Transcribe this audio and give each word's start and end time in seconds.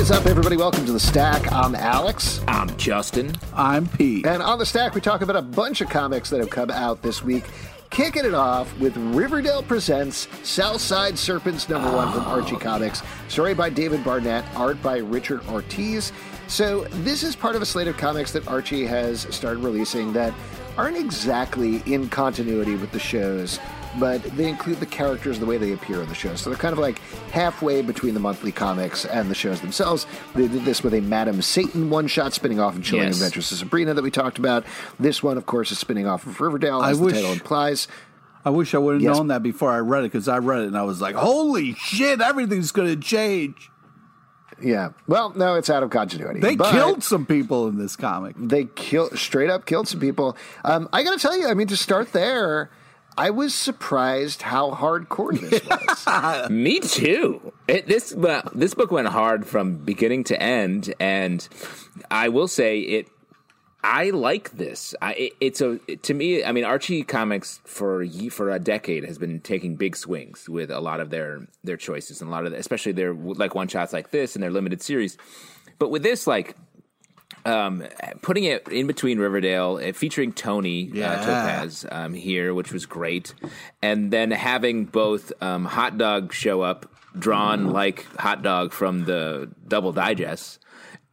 Is 0.00 0.10
up, 0.10 0.24
everybody? 0.24 0.56
Welcome 0.56 0.86
to 0.86 0.92
the 0.92 1.00
Stack. 1.00 1.52
I'm 1.52 1.74
Alex. 1.74 2.40
I'm 2.48 2.74
Justin. 2.78 3.36
I'm 3.52 3.86
Pete. 3.86 4.24
And 4.24 4.42
on 4.42 4.58
the 4.58 4.64
Stack, 4.64 4.94
we 4.94 5.02
talk 5.02 5.20
about 5.20 5.36
a 5.36 5.42
bunch 5.42 5.82
of 5.82 5.90
comics 5.90 6.30
that 6.30 6.40
have 6.40 6.48
come 6.48 6.70
out 6.70 7.02
this 7.02 7.22
week. 7.22 7.44
Kicking 7.90 8.24
it 8.24 8.32
off 8.32 8.74
with 8.78 8.96
Riverdale 8.96 9.62
Presents 9.62 10.26
Southside 10.42 11.18
Serpents 11.18 11.68
number 11.68 11.94
one 11.94 12.10
from 12.14 12.22
ah. 12.22 12.30
Archie 12.30 12.56
Comics. 12.56 13.02
Story 13.28 13.52
by 13.52 13.68
David 13.68 14.02
Barnett, 14.02 14.42
art 14.56 14.82
by 14.82 14.96
Richard 14.96 15.46
Ortiz. 15.48 16.12
So, 16.46 16.84
this 17.04 17.22
is 17.22 17.36
part 17.36 17.54
of 17.54 17.60
a 17.60 17.66
slate 17.66 17.86
of 17.86 17.98
comics 17.98 18.32
that 18.32 18.48
Archie 18.48 18.86
has 18.86 19.26
started 19.34 19.62
releasing 19.62 20.14
that 20.14 20.32
aren't 20.78 20.96
exactly 20.96 21.82
in 21.84 22.08
continuity 22.08 22.74
with 22.74 22.90
the 22.90 22.98
shows, 22.98 23.60
but 23.98 24.22
they 24.36 24.48
include 24.48 24.78
the 24.80 24.86
characters 24.86 25.38
the 25.38 25.46
way 25.46 25.56
they 25.58 25.72
appear 25.72 26.00
in 26.00 26.08
the 26.08 26.14
show. 26.14 26.34
So 26.36 26.48
they're 26.50 26.58
kind 26.58 26.72
of 26.72 26.78
like 26.78 26.98
halfway 27.32 27.82
between 27.82 28.14
the 28.14 28.20
monthly 28.20 28.52
comics 28.52 29.04
and 29.04 29.30
the 29.30 29.34
shows 29.34 29.60
themselves. 29.60 30.06
They 30.34 30.46
did 30.48 30.64
this 30.64 30.82
with 30.82 30.94
a 30.94 31.00
Madam 31.00 31.42
Satan 31.42 31.90
one 31.90 32.06
shot 32.06 32.32
spinning 32.32 32.60
off 32.60 32.76
of 32.76 32.82
Chilling 32.84 33.06
Yes. 33.06 33.16
Adventures 33.16 33.50
of 33.52 33.58
Sabrina 33.58 33.94
that 33.94 34.02
we 34.02 34.10
talked 34.10 34.38
about. 34.38 34.64
This 35.00 35.22
one, 35.22 35.36
of 35.36 35.46
course, 35.46 35.72
is 35.72 35.78
spinning 35.78 36.06
off 36.06 36.26
of 36.26 36.40
Riverdale, 36.40 36.80
I 36.80 36.90
as 36.90 36.98
the 36.98 37.04
wish- 37.06 37.14
title 37.14 37.32
implies. 37.32 37.88
I 38.44 38.50
wish 38.50 38.74
I 38.74 38.78
would 38.78 38.94
have 38.94 39.02
Yes. 39.02 39.16
known 39.16 39.26
that 39.28 39.42
before 39.42 39.70
I 39.70 39.78
read 39.80 40.00
it 40.04 40.12
because 40.12 40.26
I 40.28 40.38
read 40.38 40.62
it 40.62 40.68
and 40.68 40.78
I 40.78 40.82
was 40.82 41.00
like, 41.02 41.14
"Holy 41.14 41.74
shit! 41.74 42.22
Everything's 42.22 42.72
going 42.72 42.88
to 42.88 42.96
change." 42.96 43.70
Yeah. 44.62 44.90
Well, 45.06 45.32
no, 45.36 45.56
it's 45.56 45.68
out 45.68 45.82
of 45.82 45.90
continuity. 45.90 46.40
They 46.40 46.56
But 46.56 46.72
killed 46.72 47.02
some 47.02 47.26
people 47.26 47.66
in 47.68 47.76
this 47.78 47.96
comic. 47.96 48.34
They 48.38 48.64
killed 48.64 49.18
straight 49.18 49.50
up 49.50 49.66
killed 49.66 49.88
some 49.88 50.00
people. 50.00 50.36
Um, 50.64 50.88
I 50.92 51.02
got 51.02 51.12
to 51.12 51.18
tell 51.18 51.36
you, 51.38 51.48
I 51.48 51.54
mean, 51.54 51.66
to 51.68 51.76
start 51.76 52.12
there, 52.12 52.70
I 53.20 53.28
was 53.28 53.54
surprised 53.54 54.40
how 54.40 54.70
hardcore 54.70 55.38
this 55.38 55.62
was. 56.06 56.48
Me 56.48 56.80
too. 56.80 57.52
It, 57.68 57.86
this 57.86 58.14
well, 58.14 58.48
this 58.54 58.72
book 58.72 58.90
went 58.90 59.08
hard 59.08 59.46
from 59.46 59.76
beginning 59.76 60.24
to 60.24 60.42
end, 60.42 60.94
and 60.98 61.46
I 62.10 62.30
will 62.30 62.48
say 62.48 62.78
it. 62.80 63.08
I 63.84 64.08
like 64.08 64.52
this. 64.52 64.94
I, 65.02 65.12
it, 65.12 65.32
it's 65.38 65.60
a 65.60 65.76
to 65.78 66.14
me. 66.14 66.42
I 66.44 66.52
mean, 66.52 66.64
Archie 66.64 67.02
Comics 67.02 67.60
for 67.64 68.02
ye- 68.02 68.30
for 68.30 68.50
a 68.50 68.58
decade 68.58 69.04
has 69.04 69.18
been 69.18 69.40
taking 69.40 69.76
big 69.76 69.96
swings 69.96 70.48
with 70.48 70.70
a 70.70 70.80
lot 70.80 71.00
of 71.00 71.10
their 71.10 71.46
their 71.62 71.76
choices 71.76 72.22
and 72.22 72.28
a 72.28 72.32
lot 72.32 72.46
of, 72.46 72.52
the, 72.52 72.58
especially 72.58 72.92
their 72.92 73.12
like 73.12 73.54
one 73.54 73.68
shots 73.68 73.92
like 73.92 74.12
this 74.12 74.34
and 74.34 74.42
their 74.42 74.50
limited 74.50 74.80
series. 74.80 75.18
But 75.78 75.90
with 75.90 76.02
this, 76.02 76.26
like 76.26 76.56
um, 77.44 77.84
putting 78.22 78.44
it 78.44 78.68
in 78.68 78.86
between 78.86 79.18
Riverdale, 79.18 79.80
uh, 79.82 79.92
featuring 79.92 80.32
Tony 80.32 80.90
Yeah. 80.92 81.12
uh, 81.12 81.16
Topaz 81.24 81.86
um, 81.90 82.12
here, 82.14 82.52
which 82.54 82.72
was 82.72 82.86
great, 82.86 83.34
and 83.82 84.10
then 84.12 84.30
having 84.30 84.84
both 84.84 85.32
um, 85.42 85.64
Hot 85.64 85.96
Dog 85.98 86.32
show 86.32 86.60
up, 86.62 86.90
drawn 87.18 87.68
like 87.70 88.04
Hot 88.18 88.42
Dog 88.42 88.72
from 88.72 89.04
the 89.04 89.50
Double 89.66 89.92
Digest, 89.92 90.58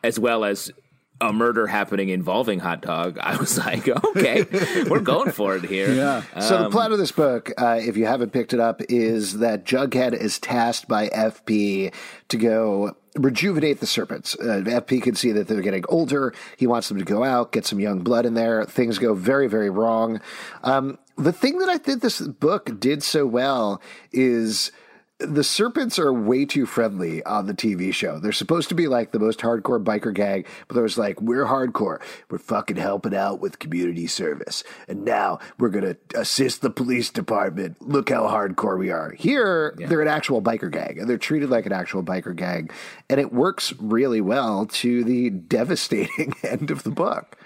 as 0.03 0.19
well 0.19 0.43
as 0.45 0.71
a 1.19 1.33
murder 1.33 1.65
happening 1.65 2.09
involving 2.09 2.59
Hot 2.59 2.81
Dog. 2.81 3.17
I 3.19 3.37
was 3.37 3.57
like, 3.65 3.87
okay, 3.87 4.43
we're 4.87 4.99
going 4.99 5.31
for 5.31 5.55
it 5.55 5.63
here. 5.63 5.91
Yeah. 5.91 6.21
So 6.39 6.57
Um, 6.57 6.63
the 6.65 6.69
plot 6.69 6.91
of 6.91 6.99
this 6.99 7.11
book, 7.11 7.51
uh, 7.57 7.79
if 7.81 7.97
you 7.97 8.05
haven't 8.05 8.31
picked 8.33 8.53
it 8.53 8.59
up, 8.59 8.81
is 8.89 9.39
that 9.39 9.65
Jughead 9.65 10.13
is 10.13 10.37
tasked 10.37 10.87
by 10.87 11.07
FP 11.09 11.91
to 12.27 12.37
go 12.37 12.95
rejuvenate 13.17 13.79
the 13.79 13.87
serpents. 13.87 14.35
Uh, 14.39 14.63
FP 14.65 15.01
can 15.01 15.15
see 15.15 15.31
that 15.31 15.47
they're 15.47 15.61
getting 15.61 15.83
older. 15.89 16.33
He 16.57 16.67
wants 16.67 16.89
them 16.89 16.97
to 16.97 17.05
go 17.05 17.23
out, 17.23 17.51
get 17.51 17.65
some 17.65 17.79
young 17.79 17.99
blood 17.99 18.25
in 18.25 18.33
there. 18.33 18.65
Things 18.65 18.97
go 18.97 19.13
very, 19.13 19.47
very 19.47 19.69
wrong. 19.69 20.21
Um, 20.63 20.97
the 21.17 21.33
thing 21.33 21.57
that 21.59 21.69
I 21.69 21.77
think 21.77 22.01
this 22.01 22.21
book 22.21 22.79
did 22.79 23.01
so 23.03 23.25
well 23.25 23.81
is 24.11 24.71
the 25.19 25.43
serpents 25.43 25.97
are 25.97 26.13
way 26.13 26.45
too 26.45 26.67
friendly 26.67 27.23
on 27.23 27.47
the 27.47 27.53
TV 27.53 27.91
show. 27.91 28.19
They're 28.19 28.31
supposed 28.31 28.69
to 28.69 28.75
be 28.75 28.87
like 28.87 29.11
the 29.11 29.19
most 29.19 29.39
hardcore 29.39 29.83
biker 29.83 30.13
gang, 30.13 30.45
but 30.67 30.75
there 30.75 30.83
was 30.83 30.97
like, 30.97 31.19
we're 31.19 31.45
hardcore. 31.45 31.99
We're 32.29 32.37
fucking 32.37 32.77
helping 32.77 33.15
out 33.15 33.39
with 33.39 33.57
community 33.57 34.05
service. 34.05 34.63
And 34.87 35.03
now 35.03 35.39
we're 35.57 35.69
going 35.69 35.85
to 35.85 35.97
assist 36.19 36.61
the 36.61 36.69
police 36.69 37.09
department. 37.09 37.81
Look 37.81 38.09
how 38.09 38.27
hardcore 38.27 38.77
we 38.77 38.91
are. 38.91 39.11
Here, 39.11 39.73
they're 39.77 40.01
an 40.01 40.07
actual 40.07 40.41
biker 40.41 40.71
gang 40.71 40.99
and 40.99 41.09
they're 41.09 41.17
treated 41.17 41.49
like 41.49 41.65
an 41.65 41.73
actual 41.73 42.03
biker 42.03 42.35
gang. 42.35 42.69
And 43.09 43.19
it 43.19 43.33
works 43.33 43.73
really 43.79 44.21
well 44.21 44.67
to 44.67 45.03
the 45.03 45.31
devastating 45.31 46.35
end 46.43 46.69
of 46.69 46.83
the 46.83 46.91
book. 46.91 47.37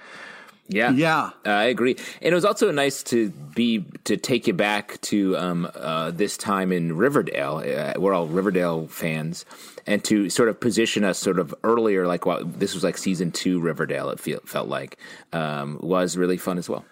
Yeah, 0.72 0.92
Yeah. 0.92 1.32
Uh, 1.46 1.50
I 1.50 1.64
agree. 1.66 1.96
And 2.22 2.32
it 2.32 2.34
was 2.34 2.46
also 2.46 2.72
nice 2.72 3.04
to 3.04 3.30
be 3.30 3.86
to 4.06 4.16
take 4.18 4.48
you 4.48 4.54
back 4.54 5.00
to 5.02 5.36
um, 5.38 5.70
uh, 5.76 6.12
this 6.12 6.38
time 6.38 6.72
in 6.72 6.96
Riverdale. 6.96 7.58
Uh, 7.58 8.00
we're 8.00 8.14
all 8.14 8.28
Riverdale 8.28 8.88
fans, 8.88 9.46
and 9.86 10.04
to 10.06 10.30
sort 10.30 10.48
of 10.50 10.60
position 10.60 11.04
us 11.04 11.18
sort 11.20 11.40
of 11.40 11.54
earlier, 11.64 12.08
like 12.08 12.26
what 12.26 12.60
this 12.60 12.74
was 12.74 12.84
like 12.84 12.98
season 12.98 13.32
two 13.32 13.60
Riverdale. 13.60 14.10
It 14.12 14.20
feel, 14.20 14.40
felt 14.46 14.70
like 14.70 14.98
um, 15.34 15.78
was 15.82 16.16
really 16.18 16.38
fun 16.38 16.58
as 16.58 16.70
well. 16.70 16.86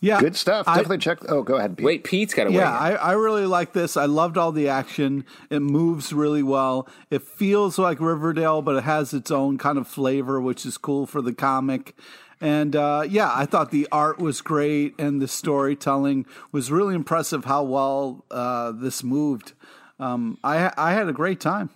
Yeah, 0.00 0.20
Good 0.20 0.36
stuff. 0.36 0.68
I- 0.68 0.76
Definitely 0.76 0.98
check. 0.98 1.18
Oh, 1.30 1.42
go 1.42 1.54
ahead. 1.56 1.78
Pete. 1.78 1.84
Wait, 1.86 2.04
Pete's 2.04 2.34
got 2.34 2.44
to 2.44 2.52
Yeah, 2.52 2.70
wait. 2.90 2.94
I, 2.96 3.10
I 3.10 3.12
really 3.12 3.46
like 3.46 3.72
this. 3.72 3.96
I 3.96 4.04
loved 4.04 4.36
all 4.36 4.52
the 4.52 4.68
action. 4.68 5.24
It 5.48 5.60
moves 5.60 6.12
really 6.12 6.42
well. 6.42 6.86
It 7.10 7.22
feels 7.22 7.78
like 7.78 8.00
Riverdale, 8.00 8.60
but 8.60 8.76
it 8.76 8.84
has 8.84 9.14
its 9.14 9.30
own 9.30 9.56
kind 9.56 9.78
of 9.78 9.88
flavor, 9.88 10.40
which 10.42 10.66
is 10.66 10.76
cool 10.76 11.06
for 11.06 11.22
the 11.22 11.32
comic. 11.32 11.96
And 12.40 12.74
uh, 12.76 13.04
yeah, 13.08 13.30
I 13.34 13.46
thought 13.46 13.70
the 13.70 13.88
art 13.92 14.18
was 14.18 14.40
great 14.40 14.94
and 14.98 15.20
the 15.22 15.28
storytelling 15.28 16.26
was 16.52 16.70
really 16.70 16.94
impressive. 16.94 17.44
How 17.46 17.62
well 17.62 18.24
uh, 18.30 18.72
this 18.72 19.02
moved. 19.04 19.52
Um, 19.98 20.38
I 20.44 20.72
I 20.76 20.92
had 20.92 21.08
a 21.08 21.12
great 21.12 21.40
time. 21.40 21.70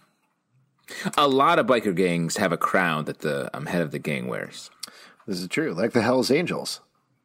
A 1.17 1.29
lot 1.29 1.59
of 1.59 1.67
biker 1.67 1.95
gangs 1.95 2.39
have 2.39 2.51
a 2.53 2.57
crown 2.57 3.05
that 3.05 3.21
the 3.21 3.55
um, 3.57 3.67
head 3.67 3.83
of 3.83 3.91
the 3.91 3.99
gang 3.99 4.27
wears. 4.27 4.71
This 5.27 5.41
is 5.41 5.49
true. 5.49 5.75
Like 5.75 5.93
the 5.93 6.03
Hells 6.03 6.31
Angels. 6.31 6.81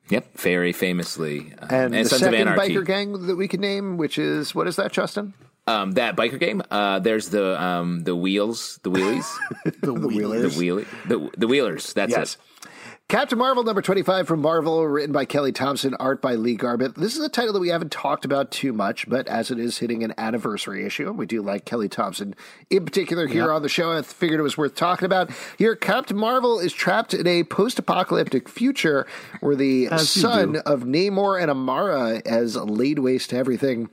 Yep, 0.10 0.38
very 0.38 0.74
famously. 0.74 1.54
Um, 1.60 1.70
And, 1.72 1.94
the 1.94 2.06
Sons 2.06 2.20
second 2.22 2.36
Anarchy. 2.42 2.76
biker 2.76 2.86
gang 2.86 3.26
that 3.28 3.36
we 3.38 3.48
could 3.48 3.62
name, 3.62 3.96
which 3.96 4.18
is, 4.18 4.54
what 4.54 4.68
is 4.68 4.76
that, 4.76 4.92
Justin? 4.92 5.34
Um, 5.66 5.94
that 5.94 6.18
biker 6.18 6.38
game. 6.38 6.62
Uh, 6.70 7.00
there's 7.00 7.30
the 7.30 7.60
um, 7.62 8.04
the 8.04 8.14
wheels, 8.14 8.80
the 8.84 8.92
wheelies, 8.92 9.26
The 9.82 9.94
Wheelers. 9.94 10.58
the 10.58 10.62
wheelie, 10.62 10.86
the 11.08 11.30
the 11.38 11.48
wheelers. 11.48 11.94
That's 11.94 12.12
Yes. 12.12 12.36
it. 12.36 12.70
Captain 13.10 13.38
Marvel 13.38 13.64
number 13.64 13.82
25 13.82 14.28
from 14.28 14.42
Marvel, 14.42 14.88
written 14.88 15.12
by 15.12 15.24
Kelly 15.24 15.52
Thompson, 15.52 15.94
art 16.00 16.20
by 16.20 16.34
Lee 16.34 16.56
Garbett. 16.56 16.96
This 16.96 17.16
is 17.16 17.24
a 17.24 17.30
title 17.30 17.54
that 17.54 17.60
we 17.60 17.70
haven't 17.70 17.92
talked 17.92 18.26
about 18.26 18.50
too 18.50 18.74
much, 18.74 19.08
but 19.08 19.28
as 19.28 19.52
it 19.52 19.60
is 19.60 19.78
hitting 19.78 20.04
an 20.04 20.16
anniversary 20.18 20.84
issue, 20.84 21.08
and 21.08 21.18
we 21.18 21.28
do 21.28 21.44
like 21.44 21.64
Kelly 21.64 21.88
Thompson 21.88 22.34
in 22.72 22.86
particular 22.86 23.28
here 23.28 23.52
on 23.52 23.62
the 23.62 23.70
show, 23.70 23.92
I 23.92 24.02
figured 24.02 24.40
it 24.40 24.44
was 24.44 24.58
worth 24.58 24.74
talking 24.74 25.06
about. 25.06 25.30
Here, 25.60 25.76
Captain 25.76 26.18
Marvel 26.18 26.60
is 26.60 26.74
trapped 26.74 27.14
in 27.14 27.28
a 27.28 27.44
post 27.44 27.78
apocalyptic 27.78 28.50
future 28.50 29.06
where 29.42 29.56
the 29.56 29.90
As 29.90 30.10
son 30.10 30.56
of 30.66 30.82
Namor 30.84 31.40
and 31.40 31.52
Amara 31.52 32.22
has 32.26 32.56
laid 32.56 32.98
waste 32.98 33.30
to 33.30 33.38
everything 33.38 33.90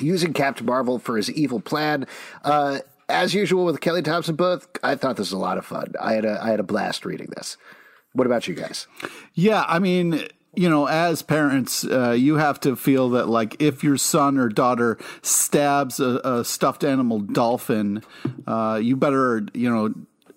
using 0.00 0.32
Captain 0.32 0.66
Marvel 0.66 0.98
for 0.98 1.16
his 1.16 1.30
evil 1.30 1.60
plan. 1.60 2.06
Uh, 2.42 2.80
as 3.08 3.34
usual 3.34 3.64
with 3.64 3.80
Kelly 3.80 4.02
Thompson 4.02 4.34
book, 4.34 4.80
I 4.82 4.96
thought 4.96 5.16
this 5.16 5.28
was 5.28 5.32
a 5.32 5.38
lot 5.38 5.58
of 5.58 5.64
fun. 5.64 5.92
I 6.00 6.14
had 6.14 6.24
a 6.24 6.42
I 6.42 6.50
had 6.50 6.58
a 6.58 6.64
blast 6.64 7.04
reading 7.04 7.28
this. 7.36 7.56
What 8.16 8.26
about 8.26 8.48
you 8.48 8.54
guys? 8.54 8.86
Yeah, 9.34 9.64
I 9.68 9.78
mean, 9.78 10.26
you 10.54 10.70
know, 10.70 10.86
as 10.86 11.20
parents, 11.22 11.84
uh, 11.84 12.12
you 12.12 12.36
have 12.36 12.58
to 12.60 12.74
feel 12.76 13.10
that, 13.10 13.28
like, 13.28 13.60
if 13.60 13.84
your 13.84 13.98
son 13.98 14.38
or 14.38 14.48
daughter 14.48 14.96
stabs 15.22 16.00
a, 16.00 16.20
a 16.24 16.44
stuffed 16.44 16.82
animal 16.82 17.20
dolphin, 17.20 18.02
uh, 18.46 18.80
you 18.82 18.96
better, 18.96 19.46
you 19.52 19.70
know, 19.70 19.92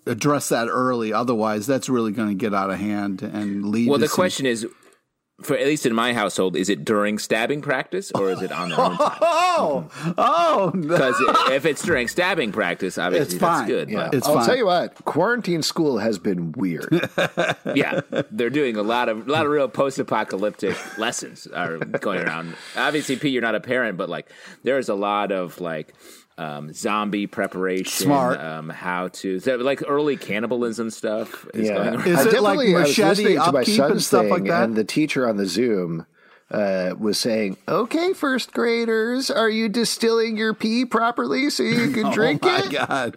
address 0.06 0.50
that 0.50 0.68
early. 0.68 1.12
Otherwise, 1.12 1.66
that's 1.66 1.88
really 1.88 2.12
going 2.12 2.28
to 2.28 2.34
get 2.34 2.54
out 2.54 2.70
of 2.70 2.78
hand 2.78 3.22
and 3.22 3.66
lead. 3.66 3.84
To. 3.84 3.90
Well, 3.90 3.98
to 3.98 4.02
the 4.02 4.08
some- 4.08 4.16
question 4.16 4.46
is, 4.46 4.66
for 5.42 5.56
at 5.56 5.66
least 5.66 5.86
in 5.86 5.94
my 5.94 6.12
household, 6.12 6.56
is 6.56 6.68
it 6.68 6.84
during 6.84 7.18
stabbing 7.18 7.62
practice 7.62 8.10
or 8.12 8.30
is 8.30 8.42
it 8.42 8.52
on 8.52 8.68
their 8.70 8.80
own 8.80 8.96
time? 8.96 9.18
Oh, 9.62 9.88
oh, 10.16 10.70
no. 10.74 10.88
Because 10.88 11.16
if 11.50 11.66
it's 11.66 11.82
during 11.82 12.08
stabbing 12.08 12.50
practice, 12.52 12.96
obviously 12.96 13.34
It's 13.34 13.40
that's 13.42 13.66
good. 13.66 13.90
Yeah. 13.90 14.04
But 14.04 14.14
It's 14.14 14.26
I'll 14.28 14.36
fine. 14.36 14.46
tell 14.46 14.56
you 14.56 14.66
what, 14.66 14.94
quarantine 15.04 15.62
school 15.62 15.98
has 15.98 16.18
been 16.18 16.52
weird. 16.52 16.88
yeah, 17.74 18.00
they're 18.30 18.48
doing 18.48 18.76
a 18.76 18.82
lot 18.82 19.08
of 19.08 19.28
a 19.28 19.30
lot 19.32 19.44
of 19.44 19.52
real 19.52 19.68
post-apocalyptic 19.68 20.76
lessons 20.98 21.46
are 21.48 21.78
going 21.78 22.20
around. 22.20 22.54
Obviously, 22.76 23.16
Pete, 23.16 23.32
you're 23.32 23.42
not 23.42 23.54
a 23.54 23.60
parent, 23.60 23.98
but 23.98 24.08
like 24.08 24.30
there's 24.62 24.88
a 24.88 24.94
lot 24.94 25.32
of 25.32 25.60
like 25.60 25.94
um, 26.38 26.72
zombie 26.72 27.26
preparation, 27.26 28.06
Smart. 28.06 28.40
um, 28.40 28.68
how 28.70 29.08
to 29.08 29.40
so, 29.40 29.56
like 29.56 29.82
early 29.86 30.16
cannibalism 30.16 30.90
stuff 30.90 31.46
is 31.54 31.68
Yeah. 31.68 31.74
going 31.74 31.88
around. 31.96 32.06
Is 32.06 32.16
I 32.18 32.20
it 32.20 32.24
like 32.24 32.30
definitely- 32.32 32.74
I 32.76 32.78
was 32.80 32.88
machete 32.88 33.08
listening 33.08 33.32
to 33.44 33.52
my 33.52 33.60
upkeep 33.60 33.76
son's 33.76 33.90
and 33.92 34.02
stuff 34.02 34.20
thing, 34.22 34.30
like 34.30 34.44
that? 34.44 34.62
And 34.64 34.74
the 34.76 34.84
teacher 34.84 35.28
on 35.28 35.36
the 35.36 35.46
Zoom 35.46 36.06
uh, 36.50 36.94
was 36.98 37.16
saying, 37.18 37.56
"Okay, 37.68 38.12
first 38.12 38.52
graders, 38.52 39.30
are 39.30 39.48
you 39.50 39.68
distilling 39.68 40.36
your 40.36 40.52
pee 40.54 40.84
properly 40.84 41.48
so 41.50 41.62
you 41.62 41.90
can 41.92 42.10
drink 42.12 42.44
it? 42.44 42.48
oh 42.48 42.52
my 42.58 42.64
it?" 42.64 42.70
god, 42.72 43.16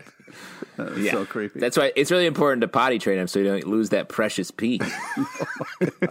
That's 0.78 0.98
Yeah. 0.98 1.12
so 1.12 1.26
creepy. 1.26 1.60
That's 1.60 1.78
why 1.78 1.92
it's 1.96 2.12
really 2.12 2.26
important 2.26 2.62
to 2.62 2.68
potty 2.68 3.00
train 3.00 3.18
them 3.18 3.28
so 3.28 3.40
you 3.40 3.46
don't 3.46 3.68
lose 3.68 3.90
that 3.90 4.10
precious 4.10 4.52
pee. 4.52 4.80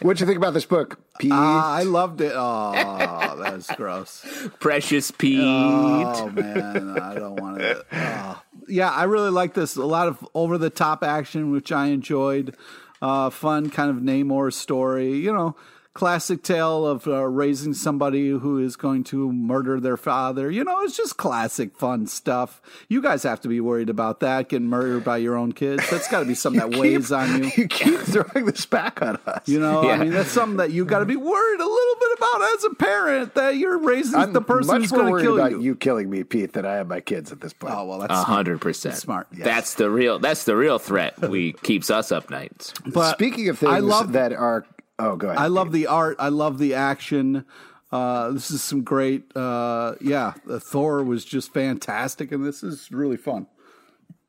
What'd 0.00 0.20
you 0.20 0.26
think 0.26 0.36
about 0.38 0.54
this 0.54 0.64
book? 0.64 0.98
Pee. 1.18 1.30
Ah, 1.32 1.74
I 1.74 1.82
loved 1.82 2.20
it. 2.20 2.32
Oh, 2.34 3.36
that's 3.42 3.70
gross. 3.76 4.24
precious 4.60 5.10
pee. 5.10 5.40
Oh 5.42 6.28
man, 6.30 6.98
I 6.98 7.14
don't 7.14 7.40
want 7.40 7.58
to. 7.58 7.84
Oh. 7.92 8.42
Yeah, 8.68 8.90
I 8.90 9.04
really 9.04 9.30
like 9.30 9.54
this. 9.54 9.76
A 9.76 9.84
lot 9.84 10.08
of 10.08 10.26
over 10.34 10.56
the 10.58 10.70
top 10.70 11.02
action, 11.02 11.50
which 11.50 11.70
I 11.72 11.86
enjoyed. 11.88 12.56
Uh, 13.02 13.30
fun 13.30 13.70
kind 13.70 13.90
of 13.90 13.96
Namor 13.96 14.52
story. 14.52 15.16
You 15.16 15.32
know, 15.32 15.56
classic 15.92 16.42
tale 16.42 16.86
of 16.86 17.06
uh, 17.08 17.26
raising 17.26 17.74
somebody 17.74 18.28
who 18.30 18.58
is 18.58 18.76
going 18.76 19.02
to 19.04 19.32
murder 19.32 19.80
their 19.80 19.96
father. 19.96 20.48
You 20.50 20.62
know, 20.62 20.80
it's 20.82 20.96
just 20.96 21.16
classic 21.16 21.76
fun 21.76 22.06
stuff. 22.06 22.62
You 22.88 23.02
guys 23.02 23.24
have 23.24 23.40
to 23.40 23.48
be 23.48 23.60
worried 23.60 23.90
about 23.90 24.20
that 24.20 24.48
getting 24.48 24.68
murdered 24.68 25.04
by 25.04 25.16
your 25.16 25.36
own 25.36 25.52
kids. 25.52 25.88
That's 25.90 26.06
got 26.08 26.20
to 26.20 26.26
be 26.26 26.34
something 26.34 26.60
that 26.70 26.78
weighs 26.78 27.10
on 27.12 27.42
you. 27.42 27.50
You 27.60 27.66
keep 27.68 27.98
throwing 28.00 28.46
this 28.46 28.64
back 28.66 29.02
on 29.02 29.18
us. 29.26 29.46
You 29.48 29.58
know, 29.60 29.82
Yeah. 29.82 29.90
I 29.94 29.98
mean, 29.98 30.12
that's 30.12 30.30
something 30.30 30.56
that 30.58 30.70
you 30.70 30.84
got 30.84 31.00
to 31.00 31.06
be 31.06 31.16
worried 31.16 31.60
a 31.60 31.64
little 31.66 31.94
bit 32.00 32.18
about 32.18 32.42
as 32.54 32.64
a 32.64 32.74
parent 32.74 33.34
that 33.34 33.56
you're 33.56 33.78
raising 33.78 34.18
I'm 34.18 34.32
the 34.32 34.40
person 34.40 34.68
much 34.68 34.82
who's 34.82 34.92
going 34.92 35.14
to 35.14 35.20
kill 35.22 35.38
about 35.38 35.50
you. 35.50 35.60
you. 35.60 35.74
killing 35.76 36.08
me, 36.08 36.22
Pete, 36.24 36.52
than 36.52 36.64
I 36.64 36.76
am 36.76 36.88
my 36.88 37.00
kids 37.00 37.32
at 37.32 37.40
this 37.40 37.52
point. 37.52 37.74
Oh 37.76 37.84
well, 37.86 37.98
that's 37.98 38.12
A 38.12 38.14
smart. 38.14 38.26
hundred 38.28 38.60
percent. 38.60 38.94
Smart, 38.96 39.26
yes. 39.32 39.44
That's 39.44 39.74
the 39.74 39.90
real. 39.90 40.18
That's 40.20 40.44
the 40.44 40.56
real 40.56 40.78
threat. 40.78 41.18
We 41.28 41.52
keeps 41.54 41.90
us 41.90 42.12
up 42.12 42.30
nights. 42.30 42.72
But 42.86 43.12
Speaking 43.12 43.48
of 43.48 43.58
things 43.58 43.72
I 43.72 43.80
love 43.80 44.12
that 44.12 44.32
are, 44.32 44.64
oh, 45.00 45.16
go 45.16 45.28
ahead. 45.28 45.38
I 45.38 45.46
love 45.48 45.72
the 45.72 45.86
art. 45.86 46.16
I 46.18 46.28
love 46.28 46.58
the 46.58 46.74
action. 46.74 47.44
Uh, 47.92 48.30
this 48.30 48.50
is 48.50 48.62
some 48.62 48.82
great. 48.82 49.34
Uh, 49.36 49.94
yeah, 50.00 50.34
the 50.46 50.60
Thor 50.60 51.02
was 51.02 51.24
just 51.24 51.52
fantastic, 51.52 52.30
and 52.32 52.44
this 52.44 52.62
is 52.62 52.90
really 52.92 53.16
fun. 53.16 53.46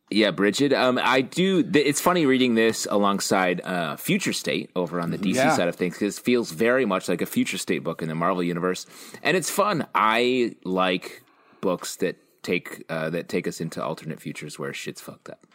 Yeah, 0.09 0.31
Bridget. 0.31 0.73
Um, 0.73 0.99
I 1.01 1.21
do. 1.21 1.63
Th- 1.63 1.85
it's 1.85 2.01
funny 2.01 2.25
reading 2.25 2.55
this 2.55 2.85
alongside 2.89 3.61
uh, 3.61 3.95
Future 3.95 4.33
State 4.33 4.69
over 4.75 4.99
on 4.99 5.11
the 5.11 5.17
DC 5.17 5.35
Yeah. 5.35 5.55
side 5.55 5.67
of 5.69 5.75
things 5.75 5.93
because 5.95 6.17
it 6.17 6.23
feels 6.23 6.51
very 6.51 6.85
much 6.85 7.07
like 7.07 7.21
a 7.21 7.25
Future 7.25 7.57
State 7.57 7.83
book 7.83 8.01
in 8.01 8.09
the 8.09 8.15
Marvel 8.15 8.43
universe, 8.43 8.85
and 9.23 9.37
it's 9.37 9.49
fun. 9.49 9.85
I 9.95 10.55
like 10.65 11.23
books 11.61 11.95
that 11.97 12.17
take 12.43 12.83
uh, 12.89 13.09
that 13.11 13.29
take 13.29 13.47
us 13.47 13.61
into 13.61 13.81
alternate 13.81 14.19
futures 14.19 14.57
where 14.59 14.73
shit's 14.73 14.99
fucked 15.01 15.29
up. 15.29 15.45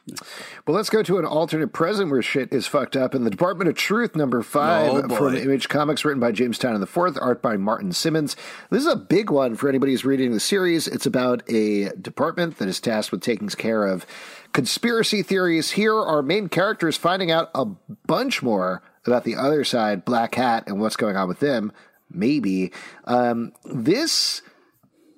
Well, 0.67 0.77
let's 0.77 0.91
go 0.91 1.03
to 1.03 1.19
an 1.19 1.25
alternate 1.25 1.73
present 1.73 2.11
where 2.11 2.23
shit 2.23 2.53
is 2.53 2.67
fucked 2.67 2.97
up. 2.97 3.15
In 3.15 3.25
the 3.25 3.31
Department 3.31 3.69
of 3.69 3.75
Truth, 3.75 4.15
number 4.15 4.43
five 4.43 4.93
Oh, 5.11 5.17
from 5.17 5.35
Image 5.35 5.69
Comics, 5.69 6.05
written 6.05 6.21
by 6.21 6.31
James 6.31 6.59
Tynion 6.59 6.79
the 6.79 6.87
Fourth, 6.87 7.19
art 7.21 7.43
by 7.43 7.57
Martin 7.57 7.93
Simmonds. 7.93 8.37
This 8.71 8.83
is 8.83 8.93
a 8.93 8.97
big 8.97 9.31
one 9.31 9.57
for 9.57 9.69
anybody 9.69 9.93
who's 9.93 10.05
reading 10.05 10.33
the 10.33 10.39
series. 10.39 10.87
It's 10.87 11.07
about 11.07 11.43
a 11.51 11.91
department 11.97 12.59
that 12.59 12.69
is 12.69 12.81
tasked 12.81 13.11
with 13.11 13.21
taking 13.21 13.49
care 13.49 13.85
of 13.85 14.07
conspiracy 14.53 15.23
theories. 15.23 15.73
Here, 15.73 15.95
our 15.95 16.23
main 16.23 16.49
character 16.49 16.87
is 16.87 16.97
finding 16.97 17.33
out 17.33 17.51
a 17.55 17.65
bunch 18.07 18.43
more 18.43 18.83
about 19.07 19.25
the 19.25 19.35
other 19.35 19.65
side, 19.65 20.05
Black 20.05 20.37
Hat, 20.37 20.65
and 20.69 20.81
what's 20.81 20.97
going 20.97 21.17
on 21.17 21.27
with 21.29 21.41
them. 21.41 21.73
Maybe 22.11 22.71
um, 23.05 23.53
this 23.65 24.43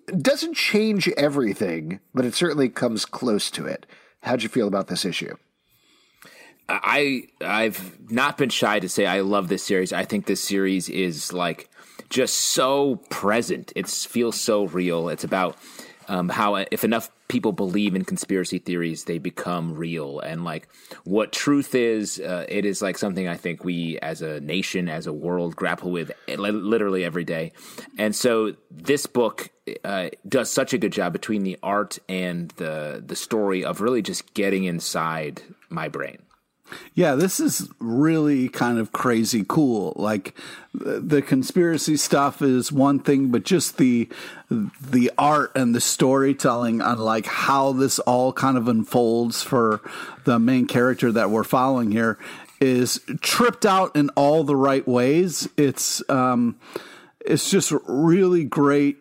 doesn't 0.07 0.55
change 0.55 1.09
everything, 1.19 2.01
but 2.15 2.25
it 2.25 2.35
certainly 2.35 2.71
comes 2.71 3.05
close 3.05 3.51
to 3.51 3.67
it. 3.67 3.85
How'd 4.23 4.43
you 4.43 4.49
feel 4.49 4.69
about 4.69 4.89
this 4.89 5.05
issue? 5.05 5.37
I 6.69 7.25
I've 7.41 8.11
not 8.11 8.37
been 8.37 8.51
shy 8.51 8.79
to 8.81 8.89
say 8.89 9.07
I 9.07 9.21
love 9.21 9.49
this 9.49 9.65
series. 9.65 9.93
I 9.93 10.05
think 10.05 10.27
this 10.27 10.43
series 10.43 10.89
is 10.89 11.33
like 11.33 11.71
just 12.11 12.35
so 12.35 12.97
present. 13.09 13.73
It 13.75 13.89
feels 13.89 14.39
so 14.39 14.67
real. 14.67 15.09
It's 15.09 15.25
about 15.25 15.57
um, 16.09 16.29
how 16.29 16.57
if 16.57 16.85
enough 16.85 17.11
people 17.29 17.53
believe 17.53 17.95
in 17.95 18.05
conspiracy 18.05 18.59
theories, 18.59 19.05
they 19.05 19.19
become 19.19 19.75
real. 19.75 20.21
And 20.21 20.45
like 20.45 20.69
what 21.05 21.33
truth 21.33 21.75
is, 21.75 22.19
uh, 22.19 22.47
it 22.49 22.65
is 22.65 22.83
like 22.83 22.99
something 22.99 23.29
I 23.29 23.37
think 23.37 23.65
we 23.65 23.99
as 24.01 24.23
a 24.23 24.41
nation, 24.41 24.89
as 24.89 25.07
a 25.07 25.13
world, 25.13 25.55
grapple 25.55 25.91
with 25.91 26.11
literally 26.27 27.05
every 27.05 27.25
day. 27.25 27.53
And 27.99 28.17
so 28.17 28.57
this 28.71 29.07
book 29.07 29.51
uh, 29.85 30.09
does 30.27 30.51
such 30.51 30.73
a 30.73 30.79
good 30.79 30.93
job 30.93 31.13
between 31.13 31.43
the 31.43 31.59
art 31.63 31.99
and 32.09 32.51
the 32.53 33.03
the 33.05 33.17
story 33.17 33.65
of 33.65 33.81
really 33.81 34.03
just 34.03 34.33
getting 34.35 34.65
inside 34.65 35.43
my 35.69 35.89
brain. 35.89 36.19
Yeah, 36.95 37.15
this 37.15 37.41
is 37.41 37.69
really 37.79 38.49
kind 38.49 38.79
of 38.79 38.93
crazy 38.93 39.45
cool. 39.47 39.93
Like 39.97 40.35
the, 40.75 41.23
conspiracy 41.23 41.97
stuff 41.97 42.43
is 42.43 42.73
one 42.73 43.01
thing, 43.01 43.31
but 43.31 43.45
just 43.45 43.77
the 43.79 44.09
the 44.51 45.11
art 45.19 45.53
and 45.55 45.75
the 45.75 45.81
storytelling 45.81 46.81
on 46.81 46.99
like 46.99 47.27
how 47.27 47.73
this 47.73 47.99
all 48.01 48.33
kind 48.33 48.57
of 48.57 48.69
unfolds 48.69 49.43
for 49.43 49.81
the 50.25 50.39
main 50.39 50.67
character 50.67 51.13
that 51.13 51.31
we're 51.31 51.45
following 51.45 51.91
here 51.91 52.19
is 52.61 53.01
tripped 53.21 53.67
out 53.67 53.95
in 53.95 54.09
all 54.11 54.45
the 54.45 54.57
right 54.57 54.87
ways. 54.87 55.49
It's 55.57 56.03
um 56.09 56.59
it's 57.21 57.51
just 57.51 57.73
really 57.87 58.45
great 58.45 58.97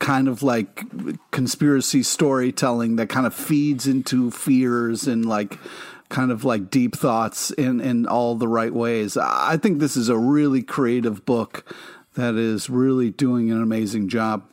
kind 0.00 0.28
of 0.28 0.42
like 0.42 0.82
conspiracy 1.30 2.02
storytelling 2.02 2.96
that 2.96 3.08
kind 3.08 3.26
of 3.26 3.34
feeds 3.34 3.86
into 3.86 4.30
fears 4.30 5.06
and 5.06 5.26
like 5.26 5.58
kind 6.10 6.30
of 6.30 6.44
like 6.44 6.68
deep 6.70 6.94
thoughts 6.94 7.50
in 7.52 7.80
in 7.80 8.06
all 8.06 8.34
the 8.34 8.48
right 8.48 8.74
ways. 8.74 9.16
I 9.16 9.56
think 9.56 9.78
this 9.78 9.96
is 9.96 10.08
a 10.10 10.18
really 10.18 10.62
creative 10.62 11.24
book 11.24 11.64
that 12.14 12.34
is 12.34 12.68
really 12.68 13.10
doing 13.10 13.50
an 13.50 13.62
amazing 13.62 14.08
job. 14.08 14.44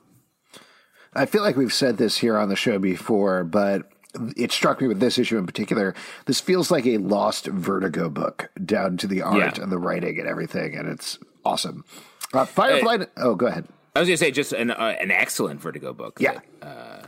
I 1.13 1.25
feel 1.25 1.42
like 1.42 1.57
we've 1.57 1.74
said 1.74 1.98
this 1.98 2.18
here 2.18 2.38
on 2.38 2.50
the 2.50 2.56
show 2.56 2.77
before, 2.80 3.44
but 3.44 3.89
it 4.36 4.51
struck 4.51 4.81
me 4.81 4.88
with 4.88 5.00
this 5.00 5.18
issue 5.18 5.38
in 5.38 5.45
particular. 5.45 5.95
This 6.25 6.39
feels 6.39 6.69
like 6.71 6.86
a 6.86 6.98
lost 6.98 7.48
Vertigo 7.48 8.09
book, 8.09 8.50
down 8.63 8.98
to 8.98 9.07
the 9.07 9.21
art 9.24 9.57
Yeah. 9.57 9.63
and 9.63 9.71
the 9.71 9.77
writing 9.80 10.19
and 10.19 10.27
everything, 10.27 10.75
and 10.75 10.88
it's 10.88 11.18
awesome. 11.44 11.83
Uh, 12.33 12.45
Firefly. 12.45 13.06
oh, 13.18 13.35
go 13.35 13.47
ahead. 13.47 13.68
I 13.95 13.99
was 13.99 14.07
going 14.09 14.18
to 14.18 14.23
say 14.23 14.30
just 14.31 14.54
an 14.54 14.69
uh, 14.69 14.95
an 14.99 15.09
excellent 15.09 15.59
Vertigo 15.59 15.92
book. 15.92 16.19
Yeah. 16.19 16.40
that, 16.61 17.06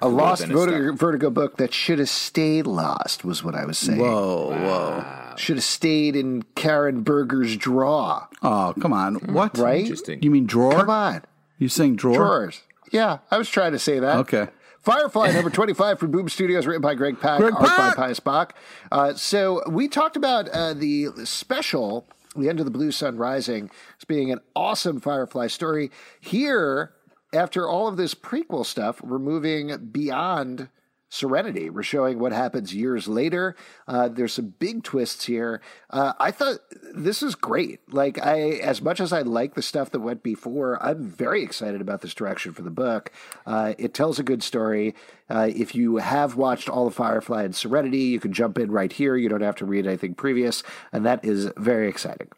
A 0.00 0.08
lost 0.08 0.42
been 0.42 0.52
a 0.52 0.54
Vertigo, 0.54 0.92
Vertigo 0.94 1.30
book 1.30 1.56
that 1.56 1.72
should 1.74 1.98
have 1.98 2.08
stayed 2.08 2.66
lost, 2.66 3.24
was 3.24 3.42
what 3.42 3.54
I 3.54 3.64
was 3.64 3.78
saying. 3.78 3.98
Whoa, 3.98 4.50
whoa. 4.50 5.34
Should 5.36 5.56
have 5.56 5.64
stayed 5.64 6.14
in 6.14 6.42
Karen 6.54 7.02
Berger's 7.02 7.56
draw, 7.56 8.26
Oh, 8.42 8.74
come 8.80 8.92
on. 8.92 9.16
What? 9.32 9.56
right? 9.58 9.80
interesting. 9.80 10.22
You 10.22 10.30
mean 10.30 10.46
drawer? 10.46 10.72
Come 10.72 10.90
on. 10.90 11.22
You 11.58 11.68
saying 11.68 11.96
drawer? 11.96 12.14
Drawers. 12.16 12.62
Yeah, 12.92 13.18
I 13.30 13.38
was 13.38 13.48
trying 13.48 13.72
to 13.72 13.78
say 13.78 13.98
that. 13.98 14.16
Okay. 14.18 14.48
Firefly 14.80 15.32
number 15.32 15.50
25 15.50 15.98
from 15.98 16.10
Boom 16.12 16.28
Studios, 16.28 16.66
written 16.66 16.80
by 16.80 16.94
Greg 16.94 17.20
Pak, 17.20 17.40
Greg 17.40 17.52
art 17.54 17.66
Pak! 17.66 17.96
by 17.96 18.06
Pius 18.06 18.20
Bak. 18.20 18.54
Uh, 18.92 19.14
so 19.14 19.62
we 19.68 19.88
talked 19.88 20.16
about 20.16 20.48
uh, 20.50 20.72
the 20.72 21.08
special, 21.24 22.06
The 22.36 22.48
End 22.48 22.60
of 22.60 22.64
the 22.64 22.70
Blue 22.70 22.92
Sun 22.92 23.16
Rising, 23.18 23.70
as 23.98 24.04
being 24.04 24.30
an 24.30 24.38
awesome 24.54 25.00
Firefly 25.00 25.48
story. 25.48 25.90
Here, 26.20 26.92
after 27.32 27.68
all 27.68 27.88
of 27.88 27.96
this 27.96 28.14
prequel 28.14 28.64
stuff, 28.64 29.02
we're 29.02 29.18
moving 29.18 29.76
beyond 29.90 30.68
Serenity. 31.10 31.70
We're 31.70 31.82
showing 31.82 32.18
what 32.18 32.32
happens 32.32 32.74
years 32.74 33.08
later. 33.08 33.56
Uh, 33.86 34.08
there's 34.08 34.34
some 34.34 34.54
big 34.58 34.82
twists 34.82 35.24
here. 35.24 35.62
Uh, 35.88 36.12
I 36.20 36.30
thought 36.30 36.58
this 36.94 37.22
is 37.22 37.34
great. 37.34 37.80
Like 37.90 38.24
I, 38.24 38.40
as 38.58 38.82
much 38.82 39.00
as 39.00 39.10
I 39.10 39.22
like 39.22 39.54
the 39.54 39.62
stuff 39.62 39.90
that 39.92 40.00
went 40.00 40.22
before, 40.22 40.82
I'm 40.82 41.08
very 41.08 41.42
excited 41.42 41.80
about 41.80 42.02
this 42.02 42.12
direction 42.12 42.52
for 42.52 42.60
the 42.60 42.70
book. 42.70 43.10
Uh, 43.46 43.72
it 43.78 43.94
tells 43.94 44.18
a 44.18 44.22
good 44.22 44.42
story. 44.42 44.94
Uh, 45.30 45.48
if 45.54 45.74
you 45.74 45.96
have 45.96 46.36
watched 46.36 46.68
all 46.68 46.86
of 46.86 46.94
Firefly 46.94 47.42
and 47.42 47.56
Serenity, 47.56 48.00
you 48.00 48.20
can 48.20 48.34
jump 48.34 48.58
in 48.58 48.70
right 48.70 48.92
here. 48.92 49.16
You 49.16 49.30
don't 49.30 49.40
have 49.40 49.56
to 49.56 49.66
read 49.66 49.86
anything 49.86 50.14
previous, 50.14 50.62
and 50.92 51.06
that 51.06 51.24
is 51.24 51.50
very 51.56 51.88
exciting. 51.88 52.28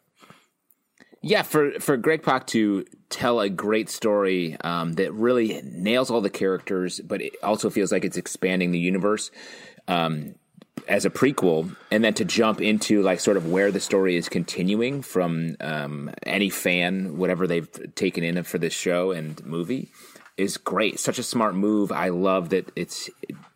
Yeah, 1.21 1.43
for 1.43 1.79
for 1.79 1.97
Greg 1.97 2.23
Pak 2.23 2.47
to 2.47 2.85
tell 3.09 3.41
a 3.41 3.49
great 3.49 3.89
story 3.89 4.57
um, 4.61 4.93
that 4.93 5.13
really 5.13 5.61
nails 5.63 6.09
all 6.09 6.21
the 6.21 6.31
characters, 6.31 6.99
but 6.99 7.21
it 7.21 7.33
also 7.43 7.69
feels 7.69 7.91
like 7.91 8.03
it's 8.03 8.17
expanding 8.17 8.71
the 8.71 8.79
universe. 8.79 9.29
Um, 9.87 10.35
as 10.87 11.05
a 11.05 11.09
prequel, 11.09 11.75
and 11.91 12.03
then 12.03 12.13
to 12.15 12.25
jump 12.25 12.59
into 12.59 13.03
like 13.03 13.19
sort 13.19 13.37
of 13.37 13.51
where 13.51 13.71
the 13.71 13.79
story 13.79 14.15
is 14.15 14.27
continuing 14.27 15.01
from 15.01 15.55
um, 15.59 16.11
any 16.23 16.49
fan, 16.49 17.17
whatever 17.17 17.45
they've 17.45 17.69
taken 17.93 18.23
in 18.23 18.41
for 18.43 18.57
this 18.57 18.73
show 18.73 19.11
and 19.11 19.45
movie, 19.45 19.91
is 20.41 20.57
great. 20.57 20.99
Such 20.99 21.19
a 21.19 21.23
smart 21.23 21.55
move. 21.55 21.91
I 21.91 22.09
love 22.09 22.49
that 22.49 22.71
it's 22.75 23.09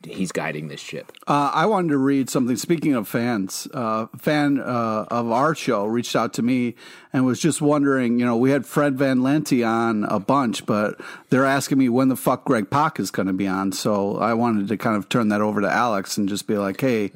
he's 0.06 0.32
guiding 0.32 0.68
this 0.68 0.80
ship. 0.80 1.12
Uh, 1.28 1.52
I 1.54 1.66
wanted 1.66 1.90
to 1.90 1.98
read 1.98 2.30
something. 2.30 2.56
Speaking 2.56 2.94
of 2.94 3.08
fans, 3.08 3.68
uh, 3.74 4.06
fan 4.18 4.60
uh, 4.60 5.06
of 5.10 5.32
our 5.32 5.56
show 5.56 5.86
reached 5.86 6.16
out 6.16 6.34
to 6.34 6.44
me 6.44 6.76
and 7.12 7.26
was 7.26 7.40
just 7.40 7.62
wondering. 7.62 8.20
You 8.20 8.26
know, 8.26 8.38
we 8.38 8.52
had 8.52 8.66
Fred 8.66 8.98
Van 8.98 9.20
Lente 9.20 9.68
on 9.68 10.04
a 10.06 10.20
bunch, 10.20 10.66
but 10.66 11.00
they're 11.30 11.46
asking 11.46 11.78
me 11.78 11.90
when 11.90 12.10
the 12.10 12.16
fuck 12.16 12.46
Greg 12.46 12.70
Pak 12.70 13.00
is 13.00 13.12
going 13.12 13.28
to 13.28 13.34
be 13.34 13.48
on. 13.48 13.72
So 13.72 14.18
I 14.18 14.34
wanted 14.34 14.68
to 14.68 14.78
kind 14.78 14.96
of 14.96 15.10
turn 15.10 15.30
that 15.30 15.42
over 15.42 15.62
to 15.62 15.70
Alex 15.70 16.18
and 16.18 16.30
just 16.30 16.48
be 16.48 16.58
like, 16.58 16.80
hey, 16.80 17.12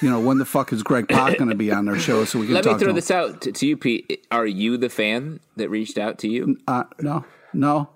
you 0.00 0.08
know, 0.08 0.20
when 0.20 0.38
the 0.38 0.44
fuck 0.44 0.72
is 0.72 0.82
Greg 0.82 1.08
Pak 1.08 1.38
going 1.38 1.50
to 1.50 1.56
be 1.56 1.72
on 1.72 1.86
their 1.86 1.98
show 1.98 2.24
so 2.24 2.38
we 2.38 2.46
can 2.46 2.54
Let 2.54 2.64
talk 2.64 2.78
me 2.78 2.84
throw 2.84 2.92
this 2.92 3.10
out 3.10 3.40
to, 3.42 3.52
to 3.52 3.66
you, 3.66 3.76
Pete. 3.76 4.24
Are 4.30 4.46
you 4.46 4.76
the 4.76 4.88
fan 4.88 5.40
that 5.56 5.68
reached 5.68 5.98
out 5.98 6.18
to 6.20 6.28
you? 6.28 6.58
Uh, 6.68 6.84
no, 7.00 7.24
no. 7.52 7.90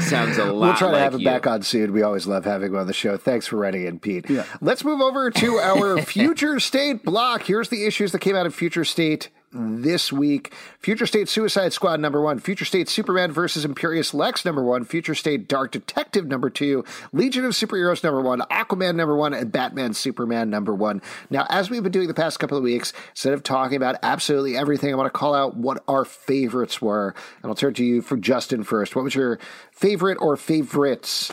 Sounds 0.00 0.38
a 0.38 0.44
lot. 0.44 0.60
We'll 0.60 0.74
try 0.76 0.88
to 0.88 0.92
like 0.92 1.02
have 1.02 1.14
him 1.14 1.20
you. 1.20 1.24
back 1.26 1.46
on 1.46 1.62
soon. 1.62 1.92
We 1.92 2.02
always 2.02 2.26
love 2.26 2.44
having 2.44 2.70
him 2.72 2.76
on 2.78 2.86
the 2.86 2.92
show. 2.92 3.16
Thanks 3.16 3.46
for 3.46 3.56
writing 3.56 3.86
in, 3.86 3.98
Pete. 3.98 4.28
Yeah. 4.30 4.44
Let's 4.60 4.84
move 4.84 5.00
over 5.00 5.30
to 5.30 5.54
our 5.56 6.00
Future 6.02 6.60
State 6.60 7.04
block. 7.04 7.42
Here's 7.42 7.68
the 7.68 7.86
issues 7.86 8.12
that 8.12 8.20
came 8.20 8.36
out 8.36 8.46
of 8.46 8.54
Future 8.54 8.84
State 8.84 9.28
this 9.52 10.12
week. 10.12 10.52
Future 10.78 11.06
State 11.06 11.28
Suicide 11.28 11.72
Squad 11.72 12.00
number 12.00 12.20
one, 12.20 12.38
Future 12.38 12.64
State 12.64 12.88
Superman 12.88 13.32
versus 13.32 13.64
Imperious 13.64 14.14
Lex 14.14 14.44
number 14.44 14.62
one, 14.62 14.84
Future 14.84 15.14
State 15.14 15.48
Dark 15.48 15.72
Detective 15.72 16.26
number 16.26 16.50
two, 16.50 16.84
Legion 17.12 17.44
of 17.44 17.52
Superheroes 17.52 18.04
number 18.04 18.20
one, 18.20 18.40
Aquaman 18.50 18.94
number 18.94 19.16
one, 19.16 19.34
and 19.34 19.50
Batman 19.50 19.94
Superman 19.94 20.50
number 20.50 20.74
one. 20.74 21.02
Now, 21.30 21.46
as 21.48 21.68
we've 21.70 21.82
been 21.82 21.92
doing 21.92 22.08
the 22.08 22.14
past 22.14 22.38
couple 22.38 22.56
of 22.56 22.62
weeks, 22.62 22.92
instead 23.10 23.32
of 23.32 23.42
talking 23.42 23.76
about 23.76 23.96
absolutely 24.02 24.56
everything, 24.56 24.92
I 24.92 24.96
want 24.96 25.12
to 25.12 25.18
call 25.18 25.34
out 25.34 25.56
what 25.56 25.82
our 25.88 26.04
favorites 26.04 26.80
were. 26.80 27.14
And 27.42 27.50
I'll 27.50 27.56
turn 27.56 27.74
to 27.74 27.84
you 27.84 28.02
for 28.02 28.16
Justin 28.16 28.62
first. 28.62 28.94
What 28.94 29.04
was 29.04 29.14
your 29.14 29.38
favorite 29.72 30.18
or 30.20 30.36
favorites? 30.36 31.32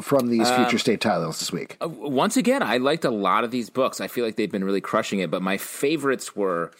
From 0.00 0.30
these 0.30 0.48
um, 0.48 0.64
future 0.64 0.78
state 0.78 1.02
titles 1.02 1.40
this 1.40 1.52
week, 1.52 1.76
uh, 1.82 1.86
once 1.86 2.38
again, 2.38 2.62
I 2.62 2.78
liked 2.78 3.04
a 3.04 3.10
lot 3.10 3.44
of 3.44 3.50
these 3.50 3.68
books. 3.68 4.00
I 4.00 4.08
feel 4.08 4.24
like 4.24 4.36
they've 4.36 4.50
been 4.50 4.64
really 4.64 4.80
crushing 4.80 5.18
it, 5.18 5.30
but 5.30 5.42
my 5.42 5.58
favorites 5.58 6.34
were. 6.34 6.72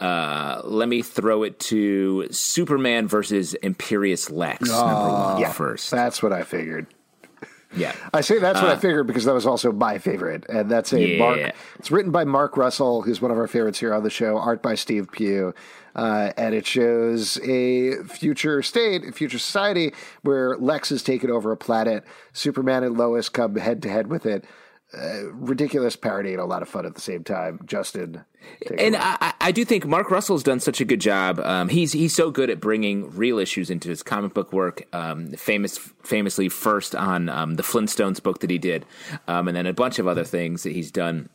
Uh, 0.00 0.60
let 0.64 0.88
me 0.88 1.02
throw 1.02 1.42
it 1.42 1.58
to 1.60 2.26
Superman 2.30 3.06
versus 3.08 3.54
Imperious 3.54 4.30
Lex 4.30 4.68
number 4.68 5.12
one 5.12 5.40
yeah, 5.40 5.52
first. 5.52 5.90
That's 5.90 6.22
what 6.22 6.32
I 6.32 6.42
figured. 6.42 6.86
Yeah, 7.74 7.94
I 8.12 8.20
say 8.20 8.38
that's 8.38 8.60
what 8.60 8.70
I 8.70 8.76
figured 8.76 9.06
because 9.06 9.24
that 9.24 9.32
was 9.32 9.46
also 9.46 9.72
my 9.72 9.96
favorite, 9.98 10.44
and 10.48 10.70
that's 10.70 10.92
a 10.92 11.00
Yeah. 11.00 11.18
Mark. 11.18 11.54
It's 11.78 11.90
written 11.90 12.12
by 12.12 12.24
Mark 12.24 12.58
Russell, 12.58 13.00
who's 13.00 13.22
one 13.22 13.30
of 13.30 13.38
our 13.38 13.46
favorites 13.46 13.78
here 13.80 13.94
on 13.94 14.02
the 14.02 14.10
show. 14.10 14.36
Art 14.36 14.62
by 14.62 14.74
Steve 14.74 15.10
Pugh, 15.10 15.54
uh, 15.96 16.32
and 16.36 16.54
it 16.54 16.66
shows 16.66 17.38
a 17.42 18.02
future 18.04 18.60
state, 18.60 19.08
a 19.08 19.12
future 19.12 19.38
society 19.38 19.94
where 20.20 20.56
Lex 20.58 20.90
has 20.90 21.02
taken 21.02 21.30
over 21.30 21.50
a 21.50 21.56
planet. 21.56 22.04
Superman 22.34 22.84
and 22.84 22.98
Lois 22.98 23.30
come 23.30 23.56
head 23.56 23.80
to 23.82 23.88
head 23.88 24.08
with 24.08 24.26
it. 24.26 24.44
Uh, 24.96 25.32
ridiculous 25.32 25.96
parody 25.96 26.32
and 26.32 26.40
a 26.40 26.44
lot 26.44 26.60
of 26.60 26.68
fun 26.68 26.84
at 26.84 26.94
the 26.94 27.00
same 27.00 27.24
time. 27.24 27.58
Justin, 27.64 28.22
and. 28.78 28.94
I, 28.96 29.32
I- 29.40 29.52
do 29.52 29.64
think 29.64 29.86
Mark 29.86 30.10
Russell's 30.10 30.42
done 30.42 30.60
such 30.60 30.80
a 30.80 30.84
good 30.84 31.00
job. 31.00 31.38
Um, 31.40 31.68
he's 31.68 31.92
he's 31.92 32.14
so 32.14 32.30
good 32.30 32.50
at 32.50 32.60
bringing 32.60 33.10
real 33.14 33.38
issues 33.38 33.70
into 33.70 33.88
his 33.88 34.02
comic 34.02 34.34
book 34.34 34.52
work. 34.52 34.86
Um, 34.92 35.32
famous, 35.32 35.78
famously, 35.78 36.48
first 36.48 36.94
on 36.94 37.28
um, 37.28 37.54
the 37.54 37.62
Flintstones 37.62 38.22
book 38.22 38.40
that 38.40 38.50
he 38.50 38.58
did, 38.58 38.84
um, 39.28 39.48
and 39.48 39.56
then 39.56 39.66
a 39.66 39.72
bunch 39.72 39.98
of 39.98 40.06
other 40.06 40.24
things 40.24 40.62
that 40.64 40.72
he's 40.72 40.90
done. 40.90 41.28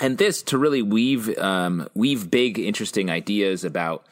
And 0.00 0.18
this 0.18 0.42
to 0.44 0.58
really 0.58 0.82
weave 0.82 1.36
um, 1.38 1.88
weave 1.94 2.30
big, 2.30 2.58
interesting 2.58 3.10
ideas 3.10 3.64
about 3.64 4.06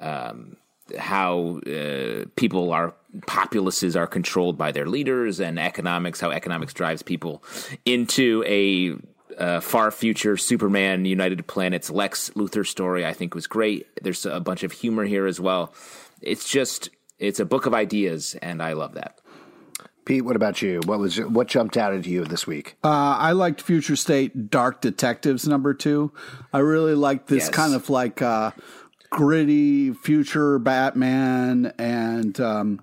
um, 0.00 0.56
how 0.98 1.60
uh, 1.66 2.24
people 2.36 2.72
are 2.72 2.94
populaces 3.26 3.96
are 3.96 4.06
controlled 4.06 4.56
by 4.56 4.72
their 4.72 4.86
leaders 4.86 5.40
and 5.40 5.58
economics, 5.58 6.20
how 6.20 6.30
economics 6.30 6.72
drives 6.72 7.02
people 7.02 7.42
into 7.84 8.42
a 8.46 8.94
uh, 9.38 9.60
far 9.60 9.90
future 9.90 10.36
Superman 10.36 11.04
United 11.04 11.46
Planets 11.46 11.90
Lex 11.90 12.30
Luthor 12.30 12.66
story. 12.66 13.06
I 13.06 13.12
think 13.12 13.34
was 13.34 13.46
great. 13.46 13.86
There's 14.02 14.26
a 14.26 14.40
bunch 14.40 14.62
of 14.62 14.72
humor 14.72 15.04
here 15.04 15.26
as 15.26 15.40
well. 15.40 15.74
It's 16.20 16.48
just 16.48 16.90
it's 17.18 17.40
a 17.40 17.44
book 17.44 17.66
of 17.66 17.74
ideas, 17.74 18.36
and 18.42 18.62
I 18.62 18.72
love 18.74 18.94
that. 18.94 19.18
Pete, 20.04 20.24
what 20.24 20.34
about 20.34 20.60
you? 20.60 20.80
What 20.84 20.98
was 20.98 21.18
what 21.20 21.46
jumped 21.46 21.76
out 21.76 21.94
at 21.94 22.06
you 22.06 22.24
this 22.24 22.46
week? 22.46 22.76
Uh, 22.82 22.88
I 23.18 23.32
liked 23.32 23.62
Future 23.62 23.94
State 23.94 24.50
Dark 24.50 24.80
Detectives 24.80 25.46
number 25.46 25.74
two. 25.74 26.12
I 26.52 26.58
really 26.58 26.94
liked 26.96 27.28
this 27.28 27.44
Yes. 27.44 27.50
kind 27.50 27.72
of 27.74 27.88
like 27.88 28.20
uh, 28.20 28.50
gritty 29.12 29.92
future 29.92 30.58
Batman, 30.58 31.72
and 31.78 32.40
um, 32.40 32.80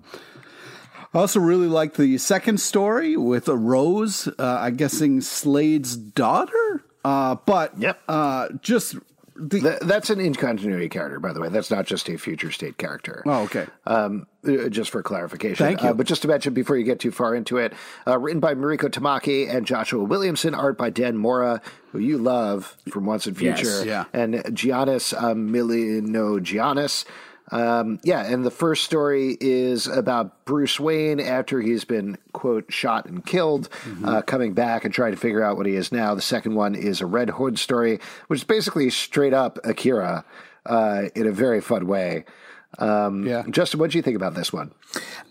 I 1.12 1.18
also 1.18 1.40
really 1.40 1.66
like 1.66 1.94
the 1.94 2.16
second 2.18 2.60
story 2.60 3.16
with 3.16 3.48
a 3.48 3.56
Rose. 3.56 4.28
Uh, 4.38 4.58
I'm 4.60 4.76
guessing 4.76 5.20
Slade's 5.20 5.96
daughter, 5.96 6.84
uh, 7.04 7.34
but 7.46 7.76
Yep. 7.78 8.00
uh, 8.08 8.48
just 8.62 8.94
the. 9.40 9.60
Th- 9.60 9.78
that's 9.80 10.10
an 10.10 10.18
incontinuity 10.20 10.90
character, 10.90 11.18
by 11.20 11.32
the 11.32 11.40
way. 11.40 11.48
That's 11.48 11.70
not 11.70 11.86
just 11.86 12.08
a 12.08 12.16
future 12.18 12.50
state 12.52 12.76
character. 12.78 13.22
oh, 13.26 13.42
okay. 13.44 13.66
Um, 13.86 14.26
uh, 14.46 14.68
just 14.68 14.90
for 14.90 15.02
clarification. 15.02 15.56
Thank 15.66 15.82
you. 15.82 15.88
Uh, 15.88 15.92
but 15.94 16.06
just 16.06 16.22
to 16.22 16.28
mention 16.28 16.54
before 16.54 16.76
you 16.76 16.84
get 16.84 16.98
too 17.00 17.10
far 17.10 17.34
into 17.34 17.56
it, 17.58 17.72
uh, 18.06 18.18
written 18.18 18.40
by 18.40 18.54
Mariko 18.54 18.88
Tamaki 18.88 19.48
and 19.52 19.66
Joshua 19.66 20.02
Williamson, 20.04 20.54
art 20.54 20.78
by 20.78 20.90
Dan 20.90 21.16
Mora, 21.16 21.60
who 21.92 21.98
you 21.98 22.16
love 22.18 22.76
from 22.90 23.04
Once 23.06 23.26
and 23.26 23.38
Yes. 23.40 23.60
Future, 23.60 23.84
Yeah. 23.86 24.04
and 24.12 24.34
Giannis 24.34 25.12
um, 25.20 25.50
Milonogiannis. 25.52 27.04
Um, 27.52 27.98
yeah, 28.04 28.24
and 28.24 28.44
the 28.44 28.50
first 28.50 28.84
story 28.84 29.36
is 29.40 29.86
about 29.88 30.44
Bruce 30.44 30.78
Wayne 30.78 31.18
after 31.18 31.60
he's 31.60 31.84
been, 31.84 32.16
quote, 32.32 32.72
shot 32.72 33.06
and 33.06 33.24
killed, 33.26 33.68
Mm-hmm. 33.84 34.04
uh, 34.08 34.22
coming 34.22 34.52
back 34.54 34.84
and 34.84 34.94
trying 34.94 35.12
to 35.12 35.16
figure 35.18 35.42
out 35.42 35.56
what 35.56 35.66
he 35.66 35.74
is 35.74 35.90
now. 35.90 36.14
The 36.14 36.22
second 36.22 36.54
one 36.54 36.74
is 36.74 37.00
a 37.00 37.06
Red 37.06 37.30
Hood 37.30 37.58
story, 37.58 37.98
which 38.28 38.40
is 38.40 38.44
basically 38.44 38.88
straight 38.90 39.32
up 39.34 39.58
Akira 39.64 40.24
uh, 40.66 41.04
in 41.14 41.26
a 41.26 41.32
very 41.32 41.60
fun 41.60 41.86
way. 41.86 42.24
Um, 42.78 43.26
Yeah. 43.26 43.42
Justin, 43.50 43.80
what 43.80 43.90
do 43.90 43.98
you 43.98 44.02
think 44.02 44.14
about 44.16 44.34
this 44.34 44.52
one? 44.52 44.70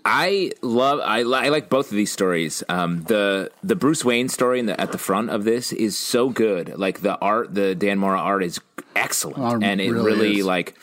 I 0.04 0.52
love 0.62 1.00
I, 1.02 1.24
li- 1.24 1.38
I 1.38 1.50
like 1.50 1.70
both 1.70 1.90
of 1.90 1.96
these 1.96 2.12
stories. 2.12 2.64
Um, 2.68 3.04
the 3.04 3.50
the 3.64 3.76
Bruce 3.76 4.04
Wayne 4.04 4.28
story 4.30 4.60
in 4.60 4.66
the, 4.66 4.80
at 4.80 4.92
the 4.92 4.98
front 4.98 5.30
of 5.30 5.46
this 5.46 5.72
is 5.72 5.98
so 5.98 6.30
good. 6.30 6.78
Like 6.78 7.00
the 7.02 7.18
art, 7.20 7.54
the 7.56 7.76
Dan 7.76 7.98
Mora 7.98 8.20
art 8.20 8.44
is 8.44 8.60
excellent, 8.96 9.40
Oh, 9.40 9.66
and 9.66 9.80
it 9.80 9.90
really 9.92 10.06
really 10.06 10.44
like. 10.44 10.76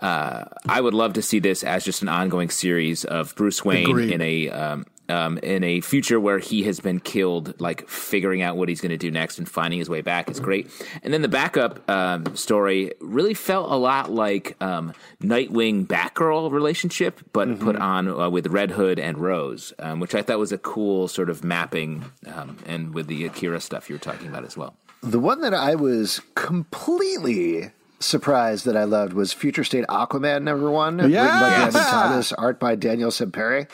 Uh, 0.00 0.44
I 0.68 0.80
would 0.80 0.94
love 0.94 1.14
to 1.14 1.22
see 1.22 1.38
this 1.38 1.62
as 1.62 1.84
just 1.84 2.02
an 2.02 2.08
ongoing 2.08 2.50
series 2.50 3.04
of 3.04 3.34
Bruce 3.36 3.64
Wayne 3.64 3.90
Agreed. 3.90 4.12
in 4.12 4.20
a 4.20 4.50
um, 4.50 4.86
um, 5.08 5.38
in 5.38 5.62
a 5.62 5.80
future 5.80 6.18
where 6.18 6.38
he 6.38 6.62
has 6.64 6.80
been 6.80 7.00
killed, 7.00 7.60
like 7.60 7.88
figuring 7.88 8.42
out 8.42 8.56
what 8.56 8.68
he's 8.68 8.80
going 8.80 8.90
to 8.90 8.96
do 8.96 9.10
next 9.10 9.38
and 9.38 9.48
finding 9.48 9.78
his 9.78 9.88
way 9.88 10.00
back 10.00 10.30
is 10.30 10.40
great. 10.40 10.70
And 11.02 11.12
then 11.12 11.22
the 11.22 11.28
backup 11.28 11.88
um, 11.90 12.34
story 12.36 12.92
really 13.00 13.34
felt 13.34 13.70
a 13.70 13.76
lot 13.76 14.10
like 14.10 14.56
um, 14.62 14.92
Nightwing 15.22 15.86
Batgirl 15.86 16.50
relationship, 16.50 17.20
but 17.32 17.58
put 17.60 17.76
on 17.76 18.08
uh, 18.08 18.30
with 18.30 18.46
Red 18.46 18.70
Hood 18.70 18.98
and 18.98 19.18
Rose, 19.18 19.72
um, 19.78 20.00
which 20.00 20.14
I 20.14 20.22
thought 20.22 20.38
was 20.38 20.52
a 20.52 20.58
cool 20.58 21.08
sort 21.08 21.28
of 21.28 21.44
mapping, 21.44 22.04
um, 22.34 22.56
and 22.66 22.94
with 22.94 23.06
the 23.06 23.26
Akira 23.26 23.60
stuff 23.60 23.88
you 23.88 23.96
were 23.96 24.00
talking 24.00 24.28
about 24.28 24.44
as 24.44 24.56
well. 24.56 24.74
The 25.02 25.20
one 25.20 25.42
that 25.42 25.52
I 25.52 25.74
was 25.74 26.22
completely 26.34 27.72
surprised 28.00 28.64
that 28.66 28.76
I 28.76 28.84
loved 28.84 29.12
was 29.12 29.32
Future 29.32 29.64
State 29.64 29.84
Aquaman 29.88 30.42
number 30.42 30.70
one, 30.70 30.96
written 30.98 31.12
by 31.12 31.16
Yes! 31.16 31.72
Thomas, 31.90 32.32
art 32.32 32.60
by 32.60 32.74
Daniel 32.74 33.10
Sampere. 33.10 33.68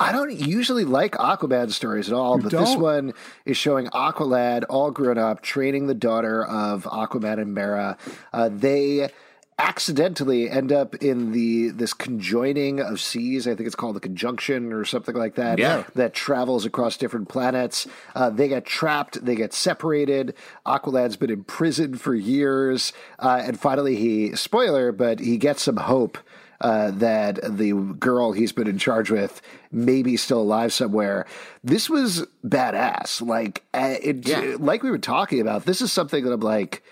I 0.00 0.10
don't 0.10 0.32
usually 0.32 0.84
like 0.84 1.12
Aquaman 1.12 1.70
stories 1.70 2.08
at 2.08 2.14
all, 2.14 2.38
but 2.38 2.50
this 2.50 2.70
don't? 2.70 2.80
one 2.80 3.12
is 3.46 3.56
showing 3.56 3.86
Aqualad 3.88 4.64
all 4.68 4.90
grown 4.90 5.18
up, 5.18 5.40
training 5.40 5.86
the 5.86 5.94
daughter 5.94 6.44
of 6.44 6.84
Aquaman 6.84 7.40
and 7.40 7.54
Mera. 7.54 7.96
Uh, 8.32 8.50
they 8.52 9.10
accidentally 9.58 10.50
end 10.50 10.72
up 10.72 10.94
in 10.96 11.32
the 11.32 11.68
this 11.70 11.92
conjoining 11.92 12.80
of 12.80 13.00
seas. 13.00 13.46
I 13.46 13.54
think 13.54 13.66
it's 13.66 13.76
called 13.76 13.96
the 13.96 14.00
conjunction 14.00 14.72
or 14.72 14.84
something 14.84 15.14
like 15.14 15.36
that. 15.36 15.58
Yeah. 15.58 15.84
That 15.94 16.12
travels 16.14 16.64
across 16.66 16.96
different 16.96 17.28
planets. 17.28 17.86
Uh, 18.14 18.30
they 18.30 18.48
get 18.48 18.64
trapped. 18.64 19.24
They 19.24 19.34
get 19.36 19.52
separated. 19.52 20.34
Aqualad's 20.66 21.16
been 21.16 21.30
imprisoned 21.30 22.00
for 22.00 22.14
years, 22.14 22.92
uh, 23.18 23.42
and 23.44 23.58
finally 23.58 23.96
he 23.96 24.34
spoiler, 24.36 24.92
but 24.92 25.20
he 25.20 25.36
gets 25.36 25.62
some 25.62 25.76
hope. 25.76 26.18
Uh, 26.60 26.92
that 26.92 27.38
the 27.58 27.72
girl 27.98 28.32
he's 28.32 28.52
been 28.52 28.68
in 28.68 28.78
charge 28.78 29.10
with 29.10 29.42
may 29.70 30.02
be 30.02 30.16
still 30.16 30.40
alive 30.40 30.72
somewhere. 30.72 31.26
This 31.62 31.90
was 31.90 32.26
badass. 32.46 33.20
Like 33.20 33.64
uh, 33.74 33.96
it, 34.00 34.26
Yeah. 34.26 34.56
like 34.58 34.82
we 34.82 34.90
were 34.90 34.96
talking 34.98 35.40
about. 35.40 35.66
This 35.66 35.82
is 35.82 35.92
something 35.92 36.24
that 36.24 36.32
I'm 36.32 36.40
like, 36.40 36.82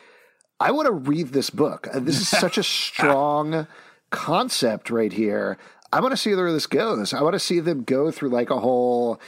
I 0.62 0.70
want 0.70 0.86
to 0.86 0.92
read 0.92 1.28
this 1.28 1.50
book. 1.50 1.88
Uh, 1.92 1.98
This 2.00 2.20
is 2.20 2.28
such 2.28 2.56
a 2.58 2.62
strong 2.78 3.66
concept 4.10 4.90
right 4.90 5.12
here. 5.12 5.58
I 5.92 6.00
want 6.00 6.12
to 6.12 6.16
see 6.16 6.34
where 6.34 6.52
this 6.52 6.66
goes. 6.66 7.12
I 7.12 7.22
want 7.22 7.34
to 7.34 7.38
see 7.38 7.60
them 7.60 7.82
go 7.84 8.10
through 8.10 8.30
like 8.30 8.50
a 8.50 8.58
whole 8.60 9.20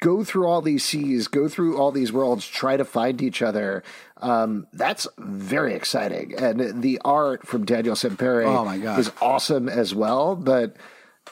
go 0.00 0.24
through 0.24 0.46
all 0.46 0.60
these 0.60 0.84
seas, 0.84 1.28
go 1.28 1.48
through 1.48 1.78
all 1.78 1.90
these 1.92 2.12
worlds, 2.12 2.46
try 2.46 2.76
to 2.76 2.84
find 2.84 3.22
each 3.22 3.42
other. 3.42 3.82
Um, 4.18 4.66
that's 4.72 5.06
very 5.18 5.74
exciting, 5.74 6.34
and 6.38 6.82
the 6.82 7.00
art 7.04 7.46
from 7.46 7.64
Daniel 7.64 7.94
Sampere 7.94 8.44
Oh, 8.44 8.64
my 8.64 8.78
God. 8.78 8.98
is 8.98 9.10
awesome 9.22 9.68
as 9.68 9.94
well. 9.94 10.36
But 10.36 10.76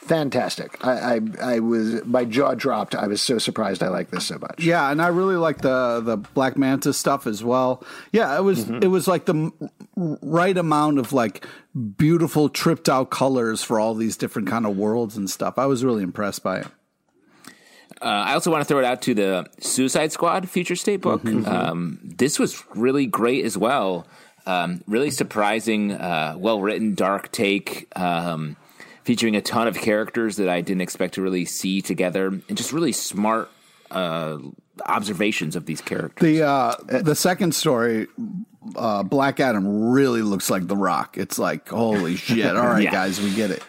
fantastic! 0.07 0.83
I, 0.85 0.91
I, 1.15 1.19
I 1.55 1.59
was 1.59 2.05
my 2.05 2.25
jaw 2.25 2.53
dropped. 2.55 2.95
I 2.95 3.07
was 3.07 3.21
so 3.21 3.37
surprised. 3.37 3.83
I 3.83 3.89
like 3.89 4.09
this 4.09 4.25
so 4.25 4.37
much. 4.39 4.63
Yeah, 4.63 4.89
and 4.89 5.01
I 5.01 5.07
really 5.07 5.35
like 5.35 5.59
the 5.61 6.01
the 6.03 6.17
Black 6.17 6.57
Manta 6.57 6.93
stuff 6.93 7.27
as 7.27 7.43
well. 7.43 7.83
Yeah, 8.11 8.35
it 8.37 8.41
was 8.43 8.65
Mm-hmm. 8.65 8.83
it 8.83 8.87
was 8.87 9.07
like 9.07 9.25
the 9.25 9.51
right 9.95 10.57
amount 10.57 10.99
of 10.99 11.13
like 11.13 11.45
beautiful 11.97 12.49
tripped 12.49 12.89
out 12.89 13.09
colors 13.11 13.61
for 13.63 13.79
all 13.79 13.93
these 13.93 14.17
different 14.17 14.47
kind 14.47 14.65
of 14.65 14.75
worlds 14.77 15.15
and 15.17 15.29
stuff. 15.29 15.57
I 15.57 15.65
was 15.67 15.83
really 15.85 16.03
impressed 16.03 16.43
by 16.43 16.59
it. 16.59 16.67
Uh, 18.01 18.05
I 18.05 18.33
also 18.33 18.51
want 18.51 18.61
to 18.61 18.65
throw 18.65 18.77
it 18.79 18.85
out 18.85 19.01
to 19.03 19.13
the 19.15 19.47
Suicide 19.59 20.11
Squad 20.11 20.47
future 20.49 20.75
state 20.75 21.01
book. 21.01 21.25
Um, 21.25 21.99
this 22.03 22.37
was 22.37 22.63
really 22.75 23.07
great 23.07 23.43
as 23.43 23.57
well. 23.57 24.05
Um, 24.45 24.81
really 24.87 25.09
surprising, 25.11 25.91
uh, 25.91 26.35
well 26.37 26.61
written, 26.61 26.93
dark 26.95 27.31
take, 27.31 27.87
um, 27.97 28.55
featuring 29.07 29.37
a 29.37 29.41
ton 29.41 29.69
of 29.69 29.77
characters 29.77 30.35
that 30.35 30.49
I 30.49 30.59
didn't 30.59 30.81
expect 30.81 31.13
to 31.13 31.21
really 31.21 31.45
see 31.45 31.81
together, 31.81 32.27
and 32.27 32.57
just 32.57 32.73
really 32.73 32.91
smart 32.91 33.49
uh, 33.89 34.37
observations 34.85 35.55
of 35.55 35.65
these 35.65 35.79
characters. 35.79 36.21
The 36.27 36.43
uh, 36.45 36.75
the 36.87 37.15
second 37.15 37.55
story, 37.55 38.07
uh, 38.75 39.03
Black 39.03 39.39
Adam 39.39 39.89
really 39.91 40.21
looks 40.21 40.49
like 40.49 40.67
The 40.67 40.75
Rock. 40.75 41.17
It's 41.17 41.39
like 41.39 41.69
holy 41.69 42.17
shit! 42.17 42.55
All 42.57 42.67
right, 42.67 42.83
Yeah. 42.87 42.91
guys, 42.91 43.21
we 43.21 43.33
get 43.33 43.49
it. 43.49 43.63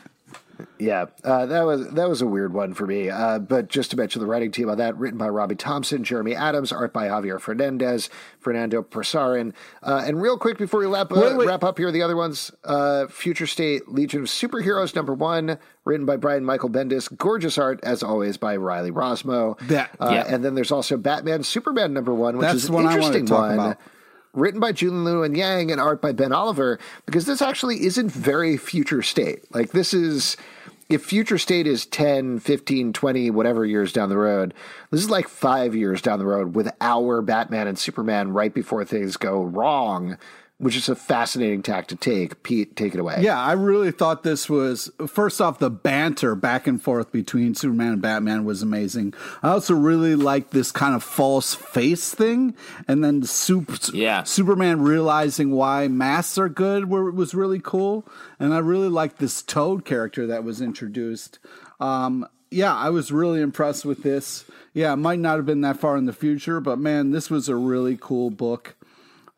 Yeah, 0.79 1.07
uh, 1.25 1.47
that 1.47 1.63
was 1.65 1.89
that 1.91 2.09
was 2.09 2.23
a 2.23 2.27
weird 2.27 2.53
one 2.53 2.75
for 2.75 2.87
me. 2.87 3.11
Uh, 3.11 3.39
but 3.39 3.69
just 3.69 3.91
to 3.93 3.97
mention 3.97 4.21
the 4.21 4.27
writing 4.27 4.51
team 4.51 4.69
on 4.69 4.79
that, 4.79 4.97
written 4.97 5.19
by 5.19 5.29
Robbie 5.29 5.55
Thompson, 5.55 6.05
Jeremy 6.05 6.35
Adams, 6.35 6.73
art 6.73 6.93
by 6.93 7.09
Javier 7.09 7.41
Fernandez, 7.41 8.11
Fernando 8.41 8.83
Pasarin. 8.83 9.53
Uh, 9.83 10.03
and 10.07 10.21
real 10.21 10.39
quick 10.39 10.59
before 10.59 10.81
we 10.81 10.87
wrap, 10.87 11.13
uh, 11.13 11.17
Wait, 11.17 11.37
wait. 11.37 11.49
wrap 11.49 11.65
up 11.65 11.79
here, 11.79 11.91
the 11.93 12.03
other 12.03 12.17
ones: 12.17 12.51
uh, 12.65 13.07
Future 13.09 13.47
State 13.47 13.89
Legion 13.89 14.23
of 14.23 14.27
Superheroes 14.29 14.95
number 14.95 15.15
one, 15.15 15.59
written 15.85 16.07
by 16.07 16.17
Brian 16.17 16.45
Michael 16.45 16.71
Bendis, 16.71 17.15
gorgeous 17.17 17.59
art 17.59 17.81
as 17.83 18.03
always 18.03 18.37
by 18.37 18.57
Riley 18.57 18.91
Rossmo. 18.91 19.59
That- 19.69 19.91
uh, 20.01 20.11
yeah. 20.13 20.25
and 20.27 20.45
then 20.45 20.55
there's 20.55 20.73
also 20.73 20.97
Batman 20.97 21.43
Superman 21.43 21.93
number 21.93 22.15
one, 22.15 22.37
which 22.37 22.43
That's 22.47 22.65
is 22.65 22.69
an 22.69 22.75
one 22.75 22.87
I 22.87 22.99
wanted 22.99 23.17
interesting 23.17 23.27
talk 23.27 23.41
one 23.43 23.55
about. 23.55 23.79
Written 24.39 24.61
by 24.61 24.73
Gene 24.73 25.05
Luen 25.05 25.37
Yang 25.37 25.73
and 25.73 25.81
art 25.81 26.01
by 26.01 26.13
Ben 26.13 26.33
Oliver, 26.33 26.79
because 27.07 27.27
this 27.27 27.43
actually 27.43 27.85
isn't 27.85 28.11
very 28.11 28.57
future 28.57 29.03
state. 29.03 29.53
Like, 29.55 29.73
this 29.73 29.93
is, 29.93 30.37
if 30.89 31.05
future 31.05 31.39
state 31.39 31.67
is 31.67 31.87
10, 31.87 32.39
15, 32.39 32.93
20, 32.93 33.31
whatever 33.31 33.67
years 33.67 33.93
down 33.93 34.09
the 34.09 34.17
road, 34.17 34.55
this 34.91 35.01
is 35.01 35.11
like 35.11 35.29
five 35.29 35.75
years 35.75 36.01
down 36.01 36.19
the 36.19 36.27
road 36.27 36.55
with 36.55 36.71
our 36.81 37.21
Batman 37.21 37.67
and 37.67 37.79
Superman 37.79 38.33
right 38.33 38.55
before 38.55 38.85
things 38.85 39.17
go 39.17 39.43
wrong, 39.43 40.17
which 40.59 40.77
is 40.77 40.89
a 40.89 40.97
fascinating 40.97 41.63
tack 41.63 41.87
to 41.87 41.97
take. 41.97 42.43
Pete, 42.43 42.75
take 42.75 42.93
it 42.93 43.01
away. 43.01 43.19
Yeah, 43.21 43.41
I 43.41 43.53
really 43.53 43.93
thought 43.93 44.25
this 44.25 44.51
was 44.51 44.91
first 45.07 45.41
off 45.41 45.61
the 45.61 45.71
banter 45.71 46.35
back 46.35 46.67
and 46.67 46.83
forth 46.83 47.13
between 47.13 47.55
Superman 47.55 47.93
and 47.95 48.03
Batman 48.03 48.45
was 48.45 48.61
amazing. 48.61 49.15
I 49.43 49.51
also 49.51 49.75
really 49.75 50.17
liked 50.17 50.51
this 50.51 50.73
kind 50.73 50.95
of 50.97 51.05
false 51.05 51.55
face 51.55 52.13
thing, 52.13 52.57
and 52.89 53.05
then 53.05 53.21
the 53.21 53.27
super, 53.29 53.77
Yeah. 53.93 54.25
Superman 54.25 54.83
realizing 54.83 55.53
why 55.53 55.87
masks 55.87 56.39
are 56.39 56.49
good 56.49 56.91
were, 56.91 57.11
was 57.11 57.35
really 57.35 57.61
cool. 57.61 58.05
And 58.41 58.53
I 58.53 58.59
really 58.59 58.89
liked 58.89 59.19
this 59.19 59.43
Toad 59.43 59.85
character 59.85 60.27
that 60.27 60.45
was 60.45 60.61
introduced. 60.61 61.39
Um, 61.81 62.27
yeah, 62.51 62.75
I 62.75 62.91
was 62.91 63.13
really 63.13 63.41
impressed 63.41 63.85
with 63.85 64.03
this. 64.03 64.45
Yeah, 64.73 64.93
it 64.93 64.97
might 64.97 65.19
not 65.19 65.37
have 65.37 65.47
been 65.47 65.61
that 65.63 65.79
far 65.79 65.97
in 65.97 66.07
the 66.07 66.13
future, 66.13 66.61
but 66.61 66.79
man, 66.79 67.11
this 67.11 67.31
was 67.31 67.49
a 67.49 67.57
really 67.57 67.97
cool 68.01 68.31
book. 68.31 68.75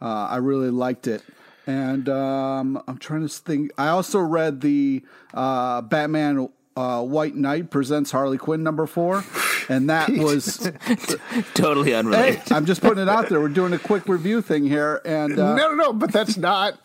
Uh, 0.01 0.29
I 0.31 0.37
really 0.37 0.71
liked 0.71 1.07
it. 1.07 1.23
And 1.67 2.09
um, 2.09 2.83
I'm 2.89 2.99
trying 2.99 3.21
to 3.23 3.29
think. 3.29 3.71
I 3.79 3.89
also 3.89 4.19
read 4.19 4.61
the 4.61 5.03
uh, 5.35 5.83
Batman 5.83 6.49
uh, 6.77 7.03
White 7.03 7.35
Knight 7.37 7.71
presents 7.71 8.11
Harley 8.11 8.39
Quinn 8.39 8.63
number 8.63 8.87
four, 8.87 9.23
and 9.69 9.89
that 9.91 10.09
was. 10.13 10.71
totally 11.55 11.95
unrelated. 11.95 12.41
hey, 12.41 12.55
I'm 12.55 12.65
just 12.65 12.81
putting 12.81 13.03
it 13.03 13.09
out 13.09 13.29
there. 13.29 13.41
We're 13.41 13.49
doing 13.49 13.73
a 13.73 13.79
quick 13.79 14.09
review 14.09 14.41
thing 14.43 14.65
here, 14.67 15.01
and 15.05 15.39
uh, 15.39 15.55
No, 15.55 15.69
no, 15.69 15.75
no, 15.75 15.93
but 15.93 16.13
that's 16.13 16.37
not, 16.37 16.83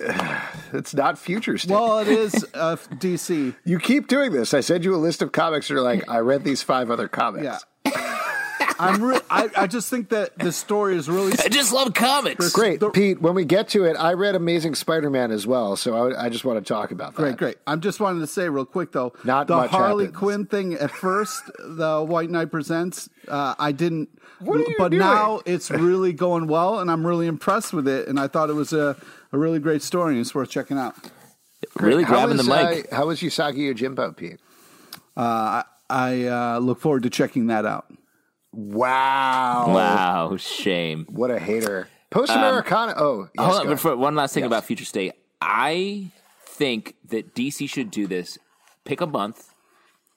that's 0.71 0.93
not 0.93 1.17
future 1.17 1.57
state. 1.57 1.71
well, 1.71 1.99
it 1.99 2.07
is 2.09 2.45
uh, 2.53 2.75
DC. 2.75 3.55
you 3.63 3.79
keep 3.79 4.07
doing 4.07 4.33
this. 4.33 4.53
I 4.53 4.59
send 4.59 4.83
you 4.83 4.93
a 4.93 4.97
list 4.97 5.21
of 5.21 5.31
comics. 5.31 5.69
You're 5.69 5.81
like, 5.81 6.07
I 6.09 6.19
read 6.19 6.43
these 6.43 6.61
five 6.61 6.91
other 6.91 7.07
comics. 7.07 7.45
Yeah. 7.45 8.21
I'm. 8.79 9.01
Re- 9.03 9.19
I, 9.29 9.49
I 9.55 9.67
just 9.67 9.89
think 9.89 10.09
that 10.09 10.37
the 10.37 10.51
story 10.51 10.95
is 10.95 11.07
really 11.09 11.33
I 11.43 11.47
just 11.49 11.71
love 11.73 11.93
comics. 11.93 12.51
Great, 12.51 12.79
The- 12.79 12.89
Pete. 12.89 13.21
When 13.21 13.33
we 13.35 13.45
get 13.45 13.69
to 13.69 13.85
it, 13.85 13.95
I 13.95 14.13
read 14.13 14.35
Amazing 14.35 14.75
Spider-Man 14.75 15.31
as 15.31 15.47
well, 15.47 15.75
so 15.75 15.95
I, 16.11 16.25
I 16.25 16.29
just 16.29 16.45
want 16.45 16.63
to 16.63 16.73
talk 16.73 16.91
about 16.91 17.15
that. 17.15 17.21
Great, 17.21 17.37
great. 17.37 17.57
I'm 17.67 17.81
just 17.81 17.99
wanting 17.99 18.21
to 18.21 18.27
say 18.27 18.49
real 18.49 18.65
quick 18.65 18.91
though, 18.91 19.13
Not 19.23 19.47
the 19.47 19.55
much 19.55 19.71
Harley 19.71 20.05
happens. 20.05 20.19
Quinn 20.19 20.45
thing 20.45 20.73
at 20.73 20.91
first, 20.91 21.43
the 21.59 22.03
White 22.03 22.29
Knight 22.29 22.51
presents. 22.51 23.09
Uh, 23.27 23.55
I 23.57 23.71
didn't, 23.71 24.09
What 24.39 24.57
are 24.57 24.59
you 24.61 24.75
but 24.77 24.89
doing? 24.89 24.99
now 24.99 25.41
it's 25.45 25.71
really 25.71 26.13
going 26.13 26.47
well, 26.47 26.79
and 26.79 26.91
I'm 26.91 27.05
really 27.05 27.27
impressed 27.27 27.73
with 27.73 27.87
it. 27.87 28.07
And 28.07 28.19
I 28.19 28.27
thought 28.27 28.49
it 28.49 28.53
was 28.55 28.73
a, 28.73 28.95
a 29.31 29.37
really 29.37 29.59
great 29.59 29.81
story, 29.81 30.13
and 30.13 30.21
it's 30.21 30.35
worth 30.35 30.49
checking 30.49 30.77
out. 30.77 30.95
Really 31.77 32.03
grabbing 32.03 32.37
is, 32.39 32.45
the 32.45 32.53
mic. 32.53 32.91
Uh, 32.91 32.95
how 32.95 33.07
was 33.07 33.21
Usagi 33.21 33.73
Yojimbo, 33.73 34.15
Pete? 34.15 34.39
I 35.17 35.63
uh, 36.27 36.59
look 36.59 36.79
forward 36.79 37.03
to 37.03 37.09
checking 37.09 37.47
that 37.47 37.65
out. 37.65 37.85
Wow! 38.55 39.65
wow, 39.73 40.37
shame. 40.37 41.05
What 41.09 41.31
a 41.31 41.39
hater. 41.39 41.89
Post 42.09 42.31
Americana. 42.31 42.93
Um, 42.93 42.97
oh, 42.99 43.19
yes, 43.21 43.29
Hold 43.37 43.49
on, 43.49 43.55
ahead. 43.65 43.67
but 43.69 43.79
for 43.79 43.97
one 43.97 44.15
last 44.15 44.33
thing 44.33 44.43
about 44.45 44.63
Future 44.65 44.85
State, 44.85 45.13
I 45.41 46.11
think 46.47 46.95
that 47.09 47.35
DC 47.35 47.69
should 47.69 47.91
do 47.91 48.07
this. 48.07 48.37
Pick 48.85 49.01
a 49.01 49.07
month 49.07 49.53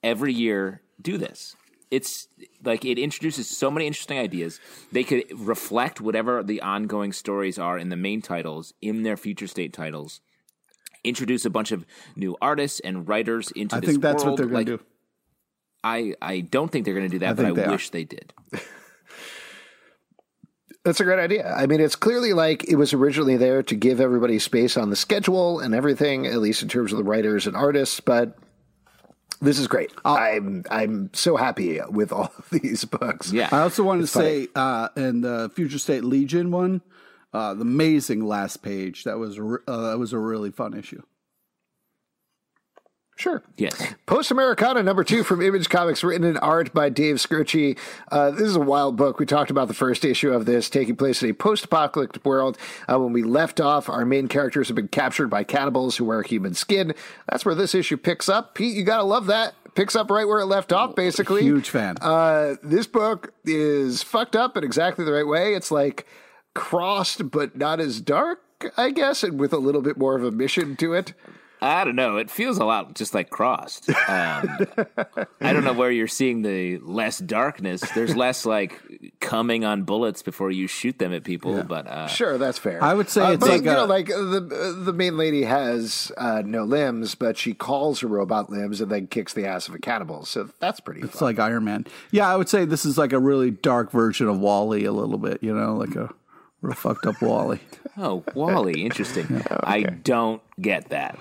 every 0.02 0.32
year. 0.32 0.82
Do 1.00 1.18
this. 1.18 1.56
It's 1.90 2.28
like 2.62 2.84
it 2.84 2.98
introduces 2.98 3.48
so 3.48 3.70
many 3.70 3.86
interesting 3.86 4.18
ideas. 4.18 4.60
They 4.92 5.02
could 5.04 5.24
reflect 5.34 6.00
whatever 6.00 6.42
the 6.42 6.60
ongoing 6.60 7.12
stories 7.12 7.58
are 7.58 7.78
in 7.78 7.88
the 7.88 7.96
main 7.96 8.20
titles 8.22 8.74
in 8.82 9.02
their 9.02 9.16
Future 9.16 9.46
State 9.46 9.72
titles. 9.72 10.20
Introduce 11.02 11.44
a 11.44 11.50
bunch 11.50 11.72
of 11.72 11.86
new 12.14 12.36
artists 12.42 12.80
and 12.80 13.08
writers 13.08 13.50
into 13.52 13.76
the 13.76 13.76
state. 13.76 13.76
I 13.76 13.80
this 13.80 13.90
think 13.94 14.02
that's 14.02 14.24
what 14.24 14.36
they're 14.36 14.46
going 14.46 14.54
Like, 14.54 14.66
to 14.66 14.76
do. 14.78 14.84
I 15.88 16.14
I 16.20 16.40
don't 16.40 16.70
think 16.70 16.84
they're 16.84 16.94
going 16.94 17.10
to 17.10 17.14
do 17.14 17.20
that, 17.20 17.36
but 17.36 17.46
I 17.46 17.52
they 17.52 17.64
are. 17.64 17.70
wish 17.70 17.90
they 17.90 18.04
did. 18.04 18.32
That's 20.84 21.00
a 21.00 21.04
great 21.04 21.18
idea. 21.18 21.52
I 21.52 21.66
mean, 21.66 21.80
it's 21.80 21.96
clearly 21.96 22.32
like 22.32 22.64
it 22.68 22.76
was 22.76 22.92
originally 22.94 23.36
there 23.36 23.62
to 23.64 23.74
give 23.74 24.00
everybody 24.00 24.38
space 24.38 24.76
on 24.76 24.90
the 24.90 24.96
schedule 24.96 25.60
and 25.60 25.74
everything, 25.74 26.26
at 26.26 26.38
least 26.38 26.62
in 26.62 26.68
terms 26.68 26.92
of 26.92 26.98
the 26.98 27.04
writers 27.04 27.46
and 27.46 27.54
artists. 27.56 28.00
But 28.00 28.38
this 29.40 29.58
is 29.58 29.66
great. 29.66 29.92
I'm 30.04 30.64
I'm 30.70 31.10
so 31.12 31.36
happy 31.36 31.80
with 31.90 32.12
all 32.12 32.32
of 32.38 32.48
these 32.50 32.84
books. 32.84 33.32
Yeah. 33.32 33.48
I 33.52 33.60
also 33.60 33.82
wanted 33.82 34.02
to 34.02 34.08
funny. 34.08 34.44
say 34.44 34.48
uh, 34.54 34.88
in 34.96 35.20
the 35.20 35.50
Future 35.54 35.78
State 35.78 36.04
Legion 36.04 36.50
one, 36.50 36.80
uh, 37.32 37.54
the 37.54 37.62
amazing 37.62 38.24
last 38.24 38.62
page. 38.62 39.04
That 39.04 39.18
was 39.18 39.38
re- 39.38 39.58
uh, 39.66 39.90
that 39.90 39.98
was 39.98 40.12
a 40.12 40.18
really 40.18 40.50
fun 40.50 40.74
issue. 40.74 41.02
Sure. 43.18 43.42
Yes. 43.56 43.94
Post 44.06 44.30
Americana 44.30 44.80
number 44.80 45.02
two 45.02 45.24
from 45.24 45.42
Image 45.42 45.68
Comics, 45.68 46.04
written 46.04 46.22
in 46.22 46.36
art 46.36 46.72
by 46.72 46.88
Dave 46.88 47.16
Skroce. 47.16 47.76
Uh, 48.12 48.30
this 48.30 48.42
is 48.42 48.54
a 48.54 48.60
wild 48.60 48.96
book. 48.96 49.18
We 49.18 49.26
talked 49.26 49.50
about 49.50 49.66
the 49.66 49.74
first 49.74 50.04
issue 50.04 50.30
of 50.32 50.46
this 50.46 50.70
taking 50.70 50.94
place 50.94 51.20
in 51.20 51.28
a 51.28 51.32
post 51.32 51.64
apocalyptic 51.64 52.24
world. 52.24 52.56
Uh, 52.88 53.00
when 53.00 53.12
we 53.12 53.24
left 53.24 53.60
off, 53.60 53.88
our 53.88 54.04
main 54.04 54.28
characters 54.28 54.68
have 54.68 54.76
been 54.76 54.86
captured 54.86 55.26
by 55.26 55.42
cannibals 55.42 55.96
who 55.96 56.04
wear 56.04 56.22
human 56.22 56.54
skin. 56.54 56.94
That's 57.28 57.44
where 57.44 57.56
this 57.56 57.74
issue 57.74 57.96
picks 57.96 58.28
up. 58.28 58.54
Pete, 58.54 58.76
you 58.76 58.84
got 58.84 58.98
to 58.98 59.02
love 59.02 59.26
that. 59.26 59.54
Picks 59.74 59.96
up 59.96 60.12
right 60.12 60.26
where 60.26 60.38
it 60.38 60.46
left 60.46 60.72
off, 60.72 60.94
basically. 60.94 61.42
Huge 61.42 61.70
fan. 61.70 61.96
Uh, 62.00 62.54
this 62.62 62.86
book 62.86 63.34
is 63.44 64.00
fucked 64.00 64.36
up 64.36 64.56
in 64.56 64.62
exactly 64.62 65.04
the 65.04 65.12
right 65.12 65.26
way. 65.26 65.54
It's 65.54 65.72
like 65.72 66.06
crossed, 66.54 67.32
but 67.32 67.56
not 67.56 67.80
as 67.80 68.00
dark, 68.00 68.40
I 68.76 68.90
guess, 68.90 69.24
and 69.24 69.40
with 69.40 69.52
a 69.52 69.58
little 69.58 69.82
bit 69.82 69.96
more 69.98 70.14
of 70.14 70.22
a 70.22 70.30
mission 70.30 70.76
to 70.76 70.94
it. 70.94 71.14
I 71.60 71.84
don't 71.84 71.96
know. 71.96 72.16
It 72.18 72.30
feels 72.30 72.58
a 72.58 72.64
lot 72.64 72.94
just 72.94 73.14
like 73.14 73.30
crossed. 73.30 73.88
Um, 73.90 73.96
I 75.40 75.52
don't 75.52 75.64
know 75.64 75.72
where 75.72 75.90
you're 75.90 76.06
seeing 76.06 76.42
the 76.42 76.78
less 76.78 77.18
darkness. 77.18 77.80
There's 77.94 78.14
less 78.16 78.46
like 78.46 78.80
coming 79.20 79.64
on 79.64 79.82
bullets 79.82 80.22
before 80.22 80.50
you 80.50 80.66
shoot 80.68 80.98
them 80.98 81.12
at 81.12 81.24
people. 81.24 81.62
But 81.64 81.86
uh, 81.86 82.06
Sure, 82.06 82.38
that's 82.38 82.58
fair. 82.58 82.82
I 82.82 82.94
would 82.94 83.08
say 83.10 83.22
Uh, 83.22 83.30
it's 83.32 83.40
but, 83.40 83.48
like 83.50 83.62
you 83.64 83.70
a- 83.70 83.74
know, 83.74 83.84
like 83.86 84.10
uh, 84.10 84.16
the 84.22 84.74
uh, 84.80 84.84
the 84.84 84.92
main 84.92 85.16
lady 85.16 85.42
has 85.42 86.12
uh, 86.16 86.42
no 86.44 86.64
limbs, 86.64 87.14
but 87.14 87.36
she 87.36 87.54
calls 87.54 88.00
her 88.00 88.08
robot 88.08 88.50
limbs 88.50 88.80
and 88.80 88.90
then 88.90 89.06
kicks 89.08 89.32
the 89.34 89.46
ass 89.46 89.68
of 89.68 89.74
a 89.74 89.78
cannibal. 89.78 90.24
So 90.24 90.50
that's 90.60 90.80
pretty. 90.80 91.00
It's 91.02 91.18
fun. 91.18 91.26
like 91.26 91.38
Iron 91.38 91.64
Man. 91.64 91.86
Yeah, 92.10 92.32
I 92.32 92.36
would 92.36 92.48
say 92.48 92.64
this 92.64 92.84
is 92.84 92.96
like 92.98 93.12
a 93.12 93.18
really 93.18 93.50
dark 93.50 93.90
version 93.90 94.28
of 94.28 94.38
WALL-E, 94.38 94.84
a 94.84 94.92
little 94.92 95.18
bit. 95.18 95.42
You 95.42 95.54
know, 95.54 95.74
like 95.76 95.96
a 95.96 96.12
real 96.62 96.74
fucked 96.74 97.06
up 97.06 97.20
WALL-E. 97.20 97.58
oh, 97.98 98.24
WALL-E, 98.34 98.82
interesting. 98.84 99.42
I 99.50 99.82
don't 99.82 100.42
get 100.60 100.90
that. 100.90 101.18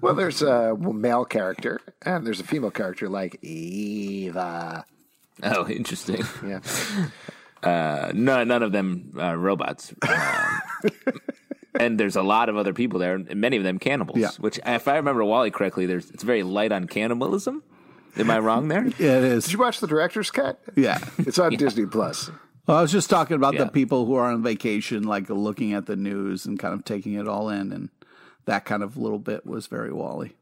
Well, 0.00 0.14
there's 0.14 0.42
a 0.42 0.74
male 0.76 1.24
character 1.24 1.80
and 2.02 2.26
there's 2.26 2.40
a 2.40 2.44
female 2.44 2.70
character 2.70 3.08
like 3.08 3.42
Eva. 3.42 4.84
Oh, 5.42 5.68
interesting. 5.68 6.24
Yeah. 6.46 6.60
Uh, 7.62 8.10
no, 8.12 8.42
none 8.42 8.60
of 8.64 8.72
them 8.72 9.14
uh, 9.16 9.36
robots. 9.36 9.94
Um, 10.02 10.60
and 11.78 12.00
there's 12.00 12.16
a 12.16 12.22
lot 12.22 12.48
of 12.48 12.56
other 12.56 12.72
people 12.72 12.98
there, 12.98 13.14
and 13.14 13.36
many 13.36 13.56
of 13.56 13.62
them 13.62 13.78
cannibals. 13.78 14.18
Yeah. 14.18 14.30
Which, 14.40 14.58
if 14.66 14.88
I 14.88 14.96
remember 14.96 15.24
WALL-E 15.24 15.52
correctly, 15.52 15.86
there's 15.86 16.10
it's 16.10 16.24
very 16.24 16.42
light 16.42 16.72
on 16.72 16.86
cannibalism. 16.86 17.62
Am 18.16 18.30
I 18.30 18.38
wrong 18.40 18.68
there? 18.68 18.86
Yeah, 18.98 19.18
it 19.18 19.42
Did 19.42 19.52
you 19.52 19.58
watch 19.58 19.80
the 19.80 19.86
director's 19.86 20.30
cut? 20.30 20.60
Yeah. 20.76 20.98
It's 21.18 21.38
on 21.38 21.56
Disney 21.56 21.86
Plus. 21.86 22.30
Well, 22.66 22.76
I 22.76 22.82
was 22.82 22.92
just 22.92 23.10
talking 23.10 23.34
about 23.36 23.54
Yeah. 23.54 23.64
the 23.64 23.70
people 23.70 24.06
who 24.06 24.14
are 24.14 24.30
on 24.30 24.42
vacation, 24.42 25.02
like 25.02 25.28
looking 25.28 25.72
at 25.72 25.86
the 25.86 25.96
news 25.96 26.46
and 26.46 26.58
kind 26.58 26.74
of 26.74 26.84
taking 26.84 27.14
it 27.14 27.26
all 27.26 27.48
in, 27.48 27.72
and 27.72 27.88
that 28.44 28.64
kind 28.64 28.82
of 28.82 28.96
little 28.96 29.18
bit 29.18 29.44
was 29.46 29.66
very 29.66 29.92
WALL-E. 29.92 30.32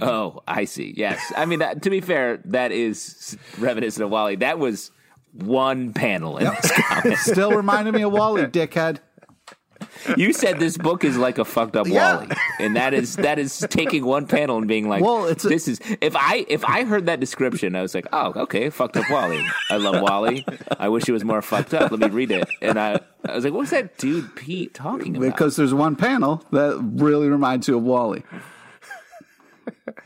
Oh, 0.00 0.42
I 0.46 0.64
see. 0.64 0.94
Yes, 0.96 1.20
I 1.36 1.46
mean 1.46 1.58
that, 1.58 1.82
to 1.82 1.90
be 1.90 2.00
fair, 2.00 2.38
that 2.46 2.72
is 2.72 3.36
reminiscent 3.58 4.04
of 4.04 4.10
WALL-E. 4.10 4.36
That 4.36 4.58
was 4.58 4.90
one 5.32 5.92
panel 5.92 6.38
in 6.38 6.44
this 6.46 6.72
comic. 6.72 7.18
Still 7.18 7.52
reminded 7.52 7.92
me 7.94 8.02
of 8.02 8.12
WALL-E, 8.12 8.44
dickhead. 8.44 8.98
You 10.16 10.32
said 10.32 10.58
this 10.58 10.76
book 10.76 11.04
is 11.04 11.16
like 11.16 11.38
a 11.38 11.44
fucked 11.44 11.76
up 11.76 11.86
Yeah. 11.86 12.16
WALL-E, 12.16 12.28
and 12.60 12.76
that 12.76 12.92
is 12.94 13.16
that 13.16 13.38
is 13.38 13.58
taking 13.70 14.04
one 14.04 14.26
panel 14.26 14.58
and 14.58 14.66
being 14.68 14.88
like, 14.88 15.02
Well, 15.02 15.26
it's 15.26 15.44
a- 15.44 15.48
this 15.48 15.68
is 15.68 15.80
if 16.00 16.14
I 16.16 16.44
if 16.48 16.64
I 16.64 16.84
heard 16.84 17.06
that 17.06 17.20
description, 17.20 17.74
I 17.76 17.82
was 17.82 17.94
like, 17.94 18.06
oh, 18.12 18.32
okay, 18.42 18.70
fucked 18.70 18.96
up 18.96 19.08
WALL-E. 19.10 19.46
I 19.70 19.76
love 19.76 20.00
WALL-E. 20.02 20.44
I 20.78 20.88
wish 20.88 21.08
it 21.08 21.12
was 21.12 21.24
more 21.24 21.40
fucked 21.42 21.74
up. 21.74 21.90
Let 21.90 22.00
me 22.00 22.08
read 22.08 22.30
it, 22.30 22.48
and 22.60 22.78
I 22.78 23.00
I 23.24 23.34
was 23.34 23.44
like, 23.44 23.54
what's 23.54 23.70
that 23.70 23.96
dude 23.98 24.34
Pete 24.36 24.74
talking 24.74 25.16
about? 25.16 25.26
Because 25.30 25.56
there's 25.56 25.72
one 25.74 25.96
panel 25.96 26.44
that 26.50 26.78
really 26.94 27.28
reminds 27.28 27.68
you 27.68 27.76
of 27.76 27.82
WALL-E. 27.84 28.22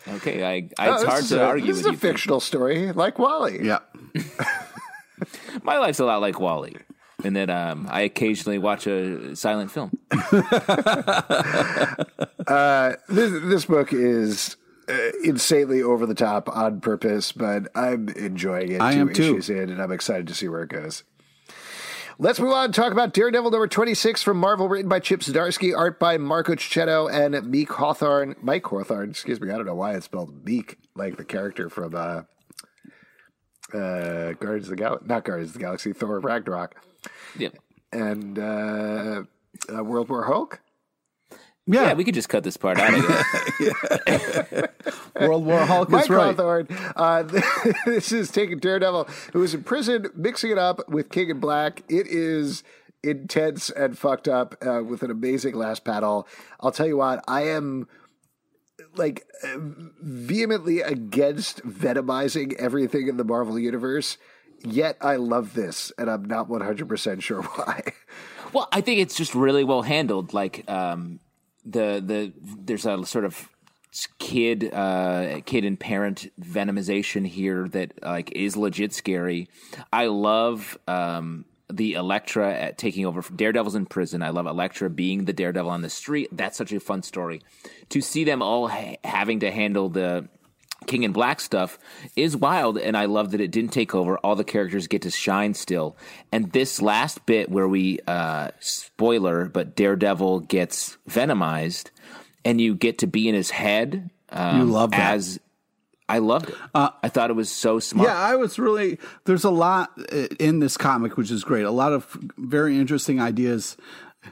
okay, 0.08 0.44
I, 0.44 0.68
I 0.82 0.88
Oh, 0.88 0.92
it's 0.94 1.02
this 1.02 1.10
hard 1.10 1.24
to 1.26 1.42
a, 1.42 1.46
argue 1.46 1.66
This 1.66 1.76
with 1.78 1.80
is 1.80 1.86
a 1.86 1.88
you. 1.90 1.92
Pete. 1.94 2.00
fictional 2.00 2.40
story 2.40 2.92
like 2.92 3.18
WALL-E. 3.18 3.58
Yeah. 3.62 3.78
My 5.64 5.78
life's 5.78 5.98
a 5.98 6.04
lot 6.04 6.20
like 6.20 6.38
WALL-E. 6.38 6.76
And 7.24 7.34
that 7.36 7.50
um, 7.50 7.88
I 7.90 8.02
occasionally 8.02 8.58
watch 8.58 8.86
a 8.86 9.34
silent 9.34 9.70
film. 9.70 9.98
This, 13.08 13.32
this 13.42 13.64
book 13.66 13.92
is 13.92 14.56
uh, 14.88 15.10
insanely 15.22 15.82
over 15.82 16.06
the 16.06 16.14
top 16.14 16.48
on 16.48 16.80
purpose, 16.80 17.32
but 17.32 17.68
I'm 17.74 18.08
enjoying 18.10 18.72
it. 18.72 18.80
I 18.80 18.94
two 18.94 19.00
am 19.00 19.12
too. 19.12 19.22
issues 19.22 19.50
in, 19.50 19.70
and 19.70 19.82
I'm 19.82 19.92
excited 19.92 20.26
to 20.28 20.34
see 20.34 20.48
where 20.48 20.62
it 20.62 20.70
goes. 20.70 21.04
Let's 22.20 22.40
move 22.40 22.52
on 22.52 22.66
and 22.66 22.74
talk 22.74 22.90
about 22.90 23.12
Daredevil 23.12 23.50
number 23.50 23.68
26 23.68 24.22
from 24.22 24.38
Marvel, 24.38 24.68
written 24.68 24.88
by 24.88 24.98
Chip 24.98 25.20
Zdarsky, 25.20 25.76
art 25.76 26.00
by 26.00 26.18
Marco 26.18 26.54
Checchetto 26.54 27.12
and 27.12 27.48
Meek 27.48 27.70
Hawthorne. 27.70 28.34
Mike 28.42 28.66
Hawthorne, 28.66 29.10
excuse 29.10 29.40
me. 29.40 29.50
I 29.50 29.56
don't 29.56 29.66
know 29.66 29.76
why 29.76 29.94
it's 29.94 30.06
spelled 30.06 30.44
Meek, 30.44 30.78
like 30.96 31.16
the 31.16 31.24
character 31.24 31.68
from 31.68 31.94
uh, 31.94 32.22
uh, 33.74 34.32
Guardians 34.40 34.66
of 34.66 34.70
the 34.70 34.76
Gal- 34.76 35.00
not 35.04 35.24
Guardians 35.24 35.50
of 35.50 35.54
the 35.54 35.60
Galaxy, 35.60 35.92
Thor 35.92 36.18
Ragnarok, 36.20 36.74
Yep. 37.38 37.56
and 37.92 38.38
uh, 38.38 39.22
uh, 39.72 39.84
World 39.84 40.08
War 40.08 40.24
Hulk. 40.24 40.60
Yeah. 41.70 41.88
Yeah, 41.88 41.92
we 41.94 42.04
could 42.04 42.14
just 42.14 42.30
cut 42.30 42.44
this 42.44 42.56
part 42.56 42.78
out. 42.78 42.94
I 42.94 43.00
guess. 44.06 44.68
World 45.20 45.44
War 45.44 45.58
Hulk 45.66 45.90
Mike 45.90 46.04
is 46.04 46.08
right. 46.10 46.34
Hawthorne. 46.34 46.66
Uh, 46.96 47.22
this 47.84 48.10
is 48.10 48.30
taking 48.30 48.58
Daredevil, 48.58 49.06
who 49.34 49.42
is 49.42 49.52
in 49.52 49.64
prison, 49.64 50.06
mixing 50.14 50.50
it 50.50 50.56
up 50.58 50.88
with 50.88 51.10
King 51.10 51.28
in 51.28 51.40
Black. 51.40 51.82
It 51.90 52.06
is 52.06 52.62
intense 53.04 53.68
and 53.68 53.98
fucked 53.98 54.28
up 54.28 54.54
uh, 54.66 54.82
with 54.82 55.02
an 55.02 55.10
amazing 55.10 55.54
last 55.56 55.84
panel. 55.84 56.26
I'll 56.60 56.72
tell 56.72 56.86
you 56.86 56.96
what, 56.96 57.22
I 57.28 57.42
am 57.42 57.86
like 58.94 59.24
vehemently 60.00 60.80
against 60.80 61.62
venomizing 61.66 62.54
everything 62.54 63.08
in 63.08 63.16
the 63.16 63.24
Marvel 63.24 63.58
universe. 63.58 64.18
Yet 64.64 64.96
I 65.00 65.16
love 65.16 65.54
this, 65.54 65.92
and 65.98 66.10
I'm 66.10 66.24
not 66.24 66.48
100% 66.48 67.22
sure 67.22 67.42
why. 67.54 67.82
Well, 68.52 68.68
I 68.72 68.80
think 68.80 69.00
it's 69.00 69.16
just 69.16 69.34
really 69.34 69.64
well 69.64 69.82
handled. 69.82 70.34
Like 70.34 70.68
um, 70.68 71.20
the 71.64 72.02
the 72.04 72.32
there's 72.40 72.86
a 72.86 73.04
sort 73.06 73.24
of 73.24 73.48
kid 74.18 74.72
uh, 74.72 75.40
kid 75.44 75.64
and 75.64 75.78
parent 75.78 76.30
venomization 76.40 77.26
here 77.26 77.68
that 77.68 77.92
like 78.02 78.32
is 78.32 78.56
legit 78.56 78.92
scary. 78.92 79.48
I 79.92 80.06
love 80.06 80.78
um, 80.88 81.44
the 81.70 81.94
Elektra 81.94 82.52
at 82.54 82.78
taking 82.78 83.04
over. 83.06 83.22
Daredevil's 83.34 83.74
in 83.74 83.86
prison. 83.86 84.22
I 84.22 84.30
love 84.30 84.46
Elektra 84.46 84.88
being 84.90 85.24
the 85.24 85.32
Daredevil 85.32 85.70
on 85.70 85.82
the 85.82 85.90
street. 85.90 86.28
That's 86.32 86.56
such 86.56 86.72
a 86.72 86.80
fun 86.80 87.02
story. 87.02 87.42
To 87.90 88.00
see 88.00 88.24
them 88.24 88.42
all 88.42 88.68
ha- 88.68 88.96
having 89.04 89.40
to 89.40 89.50
handle 89.50 89.88
the 89.88 90.28
King 90.86 91.02
in 91.02 91.12
Black 91.12 91.40
stuff 91.40 91.78
is 92.16 92.36
wild, 92.36 92.78
and 92.78 92.96
I 92.96 93.06
love 93.06 93.32
that 93.32 93.40
it 93.40 93.50
didn't 93.50 93.72
take 93.72 93.94
over. 93.94 94.16
All 94.18 94.36
the 94.36 94.44
characters 94.44 94.86
get 94.86 95.02
to 95.02 95.10
shine 95.10 95.54
still. 95.54 95.96
And 96.32 96.52
this 96.52 96.80
last 96.80 97.26
bit 97.26 97.50
where 97.50 97.68
we, 97.68 97.98
uh, 98.06 98.50
spoiler, 98.60 99.46
but 99.46 99.74
Daredevil 99.74 100.40
gets 100.40 100.96
venomized, 101.08 101.90
and 102.44 102.60
you 102.60 102.74
get 102.74 102.98
to 102.98 103.06
be 103.06 103.28
in 103.28 103.34
his 103.34 103.50
head. 103.50 104.10
Um, 104.30 104.58
You 104.58 104.64
love 104.66 104.92
that. 104.92 105.14
As 105.14 105.40
I 106.08 106.18
loved 106.18 106.48
it. 106.50 106.56
I 106.74 107.08
thought 107.08 107.30
it 107.30 107.34
was 107.36 107.50
so 107.50 107.78
smart. 107.78 108.08
Yeah, 108.08 108.16
I 108.18 108.34
was 108.36 108.58
really. 108.58 108.98
There's 109.24 109.44
a 109.44 109.50
lot 109.50 109.90
uh, 110.12 110.26
in 110.40 110.58
this 110.60 110.76
comic, 110.76 111.16
which 111.16 111.30
is 111.30 111.44
great. 111.44 111.64
A 111.64 111.70
lot 111.70 111.92
of 111.92 112.16
very 112.38 112.78
interesting 112.78 113.20
ideas 113.20 113.76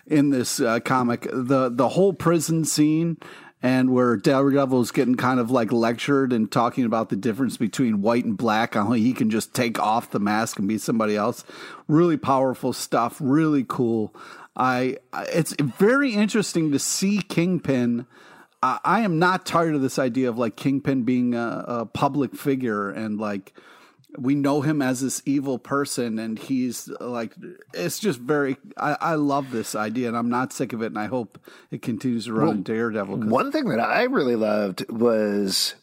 in 0.06 0.30
this 0.30 0.58
uh, 0.60 0.80
comic. 0.80 1.28
The 1.32 1.68
the 1.70 1.90
whole 1.90 2.12
prison 2.14 2.64
scene 2.64 3.18
and 3.62 3.90
where 3.90 4.16
Daredevil 4.16 4.80
is 4.82 4.90
getting 4.90 5.16
kind 5.16 5.40
of 5.40 5.50
like 5.50 5.72
lectured 5.72 6.32
and 6.32 6.50
talking 6.52 6.84
about 6.84 7.08
the 7.08 7.16
difference 7.16 7.56
between 7.56 8.02
white 8.02 8.24
and 8.24 8.36
black, 8.36 8.74
how 8.74 8.92
he 8.92 9.12
can 9.12 9.28
just 9.30 9.54
take 9.54 9.78
off 9.78 10.10
the 10.10 10.20
mask 10.20 10.58
and 10.58 10.68
be 10.68 10.78
somebody 10.78 11.16
else. 11.16 11.42
Really 11.88 12.16
powerful 12.18 12.72
stuff. 12.72 13.16
Really 13.20 13.64
cool. 13.66 14.14
I- 14.56 14.98
It's 15.32 15.54
very 15.60 16.12
interesting 16.14 16.70
to 16.72 16.78
see 16.78 17.18
Kingpin. 17.22 18.06
I 18.62 18.78
I 18.84 19.00
am 19.00 19.18
not 19.18 19.46
tired 19.46 19.74
of 19.74 19.82
this 19.82 19.98
idea 19.98 20.28
of 20.28 20.38
like 20.38 20.56
Kingpin 20.56 21.02
being 21.02 21.34
a, 21.34 21.64
a 21.66 21.86
public 21.86 22.34
figure 22.36 22.90
and 22.90 23.18
like 23.18 23.52
we 24.18 24.34
know 24.34 24.62
him 24.62 24.80
as 24.80 25.00
this 25.00 25.22
evil 25.26 25.58
person 25.58 26.18
and 26.18 26.38
he's 26.38 26.88
like 27.00 27.34
it's 27.74 27.98
just 27.98 28.18
very 28.18 28.56
I, 28.76 28.96
I 29.00 29.14
love 29.14 29.50
this 29.50 29.74
idea 29.74 30.08
and 30.08 30.16
I'm 30.16 30.30
not 30.30 30.52
sick 30.52 30.72
of 30.72 30.82
it 30.82 30.86
and 30.86 30.98
I 30.98 31.06
hope 31.06 31.38
it 31.70 31.82
continues 31.82 32.26
to 32.26 32.32
run 32.32 32.48
in 32.48 32.62
Daredevil 32.62 33.18
One 33.18 33.52
thing 33.52 33.68
that 33.68 33.80
I 33.80 34.04
really 34.04 34.36
loved 34.36 34.90
was 34.90 35.74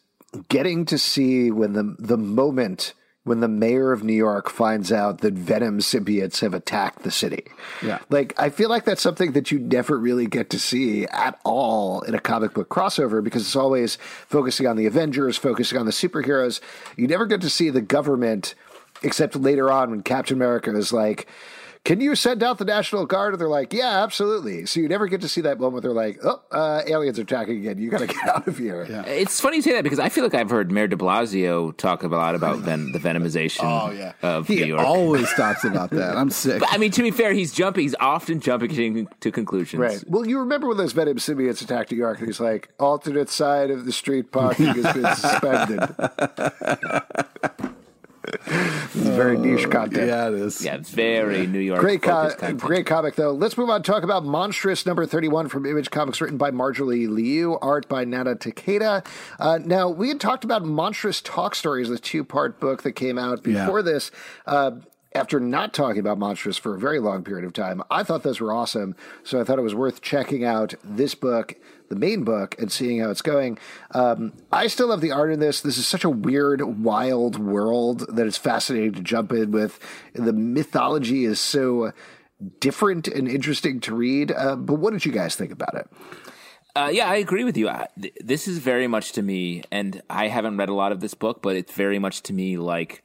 getting 0.49 0.85
to 0.85 0.97
see 0.97 1.51
when 1.51 1.73
the 1.73 1.95
the 1.99 2.17
moment 2.17 2.93
when 3.23 3.39
the 3.39 3.47
mayor 3.47 3.93
of 3.93 4.03
New 4.03 4.13
York 4.13 4.49
finds 4.49 4.91
out 4.91 5.21
that 5.21 5.33
Venom 5.33 5.79
symbiotes 5.79 6.41
have 6.41 6.53
attacked 6.53 7.03
the 7.03 7.11
city. 7.11 7.45
Yeah. 7.81 7.99
Like 8.09 8.33
I 8.37 8.49
feel 8.49 8.69
like 8.69 8.83
that's 8.83 9.01
something 9.01 9.31
that 9.31 9.51
you 9.51 9.59
never 9.59 9.97
really 9.97 10.27
get 10.27 10.49
to 10.49 10.59
see 10.59 11.05
at 11.05 11.39
all 11.45 12.01
in 12.01 12.15
a 12.15 12.19
comic 12.19 12.53
book 12.53 12.69
crossover 12.69 13.23
because 13.23 13.43
it's 13.43 13.55
always 13.55 13.95
focusing 14.27 14.67
on 14.67 14.75
the 14.75 14.85
Avengers, 14.85 15.37
focusing 15.37 15.77
on 15.77 15.85
the 15.85 15.91
superheroes. 15.91 16.59
You 16.97 17.07
never 17.07 17.25
get 17.25 17.41
to 17.41 17.49
see 17.49 17.69
the 17.69 17.81
government 17.81 18.55
except 19.03 19.35
later 19.35 19.71
on 19.71 19.91
when 19.91 20.03
Captain 20.03 20.35
America 20.35 20.75
is 20.75 20.91
like 20.91 21.27
can 21.85 21.99
you 21.99 22.15
send 22.15 22.41
out 22.43 22.59
the 22.59 22.65
National 22.65 23.05
Guard? 23.05 23.33
And 23.33 23.41
they're 23.41 23.49
like, 23.49 23.73
yeah, 23.73 24.03
absolutely. 24.03 24.65
So 24.65 24.79
you 24.79 24.87
never 24.87 25.07
get 25.07 25.19
to 25.19 25.27
see 25.27 25.41
that 25.41 25.59
moment. 25.59 25.83
They're 25.83 25.91
like, 25.91 26.17
oh, 26.23 26.41
uh, 26.49 26.81
aliens 26.87 27.19
are 27.19 27.23
attacking 27.23 27.57
again. 27.57 27.77
You 27.77 27.89
got 27.89 27.99
to 27.99 28.07
get 28.13 28.25
out 28.29 28.47
of 28.47 28.57
here. 28.57 28.87
Yeah. 28.89 29.03
It's 29.03 29.41
funny 29.41 29.57
you 29.57 29.61
say 29.61 29.73
that 29.73 29.83
because 29.83 29.99
I 29.99 30.07
feel 30.07 30.23
like 30.23 30.33
I've 30.33 30.49
heard 30.49 30.71
Mayor 30.71 30.87
de 30.87 30.95
Blasio 30.95 31.75
talk 31.75 32.03
a 32.03 32.07
lot 32.07 32.35
about 32.35 32.59
ven- 32.59 32.93
the 32.93 32.99
venomization 32.99 33.65
of 34.21 34.47
New 34.49 34.55
York. 34.55 34.63
he 34.63 34.65
York. 34.69 34.81
always 34.81 35.29
talks 35.35 35.65
about 35.65 35.89
that. 35.89 36.15
I'm 36.15 36.29
sick. 36.29 36.61
But 36.61 36.69
I 36.71 36.77
mean, 36.77 36.91
to 36.91 37.03
be 37.03 37.11
fair, 37.11 37.33
he's 37.33 37.51
jumping. 37.51 37.81
He's 37.83 37.95
often 37.99 38.39
jumping 38.39 39.07
to 39.19 39.31
conclusions. 39.31 39.81
Right. 39.81 40.03
Well, 40.07 40.25
you 40.25 40.39
remember 40.39 40.69
when 40.69 40.77
those 40.77 40.93
Venom 40.93 41.17
symbiotes 41.17 41.61
attacked 41.61 41.91
New 41.91 41.97
York, 41.97 42.19
and 42.19 42.27
he's 42.27 42.39
like, 42.39 42.69
alternate 42.79 43.29
side 43.29 43.71
of 43.71 43.83
the 43.85 43.91
street 43.91 44.31
parking 44.31 44.67
has 44.67 44.93
been 44.93 45.15
suspended. 45.15 45.79
This 49.43 49.61
is 49.61 49.65
very 49.65 49.65
niche 49.65 49.71
content. 49.71 50.07
yeah, 50.07 50.27
it 50.29 50.33
is. 50.35 50.63
Yeah, 50.65 50.75
it's 50.75 50.89
very 50.89 51.45
New 51.47 51.59
York. 51.59 51.79
Great, 51.79 52.01
co- 52.01 52.31
great 52.57 52.85
comic 52.85 53.15
though. 53.15 53.31
Let's 53.31 53.57
move 53.57 53.69
on. 53.69 53.77
and 53.77 53.85
Talk 53.85 54.03
about 54.03 54.23
Monstress 54.23 54.85
number 54.85 55.05
thirty-one 55.05 55.49
from 55.49 55.65
Image 55.65 55.89
Comics, 55.91 56.21
written 56.21 56.37
by 56.37 56.51
Marjorie 56.51 57.07
Liu, 57.07 57.57
art 57.61 57.87
by 57.87 58.03
Nana 58.05 58.35
Takeda. 58.35 59.05
Uh, 59.39 59.59
now 59.63 59.89
we 59.89 60.07
had 60.09 60.19
talked 60.19 60.43
about 60.43 60.63
Monstress 60.63 61.21
Talk 61.23 61.55
Stories, 61.55 61.89
the 61.89 61.99
two-part 61.99 62.59
book 62.59 62.83
that 62.83 62.93
came 62.93 63.17
out 63.17 63.43
before 63.43 63.79
Yeah. 63.79 63.83
this. 63.83 64.11
Uh, 64.45 64.71
after 65.15 65.39
not 65.39 65.73
talking 65.73 65.99
about 65.99 66.17
Monstress 66.17 66.59
for 66.59 66.75
a 66.75 66.79
very 66.79 66.99
long 66.99 67.23
period 67.23 67.45
of 67.45 67.53
time, 67.53 67.81
I 67.89 68.03
thought 68.03 68.23
those 68.23 68.39
were 68.39 68.53
awesome. 68.53 68.95
So 69.23 69.39
I 69.39 69.43
thought 69.43 69.59
it 69.59 69.63
was 69.63 69.75
worth 69.75 70.01
checking 70.01 70.43
out 70.43 70.73
this 70.83 71.15
book, 71.15 71.55
the 71.89 71.95
main 71.95 72.23
book, 72.23 72.55
and 72.59 72.71
seeing 72.71 72.99
how 72.99 73.09
it's 73.09 73.21
going. 73.21 73.57
Um, 73.91 74.33
I 74.51 74.67
still 74.67 74.87
love 74.87 75.01
the 75.01 75.11
art 75.11 75.31
in 75.31 75.39
this. 75.39 75.61
This 75.61 75.77
is 75.77 75.87
such 75.87 76.03
a 76.03 76.09
weird, 76.09 76.61
wild 76.83 77.37
world 77.37 78.05
that 78.15 78.27
it's 78.27 78.37
fascinating 78.37 78.93
to 78.93 79.01
jump 79.01 79.31
in 79.31 79.51
with. 79.51 79.79
The 80.13 80.33
mythology 80.33 81.25
is 81.25 81.39
so 81.39 81.93
different 82.59 83.07
and 83.07 83.27
interesting 83.27 83.79
to 83.81 83.95
read. 83.95 84.31
Uh, 84.31 84.55
but 84.55 84.75
what 84.75 84.93
did 84.93 85.05
you 85.05 85.11
guys 85.11 85.35
think 85.35 85.51
about 85.51 85.75
it? 85.75 85.89
Uh, 86.75 86.89
yeah, 86.91 87.07
I 87.07 87.17
agree 87.17 87.43
with 87.43 87.55
you. 87.55 87.69
I, 87.69 87.87
th- 88.01 88.15
this 88.19 88.47
is 88.47 88.57
very 88.57 88.87
much 88.87 89.11
to 89.13 89.21
me, 89.21 89.61
and 89.71 90.01
I 90.09 90.27
haven't 90.27 90.57
read 90.57 90.69
a 90.69 90.73
lot 90.73 90.91
of 90.91 91.01
this 91.01 91.13
book, 91.13 91.43
but 91.43 91.55
it's 91.55 91.71
very 91.73 91.99
much 91.99 92.23
to 92.23 92.33
me 92.33 92.57
like 92.57 93.03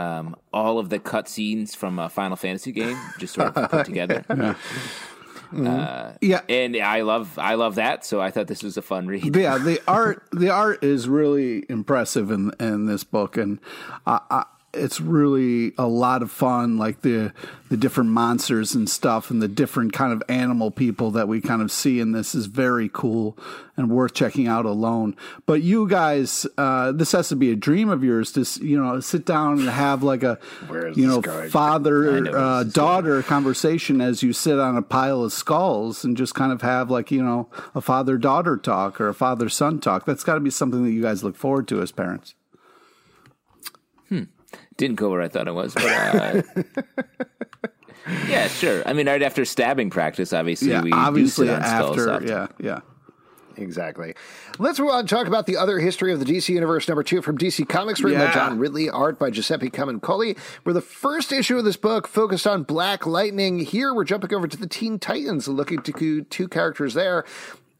um, 0.00 0.36
all 0.52 0.78
of 0.78 0.88
the 0.88 0.98
cutscenes 0.98 1.76
from 1.76 1.98
a 1.98 2.08
Final 2.08 2.36
Fantasy 2.36 2.72
game, 2.72 2.98
just 3.18 3.34
sort 3.34 3.56
of 3.56 3.70
put 3.70 3.86
together. 3.92 4.24
yeah. 4.28 4.54
Uh, 5.52 6.12
yeah, 6.20 6.42
and 6.48 6.76
I 6.76 7.00
love 7.00 7.36
I 7.36 7.54
love 7.54 7.74
that. 7.74 8.04
So 8.04 8.20
I 8.20 8.30
thought 8.30 8.46
this 8.46 8.62
was 8.62 8.76
a 8.76 8.82
fun 8.82 9.08
read. 9.08 9.34
Yeah, 9.34 9.58
the 9.58 9.80
art 9.88 10.22
the 10.30 10.48
art 10.48 10.84
is 10.84 11.08
really 11.08 11.64
impressive 11.68 12.30
in 12.30 12.52
in 12.60 12.86
this 12.86 13.02
book, 13.02 13.36
and 13.36 13.58
I, 14.06 14.44
it's 14.72 15.00
really 15.00 15.72
a 15.76 15.86
lot 15.86 16.22
of 16.22 16.30
fun 16.30 16.78
like 16.78 17.00
the 17.00 17.32
the 17.70 17.76
different 17.76 18.10
monsters 18.10 18.74
and 18.74 18.88
stuff 18.88 19.30
and 19.30 19.42
the 19.42 19.48
different 19.48 19.92
kind 19.92 20.12
of 20.12 20.22
animal 20.28 20.70
people 20.70 21.10
that 21.10 21.26
we 21.26 21.40
kind 21.40 21.60
of 21.60 21.72
see 21.72 21.98
in 21.98 22.12
this 22.12 22.34
is 22.34 22.46
very 22.46 22.88
cool 22.92 23.36
and 23.76 23.90
worth 23.90 24.12
checking 24.14 24.46
out 24.46 24.66
alone. 24.66 25.16
But 25.46 25.62
you 25.62 25.88
guys 25.88 26.46
uh, 26.56 26.92
this 26.92 27.12
has 27.12 27.28
to 27.30 27.36
be 27.36 27.50
a 27.50 27.56
dream 27.56 27.88
of 27.88 28.04
yours 28.04 28.30
to 28.32 28.64
you 28.64 28.80
know 28.80 29.00
sit 29.00 29.26
down 29.26 29.58
and 29.58 29.68
have 29.68 30.04
like 30.04 30.22
a 30.22 30.38
you 30.94 31.06
know 31.06 31.20
father 31.48 32.20
know 32.20 32.30
uh, 32.30 32.62
daughter 32.64 33.14
going. 33.14 33.24
conversation 33.24 34.00
as 34.00 34.22
you 34.22 34.32
sit 34.32 34.58
on 34.60 34.76
a 34.76 34.82
pile 34.82 35.24
of 35.24 35.32
skulls 35.32 36.04
and 36.04 36.16
just 36.16 36.34
kind 36.34 36.52
of 36.52 36.62
have 36.62 36.90
like 36.90 37.10
you 37.10 37.22
know 37.22 37.48
a 37.74 37.80
father 37.80 38.16
daughter 38.16 38.56
talk 38.56 39.00
or 39.00 39.08
a 39.08 39.14
father 39.14 39.48
son 39.48 39.80
talk. 39.80 40.04
That's 40.04 40.22
got 40.22 40.34
to 40.34 40.40
be 40.40 40.50
something 40.50 40.84
that 40.84 40.92
you 40.92 41.02
guys 41.02 41.24
look 41.24 41.36
forward 41.36 41.66
to 41.68 41.82
as 41.82 41.90
parents 41.90 42.34
didn't 44.80 44.96
go 44.96 45.10
where 45.10 45.20
I 45.20 45.28
thought 45.28 45.46
it 45.46 45.52
was, 45.52 45.74
but 45.74 45.84
uh, 45.84 46.42
yeah, 48.28 48.48
sure. 48.48 48.82
I 48.86 48.94
mean, 48.94 49.06
right 49.06 49.22
after 49.22 49.44
stabbing 49.44 49.90
practice, 49.90 50.32
obviously 50.32 50.70
yeah, 50.70 50.82
we 50.82 50.90
obviously 50.90 51.46
do 51.46 51.52
sit 51.52 51.62
on 51.62 51.62
after, 51.62 52.22
yeah, 52.26 52.46
yeah. 52.58 52.80
Exactly. 53.56 54.14
Let's 54.58 54.80
move 54.80 54.88
on 54.88 55.00
and 55.00 55.08
talk 55.08 55.26
about 55.26 55.44
the 55.44 55.58
other 55.58 55.78
history 55.78 56.14
of 56.14 56.18
the 56.18 56.24
DC 56.24 56.48
Universe 56.48 56.88
number 56.88 57.02
two 57.02 57.20
from 57.20 57.36
DC 57.36 57.68
Comics, 57.68 58.00
written 58.00 58.18
yeah. 58.18 58.28
by 58.28 58.32
John 58.32 58.58
Ridley, 58.58 58.88
art 58.88 59.18
by 59.18 59.28
Giuseppe 59.28 59.68
Camuncoli. 59.68 60.38
Where 60.62 60.72
the 60.72 60.80
first 60.80 61.30
issue 61.30 61.58
of 61.58 61.64
this 61.64 61.76
book 61.76 62.08
focused 62.08 62.46
on 62.46 62.62
Black 62.62 63.06
Lightning. 63.06 63.58
Here 63.58 63.92
we're 63.92 64.04
jumping 64.04 64.32
over 64.32 64.48
to 64.48 64.56
the 64.56 64.66
Teen 64.66 64.98
Titans, 64.98 65.46
looking 65.46 65.82
to 65.82 66.22
two 66.22 66.48
characters 66.48 66.94
there. 66.94 67.26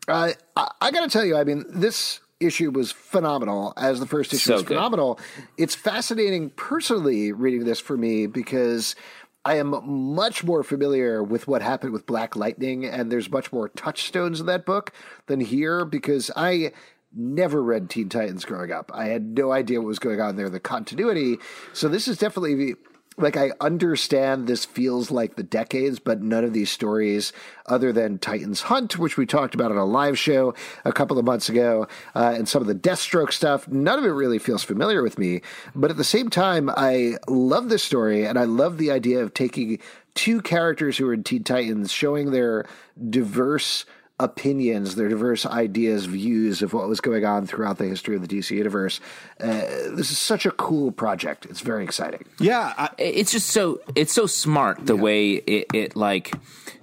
Uh, 0.07 0.33
I, 0.55 0.71
I 0.83 0.91
got 0.91 1.01
to 1.01 1.09
tell 1.09 1.25
you, 1.25 1.37
I 1.37 1.45
mean, 1.45 1.65
this 1.67 2.21
issue 2.41 2.71
was 2.71 2.91
phenomenal, 2.91 3.73
as 3.77 4.01
the 4.01 4.07
first 4.07 4.33
issue 4.33 4.49
so 4.49 4.53
was 4.55 4.63
good. 4.63 4.75
phenomenal. 4.75 5.21
It's 5.57 5.75
fascinating 5.75 6.51
personally 6.51 7.33
reading 7.33 7.65
this 7.65 7.79
for 7.79 7.97
me 7.97 8.27
because 8.27 8.97
I 9.45 9.57
am 9.57 10.15
much 10.15 10.45
more 10.45 10.63
familiar 10.63 11.23
with 11.23 11.47
what 11.47 11.63
happened 11.63 11.93
with 11.93 12.07
Black 12.07 12.37
Lightning, 12.37 12.85
and 12.85 13.11
there's 13.11 13.31
much 13.31 13.53
more 13.53 13.69
touchstones 13.69 14.41
in 14.41 14.47
that 14.47 14.67
book 14.67 14.93
than 15.27 15.41
here 15.41 15.85
because 15.85 16.31
I 16.37 16.73
never 17.13 17.63
read 17.63 17.91
Teen 17.91 18.09
Titans 18.09 18.45
growing 18.45 18.71
up. 18.71 18.91
I 18.95 19.07
had 19.07 19.37
no 19.37 19.53
idea 19.53 19.81
what 19.81 19.87
was 19.87 19.99
going 19.99 20.21
on 20.21 20.37
there, 20.37 20.49
the 20.49 20.61
continuity. 20.61 21.39
So 21.73 21.89
this 21.89 22.07
is 22.07 22.19
definitely 22.19 22.75
like 23.23 23.37
I 23.37 23.53
understand 23.61 24.47
this 24.47 24.65
feels 24.65 25.11
like 25.11 25.37
the 25.37 25.43
decades, 25.43 25.99
but 25.99 26.23
none 26.23 26.45
of 26.45 26.53
these 26.53 26.71
stories, 26.71 27.33
other 27.67 27.93
than 27.93 28.19
Titans 28.19 28.63
Hunt, 28.63 28.99
which 28.99 29.17
we 29.17 29.27
talked 29.27 29.55
about 29.55 29.71
on 29.71 29.77
a 29.77 29.85
live 29.85 30.19
show 30.19 30.55
a 30.85 30.93
couple 30.93 31.19
of 31.19 31.25
months 31.25 31.49
ago, 31.49 31.87
uh, 32.15 32.35
and 32.37 32.49
some 32.49 32.63
of 32.63 32.69
the 32.69 32.75
Deathstroke 32.75 33.33
stuff, 33.33 33.69
none 33.69 33.99
of 33.99 34.05
it 34.05 34.09
really 34.09 34.39
feels 34.39 34.63
familiar 34.63 35.03
with 35.03 35.19
me. 35.19 35.43
But 35.75 35.91
at 35.91 35.97
the 35.97 36.05
same 36.05 36.31
time, 36.31 36.71
I 36.77 37.17
love 37.29 37.69
this 37.69 37.83
story, 37.83 38.27
and 38.27 38.39
I 38.39 38.45
love 38.45 38.79
the 38.79 38.91
idea 38.91 39.21
of 39.21 39.35
taking 39.35 39.79
two 40.15 40.43
characters 40.43 40.97
who 40.97 41.09
are 41.09 41.15
in 41.15 41.25
Teen 41.25 41.45
Titans, 41.45 41.91
showing 41.93 42.31
their 42.31 42.67
diverse 43.09 43.85
opinions, 44.21 44.95
their 44.95 45.09
diverse 45.09 45.47
ideas, 45.47 46.05
views 46.05 46.63
of 46.63 46.73
what 46.73 46.89
was 46.89 47.01
going 47.01 47.25
on 47.25 47.47
throughout 47.47 47.79
the 47.79 47.87
history 47.87 48.15
of 48.15 48.27
the 48.27 48.29
DC 48.29 48.51
universe. 48.51 49.01
Uh, 49.41 49.47
this 49.91 50.11
is 50.11 50.19
such 50.19 50.47
a 50.47 50.51
cool 50.53 50.93
project. 50.93 51.47
It's 51.47 51.61
very 51.61 51.83
exciting. 51.83 52.25
Yeah, 52.39 52.73
I, 52.77 52.91
it's 52.99 53.33
just 53.33 53.49
so 53.49 53.81
it's 53.97 54.13
so 54.13 54.27
smart 54.27 54.87
the 54.87 54.95
yeah. 54.95 55.03
way 55.03 55.31
it, 55.33 55.67
it 55.75 55.97
like 55.97 56.35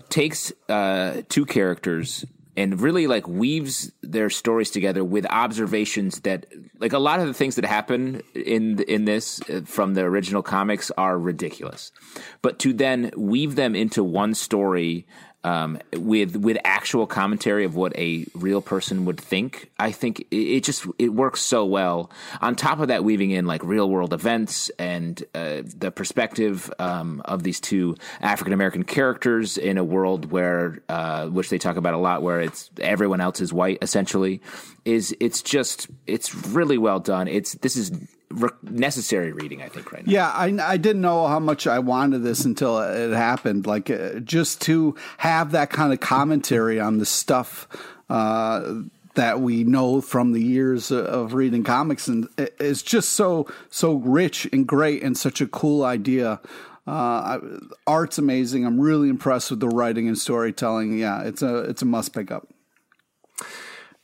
takes 0.09 0.51
uh, 0.67 1.21
two 1.29 1.45
characters 1.45 2.25
and 2.57 2.81
really 2.81 3.05
like 3.05 3.27
weaves 3.27 3.91
their 4.01 4.31
stories 4.31 4.71
together 4.71 5.03
with 5.03 5.25
observations 5.27 6.21
that 6.21 6.47
like 6.79 6.91
a 6.91 6.99
lot 6.99 7.19
of 7.19 7.27
the 7.27 7.33
things 7.33 7.55
that 7.55 7.65
happen 7.65 8.21
in 8.33 8.79
in 8.83 9.05
this 9.05 9.39
uh, 9.49 9.61
from 9.65 9.93
the 9.93 10.01
original 10.01 10.41
comics 10.41 10.91
are 10.97 11.17
ridiculous 11.19 11.91
but 12.41 12.57
to 12.59 12.73
then 12.73 13.11
weave 13.15 13.55
them 13.55 13.75
into 13.75 14.03
one 14.03 14.33
story 14.33 15.05
um, 15.43 15.79
with 15.93 16.35
with 16.35 16.57
actual 16.65 17.07
commentary 17.07 17.63
of 17.63 17.75
what 17.75 17.97
a 17.97 18.25
real 18.33 18.61
person 18.61 19.05
would 19.05 19.19
think. 19.19 19.69
I 19.79 19.91
think 19.91 20.21
it, 20.31 20.35
it, 20.35 20.63
just 20.63 20.85
it 20.97 21.09
works 21.09 21.41
so 21.41 21.65
well. 21.65 22.11
On 22.41 22.55
top 22.55 22.79
of 22.79 22.89
that, 22.89 23.03
weaving 23.03 23.31
in 23.31 23.45
like 23.45 23.63
real 23.63 23.89
world 23.89 24.13
events 24.13 24.69
and 24.79 25.23
uh, 25.35 25.61
the 25.63 25.91
perspective 25.91 26.71
um, 26.79 27.21
of 27.25 27.43
these 27.43 27.59
two 27.59 27.95
African 28.19 28.53
American 28.53 28.83
characters 28.83 29.57
in 29.57 29.77
a 29.77 29.83
world 29.83 30.31
where 30.31 30.79
uh, 30.89 31.27
which 31.27 31.49
they 31.49 31.57
talk 31.57 31.77
about 31.77 31.93
a 31.93 31.97
lot, 31.97 32.21
where 32.21 32.41
it's 32.41 32.69
everyone 32.79 33.21
else 33.21 33.39
is 33.39 33.53
white 33.53 33.77
essentially. 33.81 34.41
Is 34.85 35.15
it's 35.19 35.41
just 35.41 35.87
it's 36.07 36.33
really 36.33 36.77
well 36.77 36.99
done. 36.99 37.27
It's 37.27 37.53
this 37.53 37.75
is 37.75 37.91
re- 38.29 38.49
necessary 38.63 39.31
reading, 39.31 39.61
I 39.61 39.69
think, 39.69 39.91
right 39.91 40.05
now. 40.05 40.11
Yeah, 40.11 40.29
I, 40.29 40.45
I 40.61 40.77
didn't 40.77 41.01
know 41.01 41.27
how 41.27 41.39
much 41.39 41.67
I 41.67 41.79
wanted 41.79 42.19
this 42.19 42.45
until 42.45 42.79
it 42.79 43.15
happened. 43.15 43.65
Like, 43.65 43.89
uh, 43.89 44.19
just 44.19 44.61
to 44.61 44.95
have 45.17 45.51
that 45.51 45.69
kind 45.69 45.93
of 45.93 45.99
commentary 45.99 46.79
on 46.79 46.97
the 46.97 47.05
stuff 47.05 47.67
uh, 48.09 48.81
that 49.15 49.41
we 49.41 49.63
know 49.63 50.01
from 50.01 50.33
the 50.33 50.41
years 50.41 50.91
of 50.91 51.33
reading 51.33 51.63
comics, 51.63 52.07
and 52.07 52.27
it's 52.37 52.83
just 52.83 53.09
so 53.09 53.47
so 53.69 53.93
rich 53.95 54.47
and 54.53 54.67
great, 54.67 55.03
and 55.03 55.17
such 55.17 55.41
a 55.41 55.47
cool 55.47 55.83
idea. 55.83 56.39
Uh, 56.85 57.39
art's 57.85 58.17
amazing. 58.17 58.65
I'm 58.65 58.79
really 58.79 59.09
impressed 59.09 59.51
with 59.51 59.59
the 59.59 59.67
writing 59.67 60.07
and 60.07 60.17
storytelling. 60.17 60.97
Yeah, 60.97 61.23
it's 61.23 61.41
a 61.41 61.57
it's 61.63 61.81
a 61.81 61.85
must 61.85 62.13
pick 62.13 62.31
up. 62.31 62.47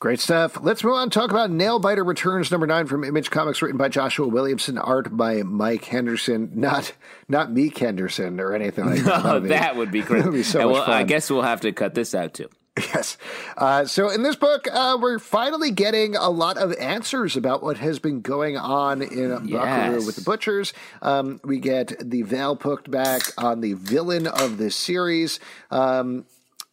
Great 0.03 0.19
stuff. 0.19 0.57
Let's 0.61 0.83
move 0.83 0.95
on 0.95 1.03
and 1.03 1.11
talk 1.13 1.31
about 1.31 1.49
Nailbiter 1.49 2.05
Returns 2.05 2.51
number 2.51 2.67
nine 2.67 2.87
from 2.87 3.05
Image 3.05 3.31
Comics, 3.31 3.61
written 3.61 3.77
by 3.77 3.87
Joshua 3.87 4.27
Williamson, 4.27 4.77
art 4.77 5.15
by 5.15 5.43
Mike 5.43 5.85
Henderson. 5.85 6.51
Not 6.55 6.91
not 7.29 7.53
Meek 7.53 7.77
Henderson 7.77 8.41
or 8.41 8.53
anything 8.53 8.85
like 8.85 9.01
that. 9.05 9.23
No, 9.23 9.39
that 9.39 9.77
would 9.77 9.93
be 9.93 10.01
great. 10.01 10.25
would 10.25 10.33
be 10.33 10.43
so 10.43 10.69
well, 10.73 10.83
I 10.83 11.03
guess 11.03 11.29
we'll 11.29 11.43
have 11.43 11.61
to 11.61 11.71
cut 11.71 11.95
this 11.95 12.13
out 12.13 12.33
too. 12.33 12.49
Yes. 12.77 13.17
Uh, 13.55 13.85
so 13.85 14.09
in 14.09 14.23
this 14.23 14.35
book, 14.35 14.67
uh, 14.69 14.97
we're 14.99 15.19
finally 15.19 15.71
getting 15.71 16.17
a 16.17 16.29
lot 16.29 16.57
of 16.57 16.73
answers 16.73 17.37
about 17.37 17.63
what 17.63 17.77
has 17.77 17.99
been 17.99 18.19
going 18.19 18.57
on 18.57 19.01
in 19.03 19.47
yes. 19.47 20.05
with 20.05 20.17
the 20.17 20.23
Butchers. 20.23 20.73
Um, 21.01 21.39
we 21.45 21.59
get 21.59 21.93
the 22.03 22.23
veil 22.23 22.57
poked 22.57 22.91
back 22.91 23.21
on 23.37 23.61
the 23.61 23.73
villain 23.73 24.27
of 24.27 24.57
this 24.57 24.75
series. 24.75 25.39
Um, 25.71 26.25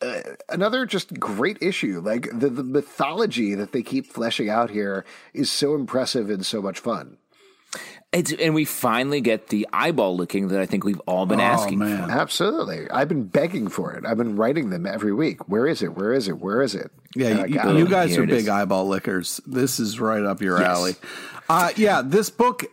uh, 0.03 0.21
another 0.49 0.87
just 0.87 1.19
great 1.19 1.59
issue. 1.61 2.01
Like 2.01 2.29
the, 2.33 2.49
the 2.49 2.65
mythology 2.65 3.55
that 3.55 3.73
they 3.73 3.83
keep 3.83 4.07
fleshing 4.07 4.49
out 4.49 4.71
here 4.71 5.05
is 5.35 5.51
so 5.51 5.75
impressive 5.75 6.31
and 6.31 6.45
so 6.45 6.63
much 6.63 6.79
fun. 6.79 7.19
It's, 8.13 8.33
and 8.33 8.55
we 8.55 8.65
finally 8.65 9.21
get 9.21 9.49
the 9.49 9.69
eyeball 9.73 10.17
licking 10.17 10.49
that 10.49 10.61
I 10.61 10.67
think 10.67 10.83
we've 10.83 11.01
all 11.07 11.27
been 11.27 11.41
oh, 11.41 11.45
asking 11.45 11.79
man. 11.79 12.09
for. 12.09 12.11
Absolutely. 12.13 12.91
I've 12.91 13.07
been 13.07 13.25
begging 13.25 13.69
for 13.69 13.93
it. 13.93 14.05
I've 14.05 14.17
been 14.17 14.35
writing 14.35 14.71
them 14.71 14.85
every 14.85 15.13
week. 15.13 15.49
Where 15.49 15.69
is 15.69 15.81
it? 15.81 15.95
Where 15.95 16.13
is 16.13 16.27
it? 16.27 16.41
Where 16.41 16.61
is 16.61 16.75
it? 16.75 16.91
Yeah, 17.15 17.45
you, 17.45 17.79
you, 17.79 17.89
guys 17.89 18.17
are 18.19 18.27
big 18.27 18.49
eyeball 18.49 18.89
lickers. 18.89 19.41
This 19.47 19.79
is 19.79 20.01
right 20.01 20.25
up 20.25 20.41
your 20.41 20.59
yes. 20.59 20.69
alley. 20.69 20.95
Uh, 21.49 21.71
yeah, 21.77 22.03
this 22.05 22.31
book 22.31 22.65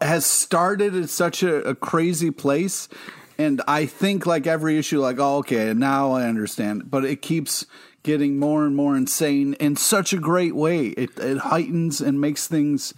has 0.00 0.24
started 0.24 0.94
at 0.94 1.10
such 1.10 1.42
a, 1.42 1.56
a 1.62 1.74
crazy 1.74 2.30
place 2.30 2.88
and 3.38 3.62
I 3.68 3.86
think 3.86 4.26
like 4.26 4.46
every 4.46 4.78
issue, 4.78 5.00
like, 5.00 5.18
oh, 5.18 5.38
okay, 5.38 5.72
now 5.72 6.12
I 6.12 6.24
understand. 6.24 6.90
But 6.90 7.04
it 7.04 7.22
keeps 7.22 7.66
getting 8.02 8.38
more 8.38 8.64
and 8.64 8.74
more 8.74 8.96
insane 8.96 9.54
in 9.54 9.76
such 9.76 10.12
a 10.12 10.18
great 10.18 10.54
way. 10.54 10.88
It, 10.88 11.18
it 11.18 11.38
heightens 11.38 12.00
and 12.00 12.20
makes 12.20 12.48
things 12.48 12.94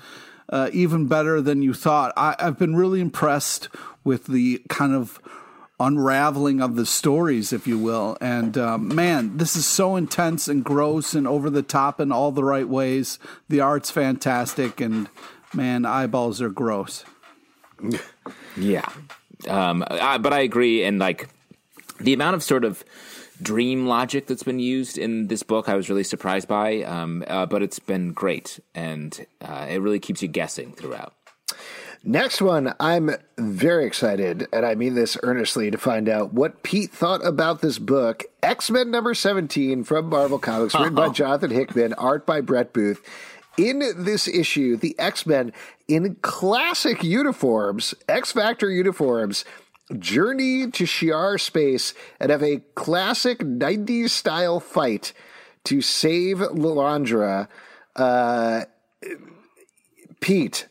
uh, 0.48 0.70
even 0.72 1.06
better 1.06 1.40
than 1.40 1.62
you 1.62 1.74
thought. 1.74 2.12
I, 2.16 2.36
I've 2.38 2.58
been 2.58 2.74
really 2.74 3.00
impressed 3.00 3.68
with 4.02 4.26
the 4.26 4.62
kind 4.68 4.94
of 4.94 5.20
unraveling 5.78 6.60
of 6.60 6.76
the 6.76 6.86
stories, 6.86 7.52
if 7.52 7.66
you 7.66 7.78
will. 7.78 8.16
And 8.20 8.56
uh, 8.56 8.78
man, 8.78 9.38
this 9.38 9.56
is 9.56 9.66
so 9.66 9.96
intense 9.96 10.48
and 10.48 10.64
gross 10.64 11.14
and 11.14 11.26
over 11.26 11.50
the 11.50 11.62
top 11.62 12.00
in 12.00 12.12
all 12.12 12.32
the 12.32 12.44
right 12.44 12.68
ways. 12.68 13.18
The 13.48 13.60
art's 13.60 13.90
fantastic, 13.90 14.80
and 14.80 15.08
man, 15.54 15.84
eyeballs 15.84 16.40
are 16.40 16.50
gross. 16.50 17.04
Yeah, 18.56 18.88
um, 19.48 19.84
I, 19.88 20.18
but 20.18 20.32
I 20.32 20.40
agree, 20.40 20.84
and 20.84 20.98
like 20.98 21.28
the 21.98 22.12
amount 22.12 22.36
of 22.36 22.42
sort 22.42 22.64
of 22.64 22.84
dream 23.42 23.86
logic 23.86 24.26
that's 24.26 24.42
been 24.42 24.60
used 24.60 24.98
in 24.98 25.28
this 25.28 25.42
book, 25.42 25.68
I 25.68 25.74
was 25.74 25.88
really 25.88 26.04
surprised 26.04 26.48
by. 26.48 26.82
Um, 26.82 27.24
uh, 27.26 27.46
but 27.46 27.62
it's 27.62 27.78
been 27.78 28.12
great, 28.12 28.60
and 28.74 29.26
uh, 29.40 29.66
it 29.68 29.78
really 29.78 30.00
keeps 30.00 30.22
you 30.22 30.28
guessing 30.28 30.72
throughout. 30.72 31.14
Next 32.02 32.40
one, 32.40 32.74
I'm 32.80 33.10
very 33.36 33.84
excited, 33.84 34.48
and 34.54 34.64
I 34.64 34.74
mean 34.74 34.94
this 34.94 35.18
earnestly, 35.22 35.70
to 35.70 35.76
find 35.76 36.08
out 36.08 36.32
what 36.32 36.62
Pete 36.62 36.90
thought 36.90 37.24
about 37.26 37.60
this 37.60 37.78
book, 37.78 38.24
X 38.42 38.70
Men 38.70 38.90
number 38.90 39.12
17 39.12 39.84
from 39.84 40.08
Marvel 40.08 40.38
Comics, 40.38 40.74
written 40.74 40.94
by 40.94 41.08
Jonathan 41.10 41.50
Hickman, 41.50 41.92
art 41.94 42.24
by 42.24 42.40
Brett 42.40 42.72
Booth. 42.72 43.04
In 43.68 43.82
this 43.96 44.26
issue, 44.26 44.76
the 44.76 44.98
X 44.98 45.26
Men 45.26 45.52
in 45.88 46.16
classic 46.16 47.02
uniforms, 47.02 47.94
X 48.08 48.32
Factor 48.32 48.70
uniforms, 48.70 49.44
journey 49.98 50.70
to 50.70 50.84
Shi'ar 50.84 51.40
space 51.40 51.94
and 52.18 52.30
have 52.30 52.42
a 52.42 52.58
classic 52.74 53.40
90s 53.40 54.10
style 54.10 54.60
fight 54.60 55.12
to 55.64 55.82
save 55.82 56.38
Lilandra. 56.38 57.48
Uh, 57.96 58.64
Pete. 60.20 60.66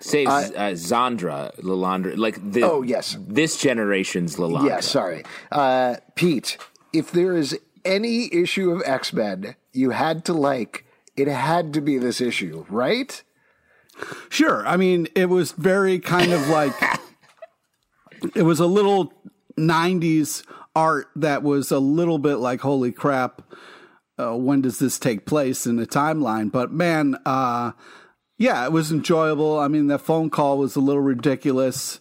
Say 0.00 0.26
uh, 0.26 0.50
Zandra, 0.74 1.58
Lilandra, 1.60 2.16
like 2.16 2.52
the, 2.52 2.62
oh 2.62 2.82
yes, 2.82 3.16
this 3.26 3.56
generation's 3.56 4.36
Lilandra. 4.36 4.68
Yeah, 4.68 4.80
sorry, 4.80 5.24
uh, 5.50 5.96
Pete. 6.14 6.58
If 6.92 7.10
there 7.10 7.34
is 7.34 7.58
any 7.86 8.32
issue 8.32 8.70
of 8.70 8.82
X 8.84 9.14
Men 9.14 9.56
you 9.72 9.90
had 9.90 10.24
to 10.26 10.34
like, 10.34 10.84
it 11.16 11.28
had 11.28 11.72
to 11.74 11.80
be 11.80 11.98
this 11.98 12.20
issue, 12.20 12.66
right? 12.68 13.22
Sure. 14.28 14.66
I 14.66 14.76
mean, 14.76 15.06
it 15.14 15.26
was 15.26 15.52
very 15.52 15.98
kind 15.98 16.32
of 16.32 16.48
like 16.48 16.72
it 18.34 18.42
was 18.42 18.60
a 18.60 18.66
little 18.66 19.12
90s 19.56 20.44
art 20.74 21.08
that 21.16 21.42
was 21.42 21.70
a 21.70 21.78
little 21.78 22.18
bit 22.18 22.36
like 22.36 22.60
holy 22.60 22.90
crap 22.90 23.42
uh, 24.18 24.36
when 24.36 24.60
does 24.60 24.78
this 24.78 24.98
take 24.98 25.24
place 25.24 25.66
in 25.66 25.76
the 25.76 25.86
timeline 25.86 26.50
but 26.50 26.72
man 26.72 27.16
uh, 27.24 27.70
yeah 28.38 28.64
it 28.64 28.72
was 28.72 28.90
enjoyable 28.90 29.58
i 29.58 29.68
mean 29.68 29.86
the 29.86 29.98
phone 29.98 30.30
call 30.30 30.58
was 30.58 30.74
a 30.74 30.80
little 30.80 31.02
ridiculous 31.02 32.00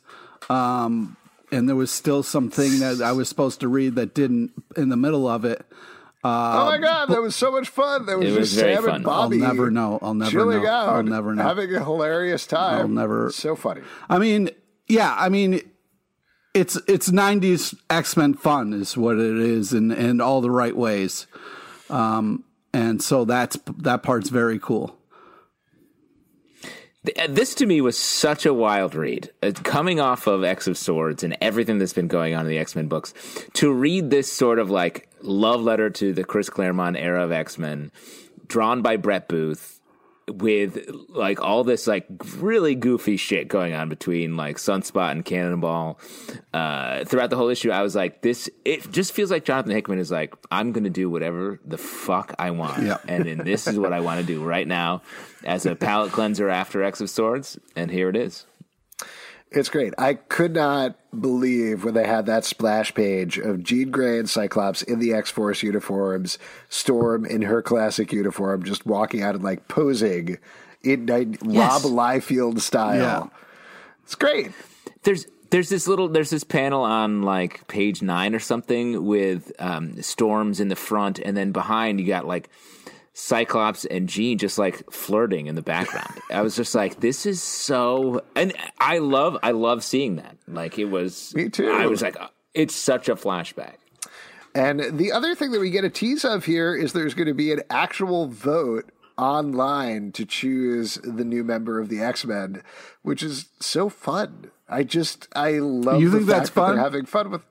um, 0.49 1.15
and 1.51 1.69
there 1.69 1.75
was 1.75 1.91
still 1.91 2.23
something 2.23 2.79
that 2.79 2.99
i 3.01 3.11
was 3.11 3.29
supposed 3.29 3.59
to 3.59 3.67
read 3.67 3.93
that 3.93 4.15
didn't 4.15 4.51
in 4.75 4.89
the 4.89 4.97
middle 4.97 5.27
of 5.27 5.45
it 5.45 5.63
oh 6.23 6.65
my 6.65 6.77
god, 6.77 7.07
that 7.09 7.21
was 7.21 7.35
so 7.35 7.51
much 7.51 7.69
fun! 7.69 8.05
That 8.05 8.17
was, 8.17 8.35
was 8.35 8.49
just 8.51 8.59
Sam 8.59 8.83
fun. 8.83 8.95
and 8.95 9.03
Bobby. 9.03 9.41
I'll 9.41 9.49
never 9.49 9.69
know. 9.71 9.99
I'll 10.01 10.13
never 10.13 10.31
chilling 10.31 10.63
know. 10.63 10.69
out. 10.69 10.89
I'll 10.89 11.03
never 11.03 11.35
know. 11.35 11.43
Having 11.43 11.75
a 11.75 11.83
hilarious 11.83 12.47
time. 12.47 12.79
I'll 12.79 12.87
never. 12.87 13.31
So 13.31 13.55
funny. 13.55 13.81
I 14.09 14.19
mean, 14.19 14.49
yeah. 14.87 15.15
I 15.17 15.29
mean, 15.29 15.61
it's 16.53 16.79
it's 16.87 17.09
'90s 17.09 17.75
X 17.89 18.15
Men 18.15 18.33
fun 18.33 18.73
is 18.73 18.95
what 18.95 19.17
it 19.17 19.37
is, 19.37 19.73
in 19.73 19.91
in 19.91 20.21
all 20.21 20.41
the 20.41 20.51
right 20.51 20.75
ways. 20.75 21.27
Um, 21.89 22.45
and 22.73 23.01
so 23.01 23.25
that's 23.25 23.57
that 23.77 24.03
part's 24.03 24.29
very 24.29 24.59
cool. 24.59 24.97
This 27.29 27.53
to 27.55 27.65
me 27.65 27.81
was 27.81 27.97
such 27.97 28.45
a 28.45 28.53
wild 28.53 28.95
read. 28.95 29.29
Uh, 29.41 29.51
coming 29.51 29.99
off 29.99 30.25
of 30.25 30.45
X 30.45 30.67
of 30.67 30.77
Swords 30.77 31.21
and 31.21 31.35
everything 31.41 31.77
that's 31.77 31.91
been 31.91 32.07
going 32.07 32.33
on 32.33 32.45
in 32.45 32.47
the 32.49 32.57
X 32.57 32.75
Men 32.77 32.87
books, 32.87 33.13
to 33.53 33.73
read 33.73 34.09
this 34.09 34.31
sort 34.31 34.57
of 34.57 34.69
like 34.69 35.09
love 35.23 35.61
letter 35.61 35.89
to 35.89 36.13
the 36.13 36.23
Chris 36.23 36.49
Claremont 36.49 36.97
era 36.97 37.23
of 37.23 37.31
X 37.31 37.57
Men, 37.57 37.91
drawn 38.47 38.81
by 38.81 38.97
Brett 38.97 39.27
Booth, 39.27 39.79
with 40.27 40.89
like 41.09 41.41
all 41.41 41.63
this 41.63 41.85
like 41.85 42.05
really 42.37 42.75
goofy 42.75 43.17
shit 43.17 43.47
going 43.47 43.73
on 43.73 43.89
between 43.89 44.37
like 44.37 44.57
Sunspot 44.57 45.11
and 45.11 45.25
Cannonball 45.25 45.99
uh, 46.53 47.03
throughout 47.05 47.29
the 47.29 47.35
whole 47.35 47.49
issue. 47.49 47.71
I 47.71 47.81
was 47.81 47.95
like, 47.95 48.21
this 48.21 48.49
it 48.63 48.89
just 48.91 49.11
feels 49.11 49.31
like 49.31 49.43
Jonathan 49.43 49.71
Hickman 49.71 49.99
is 49.99 50.11
like, 50.11 50.33
I'm 50.51 50.71
gonna 50.71 50.89
do 50.89 51.09
whatever 51.09 51.59
the 51.65 51.77
fuck 51.77 52.33
I 52.39 52.51
want, 52.51 52.83
yeah. 52.83 52.97
and 53.07 53.25
then 53.25 53.39
this 53.39 53.67
is 53.67 53.77
what 53.77 53.93
I 53.93 53.99
want 53.99 54.21
to 54.21 54.25
do 54.25 54.43
right 54.43 54.67
now 54.67 55.01
as 55.43 55.65
a 55.65 55.75
palate 55.75 56.11
cleanser 56.11 56.49
after 56.49 56.83
X 56.83 57.01
of 57.01 57.09
Swords, 57.09 57.59
and 57.75 57.91
here 57.91 58.09
it 58.09 58.15
is. 58.15 58.45
It's 59.53 59.69
great. 59.69 59.93
I 59.99 60.15
could 60.15 60.53
not 60.53 60.95
believe 61.19 61.83
when 61.83 61.93
they 61.93 62.07
had 62.07 62.25
that 62.25 62.43
splash 62.43 62.93
page 62.93 63.37
of 63.37 63.63
Jean 63.63 63.91
Grey 63.91 64.17
and 64.17 64.27
Cyclops 64.27 64.81
in 64.81 64.97
the 64.97 65.13
X 65.13 65.29
Force 65.29 65.61
uniforms, 65.61 66.39
Storm 66.69 67.23
in 67.23 67.43
her 67.43 67.61
classic 67.61 68.11
uniform, 68.11 68.63
just 68.63 68.85
walking 68.85 69.21
out 69.21 69.35
and 69.35 69.43
like 69.43 69.67
posing 69.67 70.39
in 70.83 71.07
yes. 71.07 71.37
Rob 71.43 71.81
Liefeld 71.83 72.61
style. 72.61 72.97
Yeah. 72.97 73.27
It's 74.03 74.15
great. 74.15 74.51
There's 75.03 75.27
there's 75.51 75.69
this 75.69 75.87
little 75.87 76.07
there's 76.09 76.31
this 76.31 76.43
panel 76.43 76.81
on 76.81 77.21
like 77.21 77.67
page 77.67 78.01
nine 78.01 78.33
or 78.33 78.39
something 78.39 79.05
with 79.05 79.51
um, 79.59 80.01
storms 80.01 80.59
in 80.59 80.69
the 80.69 80.75
front, 80.75 81.19
and 81.19 81.37
then 81.37 81.51
behind 81.51 81.99
you 81.99 82.07
got 82.07 82.25
like 82.25 82.49
Cyclops 83.13 83.85
and 83.85 84.09
Jean 84.09 84.37
just 84.37 84.57
like 84.57 84.91
flirting 84.91 85.47
in 85.47 85.55
the 85.55 85.61
background. 85.61 86.19
I 86.31 86.41
was 86.41 86.55
just 86.55 86.73
like, 86.73 86.99
this 86.99 87.25
is 87.25 87.41
so, 87.41 88.23
and 88.35 88.53
I 88.79 88.97
love, 88.97 89.37
I 89.43 89.51
love 89.51 89.83
seeing 89.83 90.15
that. 90.15 90.35
Like 90.47 90.79
it 90.79 90.85
was, 90.85 91.33
me 91.35 91.49
too. 91.49 91.69
I 91.69 91.85
was 91.85 92.01
like, 92.01 92.17
it's 92.53 92.75
such 92.75 93.09
a 93.09 93.15
flashback. 93.15 93.75
And 94.55 94.97
the 94.97 95.11
other 95.11 95.35
thing 95.35 95.51
that 95.51 95.59
we 95.59 95.69
get 95.69 95.83
a 95.83 95.89
tease 95.89 96.25
of 96.25 96.45
here 96.45 96.75
is 96.75 96.93
there's 96.93 97.13
going 97.13 97.27
to 97.27 97.33
be 97.33 97.51
an 97.51 97.61
actual 97.69 98.27
vote 98.27 98.91
online 99.17 100.11
to 100.13 100.25
choose 100.25 100.95
the 101.03 101.23
new 101.23 101.43
member 101.43 101.79
of 101.79 101.89
the 101.89 102.01
X 102.01 102.25
Men, 102.25 102.63
which 103.03 103.21
is 103.21 103.45
so 103.59 103.89
fun. 103.89 104.51
I 104.67 104.83
just, 104.83 105.27
I 105.35 105.59
love. 105.59 106.01
You 106.01 106.11
think 106.11 106.25
that's 106.25 106.49
fun? 106.49 106.77
That 106.77 106.81
having 106.81 107.05
fun 107.05 107.29
with. 107.29 107.45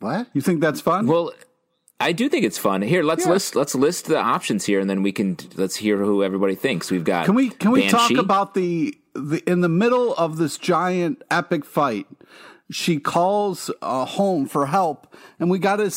What 0.00 0.28
you 0.32 0.40
think 0.40 0.60
that's 0.60 0.80
fun? 0.80 1.06
Well, 1.06 1.32
I 2.00 2.12
do 2.12 2.28
think 2.28 2.44
it's 2.44 2.58
fun. 2.58 2.82
Here, 2.82 3.02
let's 3.02 3.26
yeah. 3.26 3.32
list 3.32 3.56
let's 3.56 3.74
list 3.74 4.06
the 4.06 4.18
options 4.18 4.64
here, 4.64 4.78
and 4.78 4.88
then 4.88 5.02
we 5.02 5.10
can 5.10 5.36
let's 5.56 5.76
hear 5.76 5.98
who 5.98 6.22
everybody 6.22 6.54
thinks. 6.54 6.90
We've 6.90 7.04
got. 7.04 7.26
Can 7.26 7.34
we 7.34 7.50
can 7.50 7.72
we 7.72 7.82
Banshee? 7.82 8.14
talk 8.14 8.24
about 8.24 8.54
the 8.54 8.96
the 9.14 9.42
in 9.50 9.62
the 9.62 9.68
middle 9.68 10.14
of 10.14 10.36
this 10.36 10.58
giant 10.58 11.22
epic 11.30 11.64
fight? 11.64 12.06
She 12.70 13.00
calls 13.00 13.70
uh, 13.82 14.04
home 14.04 14.46
for 14.46 14.66
help, 14.66 15.14
and 15.40 15.50
we 15.50 15.58
got 15.58 15.76
to 15.76 15.90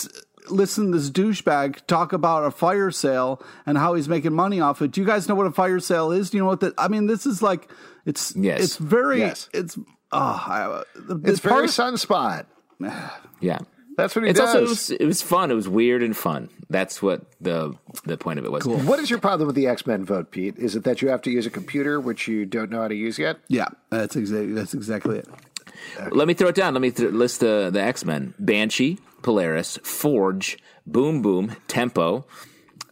listen 0.50 0.92
to 0.92 0.98
this 0.98 1.10
douchebag 1.12 1.86
talk 1.86 2.14
about 2.14 2.46
a 2.46 2.52
fire 2.52 2.90
sale 2.90 3.42
and 3.66 3.78
how 3.78 3.94
he's 3.94 4.10
making 4.10 4.34
money 4.34 4.60
off 4.60 4.82
it. 4.82 4.92
Do 4.92 5.02
you 5.02 5.08
guys 5.08 5.28
know 5.30 5.36
what 5.36 5.46
a 5.46 5.52
fire 5.52 5.80
sale 5.80 6.12
is? 6.12 6.32
Do 6.32 6.38
you 6.38 6.44
know 6.44 6.48
what 6.48 6.62
that? 6.62 6.74
I 6.78 6.88
mean, 6.88 7.08
this 7.08 7.28
is 7.28 7.44
like 7.44 7.70
it's 8.06 8.36
yes. 8.36 8.62
it's 8.62 8.78
very 8.78 9.20
yes. 9.20 9.50
it's 9.54 9.78
oh, 10.12 10.84
it's 11.24 11.40
very 11.42 11.68
sunspot. 11.68 12.46
yeah. 13.40 13.60
That's 13.98 14.16
what 14.16 14.24
he 14.24 14.32
it's 14.32 14.40
does. 14.40 14.50
Also, 14.50 14.60
it 14.60 14.70
was, 14.70 14.92
it 14.92 15.06
was 15.06 15.22
fun. 15.22 15.52
It 15.52 15.56
was 15.56 15.68
weird 15.68 16.02
and 16.02 16.16
fun. 16.16 16.50
That's 16.70 17.02
what 17.02 17.24
the 17.42 17.76
the 18.06 18.18
point 18.18 18.40
of 18.40 18.46
it 18.46 18.52
was. 18.52 18.64
Cool. 18.64 18.80
What 18.80 19.00
is 19.00 19.10
your 19.10 19.20
problem 19.20 19.48
with 19.48 19.56
the 19.56 19.68
X 19.68 19.86
Men 19.86 20.06
vote, 20.06 20.32
Pete? 20.32 20.58
Is 20.58 20.76
it 20.76 20.84
that 20.86 21.02
you 21.02 21.10
have 21.10 21.22
to 21.24 21.32
use 21.32 21.46
a 21.46 21.50
computer 21.50 22.00
which 22.00 22.28
you 22.28 22.46
don't 22.46 22.72
know 22.72 22.82
how 22.82 22.88
to 22.88 22.96
use 22.96 23.20
yet? 23.20 23.38
Yeah, 23.48 23.68
that's 23.90 24.16
exactly 24.16 24.54
that's 24.54 24.74
exactly 24.74 25.20
it. 25.20 25.28
Okay. 25.98 26.10
Let 26.12 26.28
me 26.28 26.34
throw 26.34 26.50
it 26.50 26.56
down. 26.56 26.74
Let 26.74 26.82
me 26.82 26.92
th- 26.92 27.12
list 27.12 27.42
the 27.42 27.70
the 27.72 27.82
X 27.82 28.06
Men: 28.06 28.34
Banshee, 28.40 29.00
Polaris, 29.22 29.78
Forge, 29.84 30.58
Boom 30.86 31.22
Boom, 31.22 31.56
Tempo. 31.68 32.26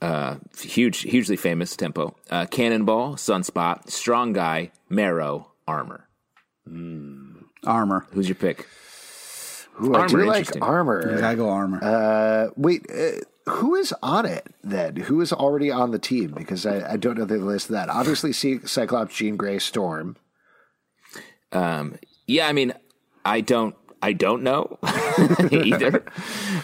Uh, 0.02 0.36
huge, 0.58 1.02
hugely 1.02 1.36
famous 1.36 1.76
Tempo. 1.76 2.16
Uh, 2.30 2.46
Cannonball, 2.46 3.16
Sunspot, 3.16 3.90
Strong 3.90 4.34
Guy, 4.34 4.72
Marrow, 4.88 5.52
Armor. 5.68 6.08
Mm. 6.70 7.44
Armor. 7.66 8.06
Who's 8.12 8.30
your 8.30 8.36
pick? 8.36 8.66
Ooh, 9.82 9.96
I 9.96 10.08
do 10.08 10.26
like 10.26 10.50
armor. 10.62 11.20
Yeah, 11.20 11.28
I 11.28 11.36
go 11.36 11.50
armor. 11.50 11.80
Uh, 11.82 12.52
wait, 12.56 12.86
uh, 12.92 13.22
who 13.50 13.76
is 13.76 13.94
on 14.02 14.26
it 14.26 14.48
then? 14.64 14.96
Who 14.96 15.22
is 15.22 15.34
already 15.34 15.72
on 15.72 15.92
the 15.92 16.00
team? 16.00 16.32
Because 16.32 16.66
I, 16.66 16.94
I 16.94 16.98
don't 16.98 17.18
know 17.18 17.26
the 17.26 17.38
list 17.38 17.68
of 17.68 17.74
that. 17.74 17.90
Obviously, 17.90 18.34
Cyclops, 18.34 19.16
Jean 19.16 19.38
Grey, 19.38 19.60
Storm. 19.60 20.18
Um, 21.52 21.98
yeah, 22.28 22.48
I 22.48 22.54
mean, 22.54 22.74
I 23.26 23.42
don't, 23.42 23.76
I 24.02 24.14
don't 24.14 24.44
know 24.44 24.78
either. 25.52 26.04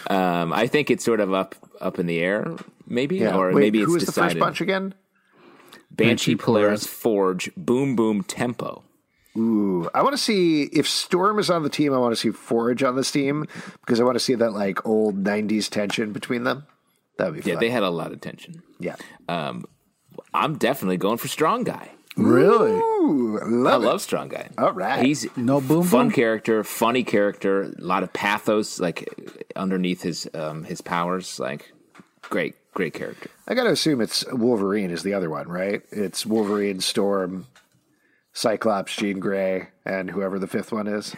um, 0.08 0.52
I 0.52 0.66
think 0.66 0.90
it's 0.90 1.04
sort 1.04 1.20
of 1.20 1.32
up, 1.32 1.54
up 1.80 1.98
in 1.98 2.06
the 2.06 2.20
air, 2.20 2.56
maybe, 2.86 3.18
yeah. 3.18 3.36
or 3.36 3.52
wait, 3.52 3.60
maybe 3.60 3.80
it's 3.80 3.86
who 3.88 3.96
is 3.96 4.04
decided. 4.04 4.30
the 4.30 4.34
first 4.34 4.40
bunch 4.40 4.60
again? 4.60 4.94
Banshee, 5.90 6.10
Banshee 6.10 6.36
Polaris, 6.36 6.84
Polaris, 6.84 6.86
Forge, 6.86 7.50
Boom 7.56 7.96
Boom, 7.96 8.22
Tempo. 8.22 8.84
Ooh, 9.36 9.88
I 9.94 10.02
want 10.02 10.14
to 10.14 10.22
see 10.22 10.64
if 10.64 10.88
Storm 10.88 11.38
is 11.38 11.50
on 11.50 11.62
the 11.62 11.68
team. 11.68 11.92
I 11.92 11.98
want 11.98 12.12
to 12.12 12.16
see 12.16 12.30
Forge 12.30 12.82
on 12.82 12.96
this 12.96 13.10
team 13.10 13.46
because 13.80 14.00
I 14.00 14.04
want 14.04 14.16
to 14.16 14.20
see 14.20 14.34
that 14.34 14.52
like 14.52 14.86
old 14.86 15.22
'90s 15.22 15.68
tension 15.68 16.12
between 16.12 16.44
them. 16.44 16.66
That 17.18 17.26
would 17.26 17.36
be 17.36 17.40
fun. 17.42 17.52
Yeah, 17.52 17.58
they 17.58 17.70
had 17.70 17.82
a 17.82 17.90
lot 17.90 18.12
of 18.12 18.20
tension. 18.20 18.62
Yeah. 18.78 18.96
Um, 19.28 19.64
I'm 20.32 20.56
definitely 20.58 20.96
going 20.96 21.18
for 21.18 21.28
Strong 21.28 21.64
Guy. 21.64 21.90
Really? 22.16 22.72
Ooh, 22.72 23.38
love 23.44 23.82
I 23.82 23.86
love 23.86 24.00
Strong 24.00 24.28
Guy. 24.28 24.48
All 24.56 24.72
right. 24.72 25.04
He's 25.04 25.26
no 25.36 25.60
boom 25.60 25.84
fun 25.84 26.06
boom? 26.06 26.14
character, 26.14 26.64
funny 26.64 27.04
character, 27.04 27.62
a 27.62 27.72
lot 27.78 28.02
of 28.02 28.12
pathos 28.12 28.80
like 28.80 29.06
underneath 29.54 30.02
his 30.02 30.28
um, 30.32 30.64
his 30.64 30.80
powers. 30.80 31.38
Like 31.38 31.72
great, 32.22 32.54
great 32.72 32.94
character. 32.94 33.28
I 33.46 33.54
got 33.54 33.64
to 33.64 33.70
assume 33.70 34.00
it's 34.00 34.24
Wolverine 34.32 34.90
is 34.90 35.02
the 35.02 35.12
other 35.12 35.28
one, 35.28 35.46
right? 35.46 35.82
It's 35.90 36.24
Wolverine, 36.24 36.80
Storm, 36.80 37.46
Cyclops, 38.36 38.94
Jean 38.94 39.18
Grey, 39.18 39.68
and 39.86 40.10
whoever 40.10 40.38
the 40.38 40.46
fifth 40.46 40.70
one 40.70 40.86
is. 40.86 41.16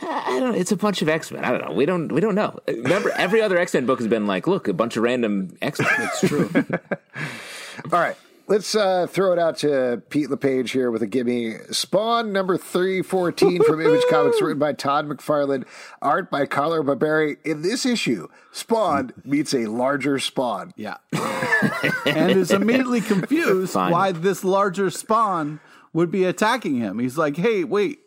I 0.00 0.38
don't. 0.38 0.54
It's 0.54 0.70
a 0.70 0.76
bunch 0.76 1.02
of 1.02 1.08
X 1.08 1.32
Men. 1.32 1.44
I 1.44 1.50
don't 1.50 1.60
know. 1.60 1.74
We 1.74 1.86
don't. 1.86 2.12
We 2.12 2.20
don't 2.20 2.36
know. 2.36 2.56
Remember, 2.68 3.10
every 3.16 3.42
other 3.42 3.58
X 3.58 3.74
Men 3.74 3.84
book 3.84 3.98
has 3.98 4.06
been 4.06 4.28
like, 4.28 4.46
look, 4.46 4.68
a 4.68 4.72
bunch 4.72 4.96
of 4.96 5.02
random 5.02 5.56
X 5.60 5.80
Men. 5.80 5.90
It's 5.98 6.20
true. 6.20 6.48
All 7.92 8.00
right. 8.00 8.16
Let's 8.48 8.76
uh, 8.76 9.08
throw 9.08 9.32
it 9.32 9.40
out 9.40 9.58
to 9.58 10.00
Pete 10.08 10.30
LePage 10.30 10.70
here 10.70 10.92
with 10.92 11.02
a 11.02 11.06
gimme. 11.08 11.56
Spawn 11.72 12.32
number 12.32 12.56
314 12.56 13.64
from 13.64 13.80
Image 13.80 14.04
Comics, 14.08 14.40
written 14.40 14.60
by 14.60 14.72
Todd 14.72 15.08
McFarlane, 15.08 15.66
art 16.00 16.30
by 16.30 16.46
Carlo 16.46 16.80
Barberi. 16.84 17.38
In 17.44 17.62
this 17.62 17.84
issue, 17.84 18.28
Spawn 18.52 19.10
meets 19.24 19.52
a 19.52 19.66
larger 19.66 20.20
Spawn. 20.20 20.72
Yeah. 20.76 20.98
and 22.06 22.30
is 22.30 22.52
immediately 22.52 23.00
confused 23.00 23.72
Fine. 23.72 23.90
why 23.90 24.12
this 24.12 24.44
larger 24.44 24.90
spawn 24.90 25.58
would 25.96 26.10
be 26.10 26.24
attacking 26.24 26.76
him. 26.76 26.98
He's 26.98 27.16
like, 27.16 27.38
hey, 27.38 27.64
wait, 27.64 28.00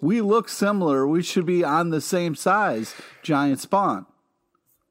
we 0.00 0.22
look 0.22 0.48
similar. 0.48 1.06
We 1.06 1.22
should 1.22 1.44
be 1.44 1.62
on 1.62 1.90
the 1.90 2.00
same 2.00 2.34
size, 2.34 2.94
giant 3.22 3.60
spawn. 3.60 4.06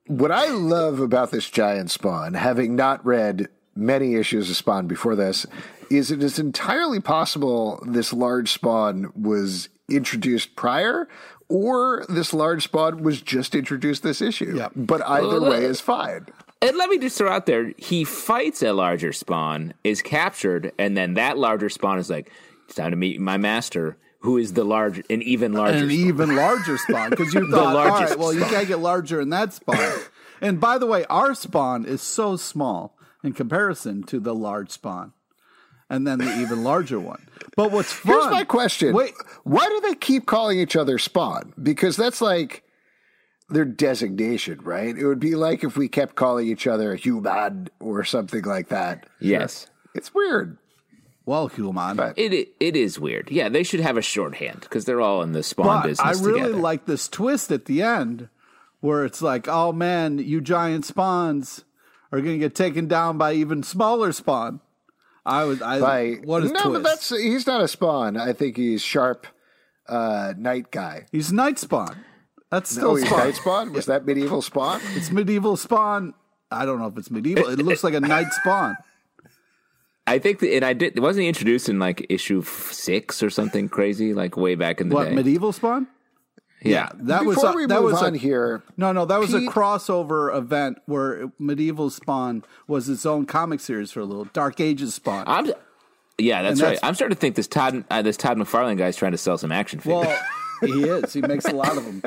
What 0.05 0.31
I 0.31 0.49
love 0.49 0.99
about 0.99 1.31
this 1.31 1.49
giant 1.49 1.89
Spawn, 1.89 2.35
having 2.35 2.75
not 2.75 3.03
read 3.05 3.47
many 3.73 4.15
issues 4.15 4.49
of 4.49 4.57
Spawn 4.57 4.85
before 4.85 5.15
this, 5.15 5.45
is 5.89 6.11
it 6.11 6.21
is 6.21 6.37
entirely 6.37 6.99
possible 6.99 7.81
this 7.87 8.13
large 8.13 8.51
Spawn 8.51 9.11
was 9.15 9.69
introduced 9.89 10.55
prior. 10.55 11.07
Or 11.49 12.05
this 12.09 12.33
large 12.33 12.63
spawn 12.63 13.03
was 13.03 13.21
just 13.21 13.53
introduced 13.53 14.01
this 14.01 14.21
issue. 14.21 14.55
Yep. 14.57 14.71
But 14.75 15.01
either 15.07 15.41
way 15.41 15.65
is 15.65 15.81
fine. 15.81 16.27
And 16.63 16.77
let 16.77 16.89
me 16.89 16.97
just 16.97 17.17
throw 17.17 17.29
out 17.29 17.45
there: 17.45 17.73
he 17.77 18.03
fights 18.05 18.63
a 18.63 18.71
larger 18.73 19.11
spawn, 19.13 19.73
is 19.83 20.01
captured, 20.01 20.71
and 20.79 20.95
then 20.95 21.15
that 21.15 21.37
larger 21.37 21.69
spawn 21.69 21.99
is 21.99 22.09
like, 22.09 22.31
"It's 22.65 22.75
time 22.75 22.91
to 22.91 22.97
meet 22.97 23.19
my 23.19 23.37
master, 23.37 23.97
who 24.19 24.37
is 24.37 24.53
the 24.53 24.63
large, 24.63 25.03
an 25.09 25.21
even 25.21 25.53
larger." 25.53 25.77
An 25.79 25.89
spawn." 25.89 25.91
even 25.91 26.35
larger 26.35 26.77
spawn 26.77 27.09
because 27.09 27.33
you 27.33 27.47
thought, 27.51 27.67
all 27.67 27.73
largest 27.73 28.11
right, 28.11 28.19
well, 28.19 28.33
you 28.33 28.39
spawn. 28.39 28.51
can't 28.53 28.67
get 28.67 28.79
larger 28.79 29.19
in 29.19 29.29
that 29.31 29.53
spawn. 29.53 29.99
and 30.41 30.59
by 30.61 30.77
the 30.77 30.85
way, 30.85 31.05
our 31.05 31.35
spawn 31.35 31.85
is 31.85 32.01
so 32.01 32.37
small 32.37 32.97
in 33.23 33.33
comparison 33.33 34.03
to 34.03 34.19
the 34.19 34.33
large 34.33 34.69
spawn, 34.71 35.13
and 35.89 36.07
then 36.07 36.19
the 36.19 36.39
even 36.39 36.63
larger 36.63 36.99
one. 36.99 37.27
But 37.55 37.71
what's 37.71 37.91
fun? 37.91 38.13
Here's 38.13 38.31
my 38.31 38.43
question. 38.45 38.95
Wait, 38.95 39.13
Why 39.43 39.67
do 39.67 39.81
they 39.81 39.95
keep 39.95 40.25
calling 40.25 40.59
each 40.59 40.75
other 40.75 40.97
Spawn? 40.97 41.53
Because 41.61 41.95
that's 41.97 42.21
like 42.21 42.63
their 43.53 43.65
designation, 43.65 44.59
right? 44.63 44.95
It 44.97 45.05
would 45.05 45.19
be 45.19 45.35
like 45.35 45.63
if 45.63 45.77
we 45.77 45.87
kept 45.87 46.15
calling 46.15 46.47
each 46.47 46.67
other 46.67 46.95
human 46.95 47.69
or 47.79 48.03
something 48.03 48.43
like 48.43 48.69
that. 48.69 49.07
yes, 49.19 49.67
It's 49.95 50.13
weird. 50.13 50.57
well, 51.25 51.47
human. 51.47 51.95
But- 51.95 52.17
it 52.17 52.49
it 52.59 52.75
is 52.75 52.99
weird. 52.99 53.31
Yeah, 53.31 53.49
they 53.49 53.63
should 53.63 53.79
have 53.79 53.97
a 53.97 54.01
shorthand 54.01 54.61
because 54.61 54.85
they're 54.85 55.01
all 55.01 55.21
in 55.21 55.31
the 55.31 55.43
spawn 55.43 55.65
But 55.81 55.87
business 55.87 56.21
I 56.21 56.25
really 56.25 56.41
together. 56.41 56.61
like 56.61 56.85
this 56.85 57.07
twist 57.07 57.51
at 57.51 57.65
the 57.65 57.81
end 57.81 58.29
where 58.81 59.05
it's 59.05 59.21
like, 59.21 59.47
oh 59.47 59.71
man, 59.71 60.17
you 60.17 60.41
giant 60.41 60.83
spawns 60.85 61.63
are 62.11 62.19
going 62.21 62.33
to 62.33 62.39
get 62.39 62.53
taken 62.55 62.87
down 62.87 63.17
by 63.17 63.33
even 63.33 63.63
smaller 63.63 64.11
spawn. 64.11 64.59
I 65.25 65.45
was, 65.45 65.61
I, 65.61 65.79
By, 65.79 66.11
what 66.25 66.43
no, 66.43 66.49
twist. 66.49 66.63
but 66.73 66.83
that's 66.83 67.09
he's 67.09 67.47
not 67.47 67.61
a 67.61 67.67
Spawn. 67.69 68.17
I 68.17 68.33
think 68.33 68.57
he's 68.57 68.81
sharp 68.81 69.25
uh, 69.87 70.33
night 70.37 70.69
guy. 70.69 71.05
He's 71.13 71.31
night 71.31 71.57
spawn. 71.59 71.95
That's 72.53 72.69
still 72.69 72.91
Oh, 72.91 72.97
spawn. 72.97 73.19
night 73.19 73.35
Spawn. 73.35 73.73
Was 73.73 73.85
that 73.87 74.05
medieval 74.05 74.41
Spawn? 74.43 74.79
It's 74.95 75.11
medieval 75.11 75.57
spawn. 75.57 76.13
I 76.51 76.65
don't 76.65 76.77
know 76.79 76.85
if 76.87 76.97
it's 76.97 77.09
medieval. 77.09 77.47
It 77.49 77.57
looks 77.59 77.83
like 77.83 77.95
a 77.95 77.99
night 77.99 78.31
spawn. 78.31 78.77
I 80.05 80.19
think, 80.19 80.39
that, 80.39 80.53
and 80.53 80.63
I 80.65 80.73
did. 80.73 80.99
Wasn't 80.99 81.21
he 81.23 81.27
introduced 81.27 81.67
in 81.69 81.79
like 81.79 82.05
issue 82.09 82.43
six 82.43 83.23
or 83.23 83.29
something 83.31 83.69
crazy, 83.69 84.13
like 84.13 84.37
way 84.37 84.53
back 84.55 84.81
in 84.81 84.89
the 84.89 84.95
What 84.95 85.05
day? 85.09 85.15
medieval 85.15 85.51
spawn? 85.51 85.87
yeah, 86.61 86.89
That 86.95 87.25
was 87.25 87.35
Before 87.37 87.51
a, 87.51 87.55
we 87.55 87.65
that 87.65 87.81
move 87.81 87.91
was 87.93 88.01
on 88.03 88.13
a, 88.13 88.17
here, 88.17 88.63
no 88.77 88.91
no 88.93 89.03
that 89.05 89.19
was 89.19 89.31
Pete- 89.31 89.49
a 89.49 89.51
crossover 89.51 90.33
event 90.37 90.77
where 90.85 91.31
medieval 91.39 91.89
spawn 91.89 92.43
was 92.67 92.87
its 92.87 93.05
own 93.05 93.25
comic 93.25 93.59
series 93.61 93.91
for 93.91 93.99
a 94.01 94.05
little 94.05 94.25
Dark 94.25 94.59
Ages 94.59 94.93
spawn. 94.95 95.23
I'm. 95.27 95.51
Yeah, 96.19 96.43
that's, 96.43 96.59
And 96.59 96.61
right. 96.61 96.67
that's- 96.75 96.79
I'm 96.87 96.93
starting 96.95 97.15
to 97.15 97.19
think 97.19 97.35
this 97.35 97.47
Todd, 97.47 97.83
uh, 97.89 98.01
this 98.03 98.15
Todd 98.17 98.37
McFarlane 98.37 98.77
guy's 98.77 98.95
trying 98.95 99.13
to 99.13 99.17
sell 99.17 99.37
some 99.39 99.51
action 99.51 99.79
figures. 99.79 100.05
Well, 100.05 100.17
he 100.61 100.83
is. 100.83 101.13
He 101.13 101.21
makes 101.21 101.45
a 101.45 101.53
lot 101.55 101.77
of 101.77 101.85
them, 101.85 102.03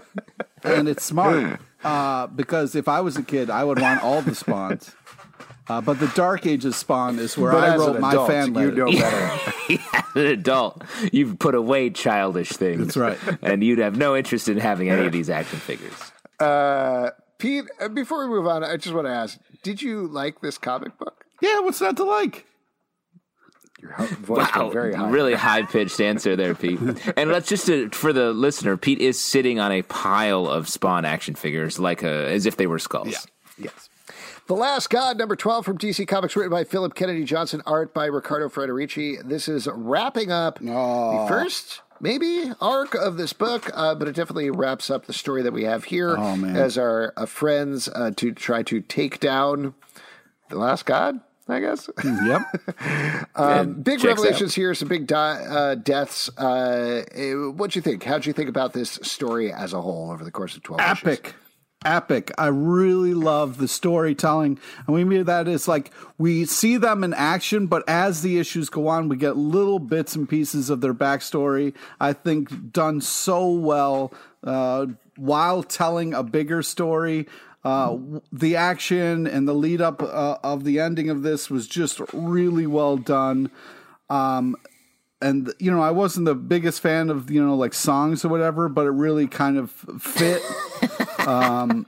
and 0.65 0.89
it's 0.89 1.05
smart 1.05 1.61
uh, 1.85 2.27
because 2.29 2.75
if 2.75 2.89
I 2.89 3.01
was 3.01 3.17
a 3.17 3.23
kid, 3.23 3.51
I 3.51 3.65
would 3.65 3.81
want 3.81 4.03
all 4.03 4.23
the 4.23 4.35
spawns. 4.35 4.93
Uh, 5.69 5.81
but 5.81 5.99
the 5.99 6.07
Dark 6.09 6.47
Ages 6.47 6.77
spawn 6.77 7.19
is 7.19 7.37
where 7.37 7.51
but 7.51 7.65
I 7.65 7.77
wrote 7.77 7.97
an 7.97 8.01
my 8.03 8.13
adult, 8.13 8.29
fan 8.31 8.53
letter. 8.53 8.69
you 8.69 8.75
know 8.77 8.93
better. 8.93 9.83
As 9.91 10.07
an 10.15 10.27
adult, 10.27 10.83
you've 11.13 11.39
put 11.41 11.57
away 11.57 11.91
childish 11.91 12.51
things. 12.51 12.95
That's 12.95 12.97
right. 12.97 13.19
and 13.43 13.65
you'd 13.65 13.81
have 13.81 13.97
no 13.97 14.15
interest 14.17 14.49
in 14.49 14.59
having 14.59 14.91
any 14.91 15.07
of 15.07 15.13
these 15.13 15.29
action 15.29 15.59
figures. 15.59 16.13
Uh, 16.39 17.11
Pete, 17.39 17.65
uh, 17.81 17.89
before 17.89 18.21
we 18.29 18.29
move 18.35 18.47
on, 18.47 18.63
I 18.63 18.77
just 18.77 18.95
want 18.95 19.09
to 19.09 19.13
ask: 19.13 19.39
Did 19.65 19.83
you 19.83 20.07
like 20.07 20.41
this 20.41 20.57
comic 20.57 20.97
book? 20.99 21.25
yeah, 21.43 21.59
what's 21.61 21.81
not 21.81 21.97
to 21.97 22.05
like? 22.05 22.47
Your 23.99 24.07
voice 24.21 24.49
Wow, 24.55 24.71
very 24.71 24.95
high. 24.95 25.09
really 25.11 25.35
high 25.49 25.63
pitched 25.63 26.01
answer 26.01 26.37
there, 26.37 26.55
Pete. 26.55 26.81
and 27.17 27.31
let's 27.31 27.49
just 27.49 27.69
uh, 27.71 27.89
for 27.91 28.13
the 28.13 28.33
listener, 28.33 28.77
Pete 28.77 29.01
is 29.01 29.19
sitting 29.19 29.59
on 29.61 29.73
a 29.73 29.83
pile 29.83 30.47
of 30.49 30.69
Spawn 30.69 31.05
action 31.05 31.35
figures, 31.35 31.79
like 31.79 32.03
a, 32.03 32.31
as 32.31 32.47
if 32.47 32.57
they 32.57 32.67
were 32.67 32.79
skulls. 32.79 33.09
Yeah. 33.09 33.19
Yes. 33.59 33.89
The 34.49 34.55
Last 34.55 34.91
God, 34.91 35.19
number 35.19 35.35
12 35.35 35.65
from 35.65 35.77
DC 35.79 36.07
Comics, 36.07 36.37
written 36.37 36.53
by 36.53 36.63
Philip 36.63 36.95
Kennedy 36.95 37.25
Johnson, 37.25 37.63
art 37.67 37.93
by 37.93 38.07
Riccardo 38.07 38.49
Frederici. 38.49 39.21
This 39.27 39.49
is 39.49 39.67
wrapping 39.73 40.31
up 40.31 40.61
the 40.61 41.25
first, 41.29 41.81
maybe, 42.01 42.53
arc 42.61 42.95
of 42.95 43.17
this 43.17 43.33
book, 43.33 43.69
uh, 43.75 43.97
but 43.97 44.07
it 44.07 44.15
definitely 44.15 44.51
wraps 44.51 44.89
up 44.89 45.07
the 45.07 45.13
story 45.13 45.43
that 45.43 45.53
we 45.53 45.65
have 45.65 45.83
here 45.85 46.15
Oh, 46.17 46.45
as 46.45 46.79
our 46.79 47.13
uh, 47.17 47.27
friends 47.27 47.89
uh, 47.89 48.13
to 48.19 48.31
try 48.33 48.63
to 48.65 48.81
take 48.83 49.19
down 49.19 49.75
the 50.49 50.57
Last 50.59 50.87
God, 50.87 51.19
I 51.49 51.61
guess. 51.61 51.89
Yep. 52.05 52.43
And 53.37 53.85
big 53.85 54.03
revelations 54.03 54.55
here, 54.55 54.75
some 54.75 54.89
big 54.89 55.07
di- 55.07 55.45
uh, 55.45 55.75
deaths. 55.77 56.29
Uh, 56.37 57.05
eh, 57.13 57.35
what'd 57.35 57.77
you 57.77 57.83
think? 57.83 58.03
How'd 58.03 58.27
you 58.27 58.33
think 58.33 58.49
about 58.49 58.73
this 58.73 58.99
story 59.03 59.53
as 59.53 59.73
a 59.73 59.81
whole 59.81 60.11
over 60.11 60.25
the 60.25 60.31
course 60.31 60.57
of 60.57 60.63
12 60.63 60.81
issues? 60.81 61.03
epic 61.03 61.35
epic 61.85 62.33
i 62.39 62.47
really 62.47 63.15
love 63.15 63.59
the 63.59 63.69
storytelling 63.69 64.59
and 64.87 64.95
we 64.95 65.05
mean 65.05 65.25
that 65.25 65.47
is 65.47 65.69
like 65.69 65.93
we 66.19 66.45
see 66.45 66.79
them 66.79 67.05
in 67.05 67.13
action 67.15 67.67
but 67.67 67.85
as 67.87 68.23
the 68.23 68.39
issues 68.39 68.71
go 68.71 68.89
on 68.89 69.09
we 69.09 69.17
get 69.17 69.37
little 69.37 69.79
bits 69.79 70.17
and 70.17 70.29
pieces 70.29 70.71
of 70.71 70.81
their 70.81 70.95
backstory 70.95 71.75
i 72.01 72.13
think 72.13 72.73
done 72.73 73.01
so 73.01 73.51
well 73.51 74.13
uh, 74.43 74.87
while 75.17 75.63
telling 75.63 76.15
a 76.15 76.23
bigger 76.23 76.63
story 76.63 77.27
uh, 77.67 77.99
the 78.33 78.57
action 78.57 79.27
and 79.27 79.49
the 79.49 79.55
lead 79.55 79.81
up 79.81 80.03
uh, 80.03 80.39
of 80.43 80.65
the 80.65 80.79
ending 80.79 81.11
of 81.11 81.23
this 81.23 81.51
was 81.51 81.67
just 81.67 82.01
really 82.13 82.67
well 82.67 82.97
done 82.97 83.51
um, 84.09 84.57
and 85.21 85.53
you 85.59 85.71
know, 85.71 85.81
I 85.81 85.91
wasn't 85.91 86.27
the 86.27 86.35
biggest 86.35 86.81
fan 86.81 87.11
of 87.11 87.31
you 87.31 87.45
know 87.45 87.57
like 87.57 87.75
songs 87.75 88.25
or 88.25 88.29
whatever, 88.29 88.69
but 88.69 88.87
it 88.87 88.91
really 88.91 89.27
kind 89.27 89.59
of 89.59 89.71
fit. 89.71 90.43
um, 91.27 91.87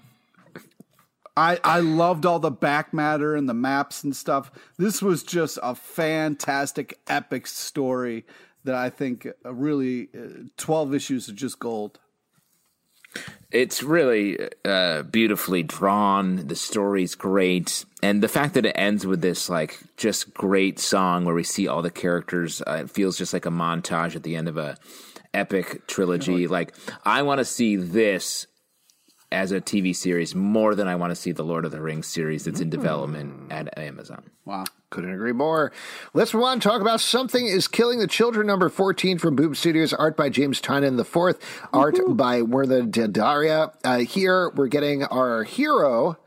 I 1.37 1.61
I 1.62 1.81
loved 1.81 2.24
all 2.24 2.39
the 2.39 2.51
back 2.51 2.95
matter 2.95 3.37
and 3.37 3.49
the 3.49 3.55
maps 3.55 4.03
and 4.03 4.16
stuff. 4.16 4.51
This 4.79 5.03
was 5.03 5.22
just 5.22 5.59
a 5.62 5.74
fantastic, 5.74 6.99
epic 7.07 7.47
story 7.47 8.24
that 8.64 8.74
I 8.74 8.91
think 8.91 9.29
really 9.45 10.09
uh, 10.16 10.45
twelve 10.57 10.95
issues 10.95 11.29
of 11.29 11.37
just 11.37 11.59
gold. 11.59 11.99
It's 13.51 13.82
really 13.82 14.38
uh, 14.64 15.03
beautifully 15.03 15.62
drawn. 15.62 16.49
The 16.49 16.57
story's 16.57 17.14
great, 17.14 17.86
and 18.03 18.22
the 18.22 18.28
fact 18.28 18.55
that 18.55 18.66
it 18.66 18.72
ends 18.76 19.07
with 19.07 19.22
this 19.22 19.49
like 19.49 19.80
just 19.96 20.34
great 20.34 20.78
song 20.78 21.24
where 21.24 21.34
we 21.34 21.44
see 21.44 21.66
all 21.66 21.80
the 21.80 21.90
characters, 21.90 22.61
uh, 22.66 22.82
it 22.82 22.90
feels 22.90 23.16
just 23.16 23.32
like 23.32 23.46
a 23.46 23.51
montage 23.51 24.14
at 24.14 24.22
the 24.22 24.36
end 24.36 24.49
of 24.49 24.59
a 24.59 24.76
epic 25.32 25.86
trilogy. 25.86 26.46
Like 26.46 26.74
I 27.05 27.22
want 27.22 27.38
to 27.38 27.44
see 27.44 27.76
this 27.76 28.46
as 29.30 29.53
a 29.53 29.61
TV 29.61 29.94
series 29.94 30.34
more 30.34 30.74
than 30.74 30.88
I 30.88 30.96
want 30.96 31.11
to 31.11 31.16
see 31.16 31.32
the 31.32 31.44
Lord 31.44 31.64
of 31.64 31.70
the 31.70 31.80
Rings 31.80 32.07
series 32.07 32.44
that's 32.44 32.61
in 32.61 32.70
development 32.70 33.53
at 33.53 33.76
Amazon. 33.78 34.30
Wow. 34.44 34.64
Couldn't 34.91 35.12
agree 35.12 35.32
more. 35.32 35.70
Let's 36.14 36.32
move 36.32 36.45
on 36.45 36.61
talk 36.61 36.80
about 36.80 37.01
Something 37.01 37.47
is 37.47 37.68
Killing 37.68 37.99
the 37.99 38.07
Children, 38.07 38.47
number 38.47 38.70
14 38.70 39.18
from 39.18 39.36
Boom 39.36 39.55
Studios, 39.55 39.93
art 39.93 40.16
by 40.16 40.30
James 40.30 40.62
Tynion 40.62 40.97
the 40.97 41.05
fourth, 41.05 41.39
art 41.74 41.97
by 42.09 42.41
Werther 42.41 42.82
Daria. 42.82 43.72
Uh, 43.84 43.99
here 43.99 44.49
we're 44.51 44.68
getting 44.68 45.05
our 45.05 45.45
hero 45.45 46.18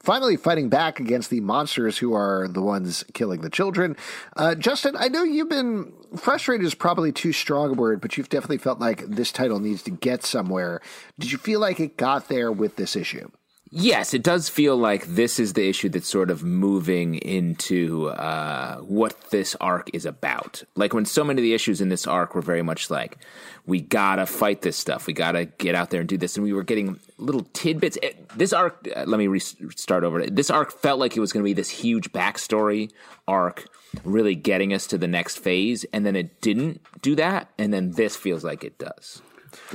finally 0.00 0.36
fighting 0.36 0.68
back 0.68 0.98
against 0.98 1.30
the 1.30 1.40
monsters 1.40 1.98
who 1.98 2.14
are 2.14 2.48
the 2.48 2.62
ones 2.62 3.04
killing 3.12 3.42
the 3.42 3.50
children. 3.50 3.96
Uh, 4.36 4.54
Justin, 4.54 4.96
I 4.98 5.08
know 5.08 5.22
you've 5.22 5.48
been 5.48 5.92
frustrated 6.16 6.66
is 6.66 6.74
probably 6.74 7.12
too 7.12 7.32
strong 7.32 7.70
a 7.70 7.74
word, 7.74 8.00
but 8.00 8.16
you've 8.16 8.28
definitely 8.28 8.58
felt 8.58 8.80
like 8.80 9.06
this 9.06 9.32
title 9.32 9.60
needs 9.60 9.82
to 9.84 9.90
get 9.90 10.24
somewhere. 10.24 10.80
Did 11.18 11.32
you 11.32 11.38
feel 11.38 11.60
like 11.60 11.80
it 11.80 11.96
got 11.96 12.28
there 12.28 12.50
with 12.50 12.76
this 12.76 12.96
issue? 12.96 13.30
Yes, 13.72 14.14
it 14.14 14.24
does 14.24 14.48
feel 14.48 14.76
like 14.76 15.06
this 15.06 15.38
is 15.38 15.52
the 15.52 15.68
issue 15.68 15.88
that's 15.88 16.08
sort 16.08 16.28
of 16.28 16.42
moving 16.42 17.14
into 17.14 18.08
uh, 18.08 18.78
what 18.78 19.30
this 19.30 19.54
arc 19.60 19.88
is 19.92 20.04
about. 20.04 20.64
Like 20.74 20.92
when 20.92 21.04
so 21.04 21.22
many 21.22 21.40
of 21.40 21.44
the 21.44 21.54
issues 21.54 21.80
in 21.80 21.88
this 21.88 22.04
arc 22.04 22.34
were 22.34 22.42
very 22.42 22.62
much 22.62 22.90
like, 22.90 23.18
we 23.66 23.80
gotta 23.80 24.26
fight 24.26 24.62
this 24.62 24.76
stuff, 24.76 25.06
we 25.06 25.12
gotta 25.12 25.44
get 25.44 25.76
out 25.76 25.90
there 25.90 26.00
and 26.00 26.08
do 26.08 26.18
this, 26.18 26.36
and 26.36 26.42
we 26.42 26.52
were 26.52 26.64
getting 26.64 26.98
little 27.16 27.46
tidbits. 27.52 27.96
It, 28.02 28.28
this 28.30 28.52
arc, 28.52 28.88
uh, 28.96 29.04
let 29.06 29.18
me 29.18 29.28
restart 29.28 30.02
over. 30.02 30.26
This 30.26 30.50
arc 30.50 30.72
felt 30.72 30.98
like 30.98 31.16
it 31.16 31.20
was 31.20 31.32
going 31.32 31.44
to 31.44 31.48
be 31.48 31.52
this 31.52 31.70
huge 31.70 32.10
backstory 32.10 32.90
arc, 33.28 33.68
really 34.02 34.34
getting 34.34 34.74
us 34.74 34.88
to 34.88 34.98
the 34.98 35.06
next 35.06 35.38
phase, 35.38 35.84
and 35.92 36.04
then 36.04 36.16
it 36.16 36.40
didn't 36.40 36.80
do 37.02 37.14
that, 37.14 37.50
and 37.56 37.72
then 37.72 37.92
this 37.92 38.16
feels 38.16 38.42
like 38.42 38.64
it 38.64 38.78
does. 38.78 39.22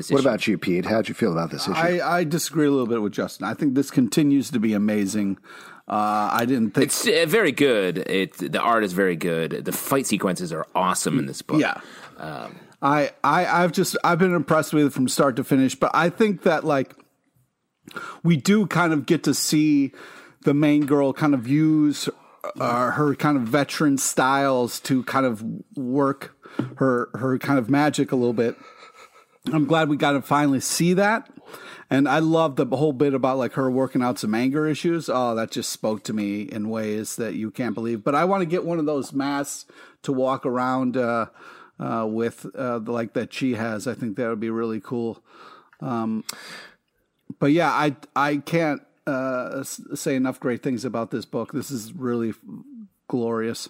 What 0.10 0.22
about 0.22 0.48
you, 0.48 0.58
Pete? 0.58 0.86
How'd 0.86 1.08
you 1.08 1.14
feel 1.14 1.32
about 1.32 1.52
this 1.52 1.68
issue? 1.68 1.74
I, 1.74 2.18
I, 2.18 2.24
disagree 2.24 2.68
a 2.68 2.72
little 2.72 2.88
bit 2.88 3.02
with 3.02 3.14
Justin. 3.14 3.46
I 3.46 3.54
think 3.54 3.76
this 3.76 3.92
continues 3.92 4.52
to 4.52 4.60
be 4.60 4.74
amazing. 4.74 5.38
Uh, 5.88 6.30
I 6.32 6.46
didn't 6.46 6.72
think 6.72 6.86
it's 6.86 7.08
uh, 7.08 7.26
very 7.28 7.52
good. 7.52 7.98
It 7.98 8.34
the 8.38 8.60
art 8.60 8.84
is 8.84 8.94
very 8.94 9.16
good. 9.16 9.66
The 9.66 9.72
fight 9.72 10.08
sequences 10.08 10.52
are 10.52 10.66
awesome 10.74 11.20
in 11.20 11.26
this 11.26 11.42
book. 11.42 11.62
Yeah. 11.62 11.80
Um, 12.18 12.56
I, 12.82 13.12
I 13.24 13.46
I've 13.46 13.72
just 13.72 13.96
I've 14.04 14.20
been 14.20 14.34
impressed 14.34 14.74
with 14.74 14.88
it 14.88 14.94
from 14.94 15.08
start 15.08 15.36
to 15.36 15.44
finish, 15.44 15.76
but 15.76 15.92
I 15.94 16.10
think 16.10 16.44
that 16.44 16.64
like 16.64 16.96
we 18.24 18.38
do 18.38 18.66
kind 18.66 18.94
of 18.94 19.06
get 19.06 19.24
to 19.24 19.34
see 19.34 19.92
the 20.44 20.54
main 20.54 20.86
girl 20.86 21.14
kind 21.14 21.34
of 21.34 21.48
use 21.48 22.10
uh, 22.60 22.92
her 22.92 23.16
kind 23.16 23.38
of 23.38 23.44
veteran 23.44 23.98
styles 23.98 24.80
to 24.82 25.04
kind 25.04 25.26
of 25.26 25.44
work 25.76 26.36
her 26.78 27.10
her 27.14 27.38
kind 27.38 27.60
of 27.60 27.70
magic 27.70 28.12
a 28.12 28.16
little 28.16 28.34
bit. 28.34 28.56
I'm 29.52 29.66
glad 29.66 29.90
we 29.90 29.98
got 29.98 30.14
to 30.14 30.22
finally 30.22 30.60
see 30.60 30.94
that. 30.94 31.30
And 31.90 32.10
I 32.10 32.20
love 32.20 32.56
the 32.56 32.66
whole 32.66 32.94
bit 32.94 33.14
about 33.14 33.38
like 33.38 33.54
her 33.54 33.70
working 33.70 34.02
out 34.02 34.18
some 34.18 34.34
anger 34.34 34.68
issues. 34.68 35.08
Oh, 35.08 35.36
that 35.36 35.52
just 35.52 35.70
spoke 35.70 36.04
to 36.06 36.14
me 36.14 36.42
in 36.42 36.70
ways 36.70 37.16
that 37.18 37.36
you 37.36 37.52
can't 37.52 37.76
believe. 37.76 38.04
But 38.04 38.16
I 38.16 38.26
want 38.26 38.42
to 38.42 38.48
get 38.48 38.66
one 38.66 38.80
of 38.80 38.86
those 38.86 39.14
masks 39.14 39.66
to 40.02 40.12
walk 40.12 40.46
around 40.46 40.98
uh, 40.98 41.28
uh, 41.80 42.08
with, 42.10 42.48
uh, 42.58 42.80
like 42.80 43.14
that 43.14 43.34
she 43.34 43.54
has. 43.54 43.88
I 43.88 43.94
think 43.94 44.18
that 44.18 44.28
would 44.30 44.40
be 44.40 44.50
really 44.50 44.80
cool. 44.80 45.24
Um, 45.80 46.24
but 47.40 47.52
yeah, 47.52 47.72
I 47.72 47.96
I 48.16 48.38
can't 48.38 48.82
uh, 49.06 49.64
say 49.64 50.16
enough 50.16 50.40
great 50.40 50.64
things 50.64 50.86
about 50.86 51.12
this 51.12 51.26
book. 51.26 51.52
This 51.52 51.70
is 51.70 51.94
really 51.94 52.34
glorious. 53.08 53.70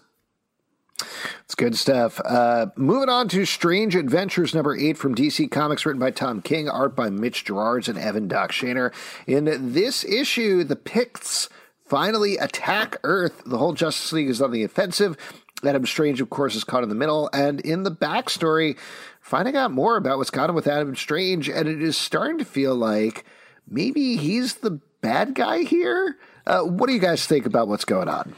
It's 1.46 1.54
good 1.54 1.78
stuff. 1.78 2.20
Uh, 2.26 2.68
moving 2.76 3.08
on 3.08 3.28
to 3.30 3.46
Strange 3.46 3.96
Adventures 3.96 4.56
number 4.56 4.76
eight 4.76 4.98
from 4.98 5.14
DC 5.14 5.52
Comics, 5.52 5.86
written 5.86 6.00
by 6.00 6.10
Tom 6.10 6.42
King, 6.42 6.68
art 6.68 6.96
by 6.96 7.12
Mitch 7.12 7.46
Gerads 7.46 7.88
and 7.88 8.00
Evan 8.00 8.28
Doc 8.28 8.52
Shaner. 8.52 8.92
In 9.28 9.74
this 9.74 10.04
issue, 10.04 10.64
the 10.64 10.76
Pykkts 10.76 11.48
finally 11.86 12.38
attack 12.38 12.98
Earth. 13.04 13.44
The 13.46 13.60
whole 13.60 13.74
Justice 13.74 14.12
League 14.12 14.30
is 14.30 14.42
on 14.42 14.52
the 14.52 14.64
offensive. 14.64 15.16
Adam 15.64 15.86
Strange, 15.86 16.20
of 16.20 16.32
course, 16.32 16.56
is 16.56 16.64
caught 16.64 16.82
in 16.82 16.90
the 16.90 16.96
middle. 16.96 17.30
And 17.32 17.62
in 17.62 17.84
the 17.84 17.92
backstory, 17.92 18.76
finding 19.22 19.56
out 19.56 19.70
more 19.70 19.98
about 19.98 20.18
what's 20.18 20.32
gone 20.32 20.50
on 20.50 20.56
with 20.56 20.68
Adam 20.68 20.96
Strange, 20.96 21.48
and 21.48 21.70
it 21.70 21.80
is 21.80 21.96
starting 21.96 22.40
to 22.40 22.46
feel 22.46 22.74
like 22.74 23.24
maybe 23.70 24.18
he's 24.18 24.56
the 24.56 24.80
bad 25.02 25.36
guy 25.36 25.60
here. 25.60 26.18
Uh, 26.48 26.62
what 26.62 26.88
do 26.88 26.94
you 26.94 27.00
guys 27.00 27.28
think 27.28 27.46
about 27.46 27.68
what's 27.68 27.86
going 27.86 28.10
on? 28.10 28.34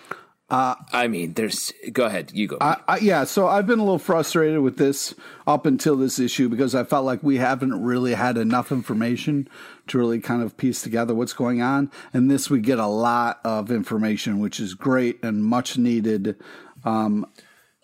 Uh, 0.49 0.75
I 0.93 1.09
mean, 1.09 1.33
there's. 1.33 1.73
Go 1.91 2.05
ahead, 2.05 2.31
you 2.33 2.47
go. 2.47 2.57
I, 2.61 2.77
I, 2.87 2.97
yeah, 2.99 3.25
so 3.25 3.47
I've 3.47 3.67
been 3.67 3.79
a 3.79 3.83
little 3.83 3.99
frustrated 3.99 4.61
with 4.61 4.77
this 4.77 5.13
up 5.45 5.65
until 5.65 5.97
this 5.97 6.19
issue 6.19 6.47
because 6.47 6.73
I 6.73 6.85
felt 6.85 7.05
like 7.05 7.21
we 7.21 7.37
haven't 7.37 7.83
really 7.83 8.13
had 8.13 8.37
enough 8.37 8.71
information 8.71 9.49
to 9.87 9.97
really 9.97 10.21
kind 10.21 10.41
of 10.41 10.55
piece 10.55 10.81
together 10.81 11.13
what's 11.13 11.33
going 11.33 11.61
on. 11.61 11.91
And 12.13 12.31
this, 12.31 12.49
we 12.49 12.61
get 12.61 12.79
a 12.79 12.87
lot 12.87 13.41
of 13.43 13.71
information, 13.71 14.39
which 14.39 14.61
is 14.61 14.73
great 14.73 15.21
and 15.21 15.43
much 15.43 15.77
needed. 15.77 16.37
Um, 16.85 17.29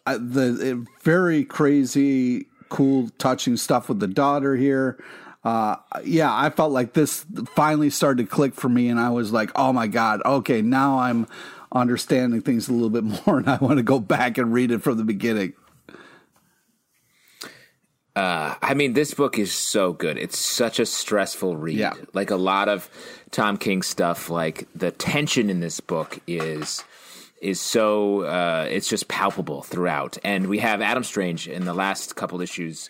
the 0.05 0.87
very 1.01 1.43
crazy, 1.43 2.47
cool, 2.69 3.09
touching 3.17 3.57
stuff 3.57 3.89
with 3.89 3.99
the 3.99 4.07
daughter 4.07 4.55
here 4.55 4.97
uh, 5.43 5.75
yeah, 6.05 6.33
I 6.33 6.49
felt 6.49 6.71
like 6.71 6.93
this 6.93 7.25
finally 7.53 7.89
started 7.89 8.23
to 8.23 8.29
click 8.29 8.53
for 8.53 8.69
me, 8.69 8.87
and 8.87 8.99
I 8.99 9.09
was 9.09 9.33
like, 9.33 9.51
oh 9.55 9.73
my 9.73 9.87
god, 9.87 10.21
okay, 10.25 10.61
now 10.61 10.99
I'm 10.99 11.27
understanding 11.73 12.41
things 12.41 12.69
a 12.69 12.73
little 12.73 12.89
bit 12.89 13.03
more, 13.03 13.37
and 13.39 13.49
I 13.49 13.57
want 13.57 13.77
to 13.77 13.83
go 13.83 13.99
back 13.99 14.37
and 14.37 14.53
read 14.53 14.71
it 14.71 14.81
from 14.81 14.97
the 14.97 15.03
beginning. 15.03 15.53
Uh, 18.15 18.53
I 18.61 18.75
mean, 18.75 18.93
this 18.93 19.15
book 19.15 19.39
is 19.39 19.51
so 19.51 19.91
good. 19.91 20.17
It's 20.19 20.37
such 20.37 20.79
a 20.79 20.85
stressful 20.85 21.57
read. 21.57 21.77
Yeah. 21.77 21.93
Like 22.13 22.29
a 22.29 22.35
lot 22.35 22.69
of 22.69 22.87
Tom 23.31 23.57
King 23.57 23.81
stuff, 23.81 24.29
like 24.29 24.67
the 24.75 24.91
tension 24.91 25.49
in 25.49 25.59
this 25.59 25.79
book 25.79 26.19
is 26.27 26.83
is 27.41 27.59
so 27.59 28.21
uh, 28.21 28.67
it's 28.69 28.87
just 28.87 29.07
palpable 29.07 29.63
throughout. 29.63 30.17
And 30.23 30.47
we 30.47 30.59
have 30.59 30.79
Adam 30.79 31.03
Strange 31.03 31.47
in 31.47 31.65
the 31.65 31.73
last 31.73 32.15
couple 32.15 32.39
issues 32.39 32.89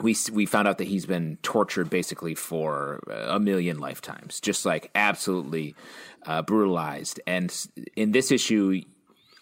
we 0.00 0.14
we 0.32 0.44
found 0.46 0.68
out 0.68 0.78
that 0.78 0.88
he's 0.88 1.06
been 1.06 1.38
tortured 1.42 1.88
basically 1.88 2.34
for 2.34 3.02
a 3.10 3.40
million 3.40 3.78
lifetimes, 3.78 4.40
just 4.40 4.66
like 4.66 4.90
absolutely 4.94 5.74
uh, 6.26 6.42
brutalized. 6.42 7.20
And 7.26 7.54
in 7.94 8.12
this 8.12 8.30
issue, 8.30 8.82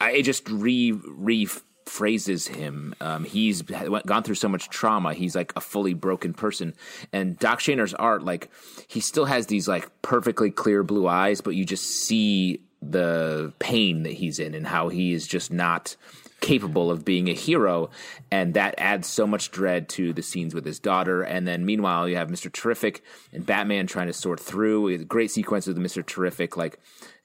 I, 0.00 0.12
it 0.12 0.22
just 0.22 0.48
re 0.48 0.92
rephrases 0.92 2.48
him. 2.48 2.94
Um, 3.00 3.24
he's 3.24 3.62
gone 3.62 4.22
through 4.22 4.34
so 4.34 4.48
much 4.48 4.68
trauma. 4.68 5.14
He's 5.14 5.34
like 5.34 5.52
a 5.56 5.60
fully 5.60 5.94
broken 5.94 6.34
person. 6.34 6.74
And 7.12 7.38
Doc 7.38 7.60
Shaner's 7.60 7.94
art, 7.94 8.22
like 8.22 8.50
he 8.88 9.00
still 9.00 9.24
has 9.24 9.46
these 9.46 9.68
like 9.68 9.90
perfectly 10.02 10.50
clear 10.50 10.82
blue 10.82 11.08
eyes, 11.08 11.40
but 11.40 11.54
you 11.54 11.64
just 11.64 11.84
see 11.84 12.60
the 12.82 13.52
pain 13.58 14.02
that 14.02 14.12
he's 14.12 14.38
in 14.38 14.54
and 14.54 14.66
how 14.66 14.88
he 14.88 15.12
is 15.12 15.26
just 15.26 15.50
not 15.50 15.96
capable 16.44 16.90
of 16.90 17.04
being 17.04 17.28
a 17.28 17.32
hero, 17.32 17.88
and 18.30 18.52
that 18.54 18.74
adds 18.76 19.08
so 19.08 19.26
much 19.26 19.50
dread 19.50 19.88
to 19.88 20.12
the 20.12 20.22
scenes 20.22 20.54
with 20.54 20.66
his 20.66 20.78
daughter. 20.78 21.22
And 21.22 21.48
then 21.48 21.64
meanwhile, 21.64 22.06
you 22.06 22.16
have 22.16 22.28
Mister 22.28 22.50
Terrific 22.50 23.02
and 23.32 23.46
Batman 23.46 23.86
trying 23.86 24.08
to 24.08 24.12
sort 24.12 24.40
through. 24.40 24.88
A 24.88 24.98
great 24.98 25.30
sequence 25.30 25.66
with 25.66 25.78
Mister 25.78 26.02
Terrific, 26.02 26.56
like 26.56 26.78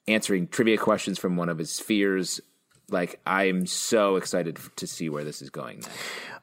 answering 0.07 0.47
trivia 0.47 0.77
questions 0.77 1.19
from 1.19 1.35
one 1.35 1.49
of 1.49 1.57
his 1.57 1.69
spheres. 1.69 2.39
Like 2.89 3.19
I'm 3.25 3.65
so 3.67 4.15
excited 4.15 4.57
to 4.77 4.87
see 4.87 5.09
where 5.09 5.25
this 5.25 5.41
is 5.41 5.49
going. 5.49 5.83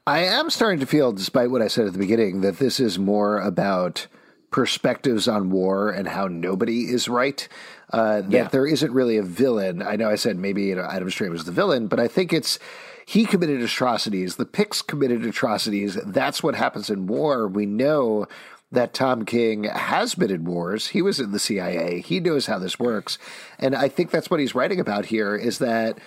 I 0.05 0.19
am 0.19 0.49
starting 0.49 0.79
to 0.79 0.85
feel, 0.85 1.11
despite 1.11 1.51
what 1.51 1.61
I 1.61 1.67
said 1.67 1.87
at 1.87 1.93
the 1.93 1.99
beginning, 1.99 2.41
that 2.41 2.59
this 2.59 2.79
is 2.79 2.97
more 2.97 3.41
about 3.41 4.07
perspectives 4.51 5.27
on 5.27 5.49
war 5.49 5.89
and 5.89 6.07
how 6.07 6.27
nobody 6.29 6.83
is 6.83 7.09
right. 7.09 7.49
Uh, 7.91 8.21
that 8.21 8.31
yeah. 8.31 8.47
there 8.49 8.67
isn't 8.67 8.91
really 8.91 9.17
a 9.17 9.23
villain. 9.23 9.81
I 9.81 9.95
know 9.95 10.09
I 10.09 10.15
said 10.15 10.37
maybe 10.37 10.63
you 10.63 10.75
know, 10.75 10.83
Adam 10.83 11.09
Strange 11.09 11.31
was 11.31 11.45
the 11.45 11.51
villain, 11.51 11.87
but 11.87 11.99
I 11.99 12.07
think 12.07 12.33
it's 12.33 12.59
he 13.05 13.25
committed 13.25 13.61
atrocities. 13.61 14.35
The 14.35 14.45
Pykkts 14.45 14.85
committed 14.85 15.25
atrocities. 15.25 15.97
That's 16.05 16.43
what 16.43 16.55
happens 16.55 16.89
in 16.89 17.07
war. 17.07 17.47
We 17.47 17.65
know 17.65 18.27
that 18.71 18.93
Tom 18.93 19.23
King 19.23 19.63
has 19.63 20.15
been 20.15 20.29
in 20.29 20.43
wars. 20.43 20.87
He 20.87 21.01
was 21.01 21.19
in 21.19 21.31
the 21.31 21.39
CIA. 21.39 22.01
He 22.01 22.19
knows 22.19 22.47
how 22.47 22.59
this 22.59 22.77
works. 22.77 23.17
And 23.59 23.73
I 23.73 23.87
think 23.87 24.11
that's 24.11 24.29
what 24.29 24.41
he's 24.41 24.53
writing 24.53 24.79
about 24.79 25.05
here 25.05 25.35
is 25.35 25.59
that 25.59 25.99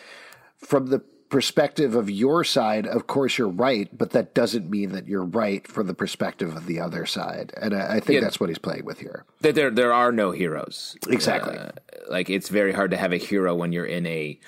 from 0.59 0.89
the 0.89 1.03
perspective 1.31 1.95
of 1.95 2.11
your 2.11 2.45
side, 2.45 2.87
of 2.87 3.07
course 3.07 3.39
you're 3.39 3.49
right, 3.49 3.89
but 3.97 4.11
that 4.11 4.35
doesn't 4.35 4.69
mean 4.69 4.93
that 4.93 5.07
you're 5.07 5.25
right 5.25 5.67
from 5.67 5.87
the 5.87 5.95
perspective 5.95 6.55
of 6.55 6.67
the 6.67 6.81
other 6.81 7.07
side. 7.07 7.53
And 7.57 7.75
I, 7.75 7.97
I 7.97 8.01
think 8.01 8.17
yeah. 8.17 8.21
that's 8.21 8.39
what 8.39 8.51
he's 8.51 8.59
playing 8.59 8.85
with 8.85 8.99
here. 8.99 9.25
That 9.41 9.55
There, 9.55 9.71
there 9.71 9.93
are 9.93 10.13
no 10.13 10.33
heroes. 10.33 10.97
Exactly. 11.09 11.57
Uh, 11.57 11.71
like 12.11 12.29
it's 12.29 12.49
very 12.49 12.73
hard 12.73 12.91
to 12.91 12.97
have 12.97 13.13
a 13.13 13.17
hero 13.17 13.55
when 13.55 13.73
you're 13.73 13.87
in 13.87 14.07
a 14.07 14.39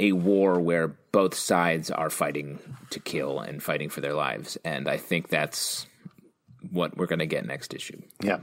a 0.00 0.12
war 0.12 0.58
where 0.60 0.88
both 1.12 1.34
sides 1.34 1.90
are 1.90 2.10
fighting 2.10 2.58
to 2.90 2.98
kill 2.98 3.38
and 3.38 3.62
fighting 3.62 3.88
for 3.88 4.00
their 4.00 4.14
lives. 4.14 4.58
And 4.64 4.88
I 4.88 4.96
think 4.96 5.28
that's 5.28 5.86
what 6.70 6.96
we're 6.96 7.06
going 7.06 7.18
to 7.18 7.26
get 7.26 7.46
next 7.46 7.74
issue. 7.74 8.00
Yeah. 8.20 8.40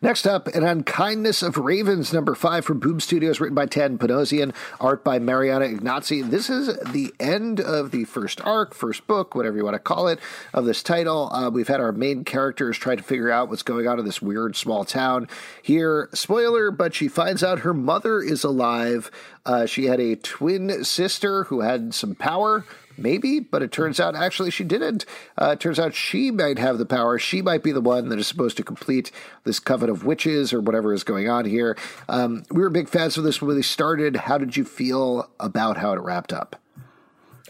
Next 0.00 0.26
up, 0.26 0.46
An 0.48 0.64
Unkindness 0.64 1.42
of 1.42 1.56
Ravens, 1.56 2.12
number 2.12 2.34
five 2.34 2.64
from 2.64 2.78
Boom 2.78 3.00
Studios, 3.00 3.40
written 3.40 3.54
by 3.54 3.66
Dan 3.66 3.98
Panosian, 3.98 4.54
art 4.80 5.04
by 5.04 5.18
Marianna 5.18 5.66
Ignazzi. 5.66 6.28
This 6.30 6.48
is 6.48 6.78
the 6.92 7.12
end 7.18 7.60
of 7.60 7.90
the 7.90 8.04
first 8.04 8.40
arc, 8.42 8.74
first 8.74 9.06
book, 9.06 9.34
whatever 9.34 9.56
you 9.56 9.64
want 9.64 9.74
to 9.74 9.80
call 9.80 10.08
it, 10.08 10.18
of 10.54 10.64
this 10.64 10.82
title. 10.82 11.30
Uh, 11.32 11.50
we've 11.50 11.68
had 11.68 11.80
our 11.80 11.92
main 11.92 12.24
characters 12.24 12.78
try 12.78 12.96
to 12.96 13.02
figure 13.02 13.30
out 13.30 13.48
what's 13.48 13.62
going 13.62 13.86
on 13.86 13.98
in 13.98 14.04
this 14.04 14.22
weird 14.22 14.56
small 14.56 14.84
town. 14.84 15.28
Here, 15.62 16.08
spoiler, 16.14 16.70
but 16.70 16.94
she 16.94 17.08
finds 17.08 17.42
out 17.42 17.60
her 17.60 17.74
mother 17.74 18.20
is 18.20 18.44
alive. 18.44 19.10
Uh, 19.44 19.66
she 19.66 19.86
had 19.86 20.00
a 20.00 20.16
twin 20.16 20.84
sister 20.84 21.44
who 21.44 21.60
had 21.60 21.94
some 21.94 22.14
power 22.14 22.64
maybe, 22.98 23.40
but 23.40 23.62
it 23.62 23.72
turns 23.72 24.00
out 24.00 24.14
actually 24.14 24.50
she 24.50 24.64
didn't. 24.64 25.04
Uh, 25.40 25.50
it 25.52 25.60
turns 25.60 25.78
out 25.78 25.94
she 25.94 26.30
might 26.30 26.58
have 26.58 26.78
the 26.78 26.86
power. 26.86 27.18
She 27.18 27.42
might 27.42 27.62
be 27.62 27.72
the 27.72 27.80
one 27.80 28.08
that 28.08 28.18
is 28.18 28.26
supposed 28.26 28.56
to 28.56 28.62
complete 28.62 29.10
this 29.44 29.60
coven 29.60 29.88
of 29.88 30.04
witches 30.04 30.52
or 30.52 30.60
whatever 30.60 30.92
is 30.92 31.04
going 31.04 31.28
on 31.28 31.44
here. 31.44 31.76
Um, 32.08 32.44
we 32.50 32.62
were 32.62 32.70
big 32.70 32.88
fans 32.88 33.16
of 33.16 33.24
this 33.24 33.40
when 33.40 33.56
they 33.56 33.62
started. 33.62 34.16
How 34.16 34.38
did 34.38 34.56
you 34.56 34.64
feel 34.64 35.30
about 35.40 35.76
how 35.76 35.92
it 35.92 36.00
wrapped 36.00 36.32
up? 36.32 36.56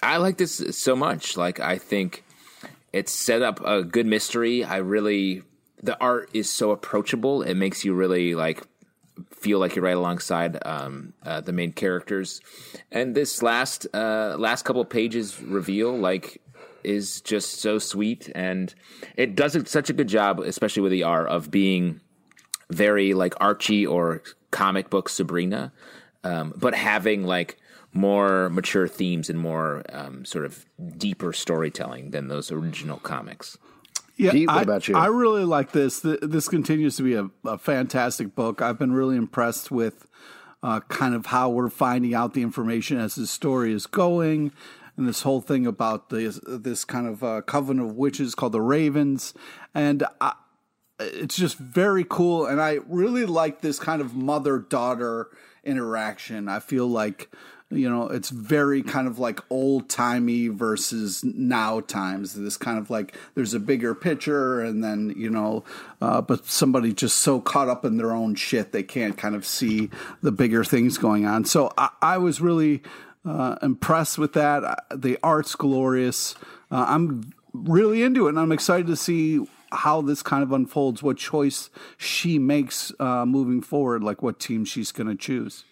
I 0.03 0.19
like 0.19 0.39
this 0.39 0.63
so 0.77 0.95
much. 0.95 1.37
Like, 1.37 1.61
I 1.61 1.79
think 1.79 2.25
it's 2.93 3.13
set 3.13 3.43
up 3.43 3.61
a 3.65 3.83
good 3.83 4.07
mystery. 4.07 4.65
I 4.65 4.77
really, 4.77 5.43
the 5.83 5.99
art 6.01 6.31
is 6.33 6.51
so 6.51 6.71
approachable. 6.71 7.43
It 7.43 7.55
makes 7.55 7.85
you 7.85 7.95
really 7.95 8.35
like 8.35 8.63
feel 9.41 9.59
like 9.59 9.74
you're 9.74 9.84
right 9.84 9.97
alongside 9.97 10.59
um, 10.66 11.12
uh, 11.24 11.41
the 11.41 11.53
main 11.53 11.72
characters. 11.72 12.41
And 12.91 13.14
this 13.14 13.43
last 13.43 13.86
uh, 13.95 14.36
last 14.39 14.64
couple 14.64 14.84
pages 14.84 15.41
reveal 15.41 15.97
like 15.97 16.41
is 16.84 17.20
just 17.20 17.61
so 17.61 17.78
sweet, 17.78 18.30
and 18.34 18.74
it 19.16 19.34
does 19.34 19.57
such 19.68 19.91
a 19.91 19.93
good 19.93 20.09
job, 20.09 20.41
especially 20.41 20.82
with 20.82 20.93
the 20.93 21.03
R, 21.03 21.26
of 21.26 21.51
being 21.51 22.01
very 22.70 23.14
like 23.14 23.34
Archie 23.41 23.86
or 23.86 24.22
comic 24.51 24.91
book 24.91 25.09
Sabrina, 25.09 25.72
um, 26.24 26.53
but 26.57 26.74
having 26.74 27.24
like 27.24 27.59
more 27.93 28.49
mature 28.51 28.86
themes 28.86 29.30
and 29.30 29.39
more 29.39 29.82
um, 29.93 30.24
sort 30.24 30.45
of 30.45 30.64
deeper 30.97 31.32
storytelling 31.32 32.11
than 32.11 32.28
those 32.28 32.53
original 32.53 32.99
comics. 32.99 33.59
Yeah, 34.19 34.33
Pete, 34.33 34.49
what 34.49 34.59
I, 34.59 34.62
about 34.62 34.89
you? 34.89 34.97
I 34.97 35.07
really 35.07 35.45
like 35.45 35.71
this. 35.71 36.01
This 36.01 36.49
continues 36.49 36.97
to 36.97 37.05
be 37.05 37.14
a, 37.14 37.31
a 37.45 37.57
fantastic 37.57 38.35
book. 38.35 38.61
I've 38.61 38.79
been 38.79 38.93
really 38.93 39.16
impressed 39.16 39.71
with 39.71 40.09
uh, 40.62 40.81
kind 40.81 41.14
of 41.14 41.27
how 41.27 41.49
we're 41.51 41.71
finding 41.71 42.14
out 42.14 42.35
the 42.35 42.43
information 42.43 42.99
as 42.99 43.14
the 43.14 43.29
story 43.29 43.73
is 43.73 43.87
going, 43.87 44.53
and 44.97 45.09
this 45.09 45.23
whole 45.23 45.41
thing 45.41 45.66
about 45.66 46.11
this 46.11 46.41
this 46.45 46.85
kind 46.85 47.07
of 47.07 47.23
uh, 47.23 47.43
coven 47.43 47.79
of 47.79 47.95
witches 47.95 48.35
called 48.35 48.53
the 48.53 48.61
Ravens, 48.61 49.35
and 49.73 50.05
I, 50.21 50.33
it's 50.99 51.37
just 51.37 51.57
very 51.57 52.05
cool. 52.09 52.45
And 52.45 52.61
I 52.61 52.81
really 52.89 53.25
like 53.25 53.61
this 53.61 53.79
kind 53.79 54.03
of 54.03 54.16
mother 54.16 54.59
daughter 54.59 55.29
interaction. 55.62 56.49
I 56.49 56.59
feel 56.59 56.89
like 56.89 57.31
you 57.71 57.89
know 57.89 58.09
it's 58.09 58.31
very 58.31 58.83
kind 58.83 59.07
of 59.07 59.19
like 59.19 59.41
old 59.51 59.89
timey 59.89 60.49
versus 60.49 61.23
now 61.23 61.81
times. 61.81 62.35
This 62.35 62.57
kind 62.57 62.79
of 62.79 62.89
like 62.89 63.14
there's 63.35 63.55
a 63.55 63.61
bigger 63.61 63.95
picture 63.95 64.61
and 64.62 64.83
then 64.83 65.12
you 65.16 65.29
know 65.29 65.64
uh, 66.01 66.23
but 66.23 66.47
somebody 66.47 66.93
just 66.93 67.19
so 67.19 67.41
caught 67.41 67.69
up 67.69 67.85
in 67.85 67.99
their 67.99 68.12
own 68.12 68.35
shit 68.35 68.73
they 68.73 68.83
can't 68.83 69.19
kind 69.19 69.35
of 69.35 69.45
see 69.45 69.91
the 70.23 70.33
bigger 70.33 70.64
things 70.64 70.97
going 70.97 71.27
on. 71.27 71.45
So 71.45 71.73
i, 71.77 71.91
I 72.01 72.19
was 72.19 72.41
really 72.41 72.83
uh, 73.27 73.57
impressed 73.62 74.16
with 74.16 74.33
that. 74.33 74.64
Uh, 74.64 74.77
the 74.95 75.19
art's 75.23 75.55
glorious. 75.55 76.35
Uh, 76.71 76.85
i'm 76.89 77.33
really 77.53 78.03
into 78.03 78.27
it 78.27 78.31
and 78.31 78.39
i'm 78.39 78.53
excited 78.53 78.87
to 78.87 78.97
see 78.97 79.45
how 79.73 80.01
this 80.01 80.23
kind 80.23 80.43
of 80.43 80.53
unfolds 80.53 81.03
what 81.03 81.16
choice 81.16 81.71
she 81.97 82.39
makes 82.39 82.93
uh, 83.01 83.25
moving 83.27 83.61
forward 83.61 84.03
like 84.03 84.23
what 84.23 84.39
team 84.39 84.64
she's 84.64 84.93
going 84.93 85.07
to 85.09 85.14
choose 85.14 85.64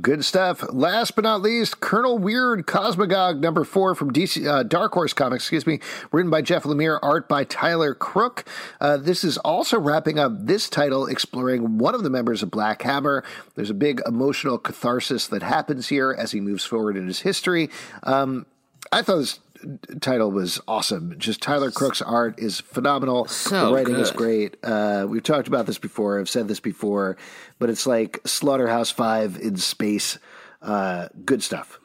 Good 0.00 0.24
stuff. 0.24 0.64
Last 0.72 1.14
but 1.14 1.22
not 1.22 1.42
least, 1.42 1.78
Colonel 1.78 2.18
Weird 2.18 2.66
Cosmagog 2.66 3.38
number 3.38 3.62
four 3.62 3.94
from 3.94 4.12
DC 4.12 4.44
uh, 4.44 4.64
Dark 4.64 4.92
Horse 4.92 5.12
Comics. 5.12 5.44
Excuse 5.44 5.64
me, 5.64 5.78
written 6.10 6.28
by 6.28 6.42
Jeff 6.42 6.64
Lemire, 6.64 6.98
art 7.02 7.28
by 7.28 7.44
Tyler 7.44 7.94
Crook. 7.94 8.44
Uh, 8.80 8.96
this 8.96 9.22
is 9.22 9.38
also 9.38 9.78
wrapping 9.78 10.18
up 10.18 10.32
this 10.34 10.68
title, 10.68 11.06
exploring 11.06 11.78
one 11.78 11.94
of 11.94 12.02
the 12.02 12.10
members 12.10 12.42
of 12.42 12.50
Black 12.50 12.82
Hammer. 12.82 13.22
There's 13.54 13.70
a 13.70 13.74
big 13.74 14.02
emotional 14.06 14.58
catharsis 14.58 15.28
that 15.28 15.44
happens 15.44 15.86
here 15.86 16.12
as 16.12 16.32
he 16.32 16.40
moves 16.40 16.64
forward 16.64 16.96
in 16.96 17.06
his 17.06 17.20
history. 17.20 17.70
Um, 18.02 18.46
I 18.90 19.02
thought 19.02 19.18
this 19.18 19.38
title 20.00 20.30
was 20.30 20.60
awesome. 20.68 21.14
Just 21.18 21.40
Tyler 21.42 21.70
Crook's 21.70 22.02
art 22.02 22.38
is 22.38 22.60
phenomenal. 22.60 23.26
So 23.26 23.66
the 23.66 23.72
writing 23.74 23.96
is 23.96 24.10
great. 24.10 24.56
Uh, 24.62 25.06
we've 25.08 25.22
talked 25.22 25.48
about 25.48 25.66
this 25.66 25.78
before. 25.78 26.18
I've 26.20 26.28
said 26.28 26.48
this 26.48 26.60
before, 26.60 27.16
but 27.58 27.70
it's 27.70 27.86
like 27.86 28.20
Slaughterhouse 28.26 28.90
Five 28.90 29.38
in 29.38 29.56
space. 29.56 30.18
Uh, 30.62 31.08
good 31.24 31.42
stuff. 31.42 31.78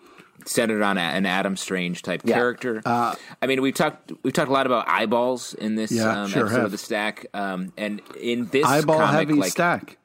centered 0.46 0.82
on 0.82 0.98
a, 0.98 1.02
an 1.02 1.28
Adam 1.28 1.56
Strange 1.56 2.02
type 2.02 2.22
Yeah. 2.26 2.34
character. 2.36 2.82
I 2.86 3.16
mean, 3.48 3.62
we've 3.62 3.76
talked 3.76 4.12
we've 4.24 4.34
talked 4.34 4.50
a 4.50 4.54
lot 4.54 4.66
about 4.66 4.88
eyeballs 4.90 5.54
in 5.54 5.76
this 5.76 5.92
Yeah, 5.92 6.24
um, 6.24 6.30
sure 6.30 6.42
episode 6.46 6.56
have. 6.56 6.66
of 6.66 6.72
the 6.72 6.78
stack, 6.80 7.28
um, 7.36 7.72
and 7.78 8.02
in 8.20 8.48
this 8.48 8.66
eyeball 8.66 8.98
comic, 8.98 9.14
heavy 9.14 9.34
like 9.34 9.52
stack 9.52 9.98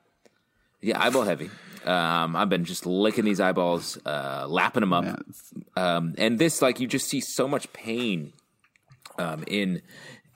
yeah, 0.82 1.02
eyeball 1.02 1.22
heavy. 1.22 1.50
Um, 1.86 2.36
I've 2.36 2.48
been 2.48 2.64
just 2.64 2.86
licking 2.86 3.24
these 3.24 3.40
eyeballs, 3.40 3.98
uh, 4.04 4.46
lapping 4.48 4.80
them 4.80 4.92
up, 4.92 5.04
um, 5.76 6.14
and 6.18 6.38
this 6.38 6.60
like 6.60 6.80
you 6.80 6.86
just 6.86 7.08
see 7.08 7.20
so 7.20 7.46
much 7.46 7.72
pain 7.72 8.32
um, 9.18 9.44
in 9.46 9.82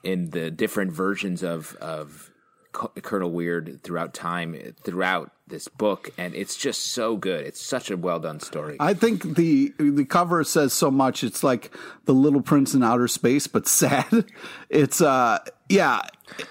in 0.03 0.29
the 0.31 0.49
different 0.49 0.91
versions 0.91 1.43
of 1.43 1.75
of 1.75 2.30
Colonel 2.71 3.31
Weird 3.31 3.81
throughout 3.83 4.13
time 4.13 4.55
throughout 4.83 5.31
this 5.47 5.67
book, 5.67 6.09
and 6.17 6.33
it's 6.33 6.55
just 6.55 6.93
so 6.93 7.17
good. 7.17 7.45
It's 7.45 7.61
such 7.61 7.91
a 7.91 7.97
well 7.97 8.19
done 8.19 8.39
story. 8.39 8.77
I 8.79 8.93
think 8.93 9.35
the 9.35 9.73
the 9.77 10.05
cover 10.05 10.43
says 10.43 10.73
so 10.73 10.89
much. 10.89 11.23
It's 11.23 11.43
like 11.43 11.75
the 12.05 12.13
Little 12.13 12.41
Prince 12.41 12.73
in 12.73 12.83
outer 12.83 13.07
space, 13.07 13.47
but 13.47 13.67
sad. 13.67 14.25
It's 14.69 15.01
uh, 15.01 15.39
yeah, 15.69 16.01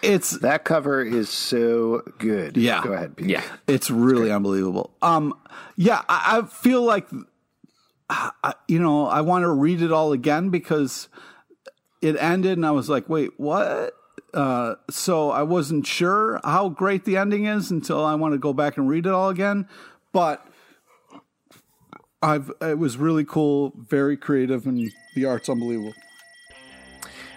it's 0.03 0.39
That 0.41 0.65
cover 0.65 1.03
is 1.03 1.29
so 1.29 2.03
good. 2.19 2.57
Yeah. 2.57 2.83
Go 2.83 2.93
ahead, 2.93 3.17
Pete. 3.17 3.29
yeah. 3.29 3.43
it's 3.67 3.91
really 3.91 4.31
unbelievable. 4.31 4.95
Um, 5.03 5.35
yeah, 5.77 6.03
I, 6.09 6.39
I 6.39 6.47
feel 6.47 6.83
like, 6.83 7.09
I, 8.09 8.55
you 8.69 8.79
know, 8.79 9.07
I 9.07 9.21
want 9.21 9.43
to 9.43 9.49
read 9.49 9.83
it 9.83 9.93
all 9.93 10.13
again 10.13 10.51
because 10.51 11.09
it 12.03 12.17
ended, 12.17 12.59
and 12.59 12.67
I 12.67 12.71
was 12.71 12.89
like, 12.89 13.09
wait, 13.09 13.33
what? 13.39 13.95
Uh, 14.33 14.77
so 14.89 15.31
I 15.31 15.43
wasn't 15.43 15.87
sure 15.87 16.41
how 16.45 16.69
great 16.69 17.05
the 17.05 17.17
ending 17.17 17.47
is 17.47 17.71
until 17.71 18.05
I 18.05 18.15
want 18.15 18.33
to 18.33 18.39
go 18.39 18.53
back 18.53 18.77
and 18.77 18.89
read 18.89 19.07
it 19.07 19.13
all 19.13 19.29
again. 19.29 19.69
But 20.13 20.47
I've 22.23 22.53
it 22.61 22.79
was 22.79 22.97
really 22.97 23.25
cool, 23.25 23.73
very 23.77 24.17
creative, 24.17 24.67
and 24.67 24.93
the 25.15 25.25
art's 25.25 25.49
unbelievable. 25.49 25.95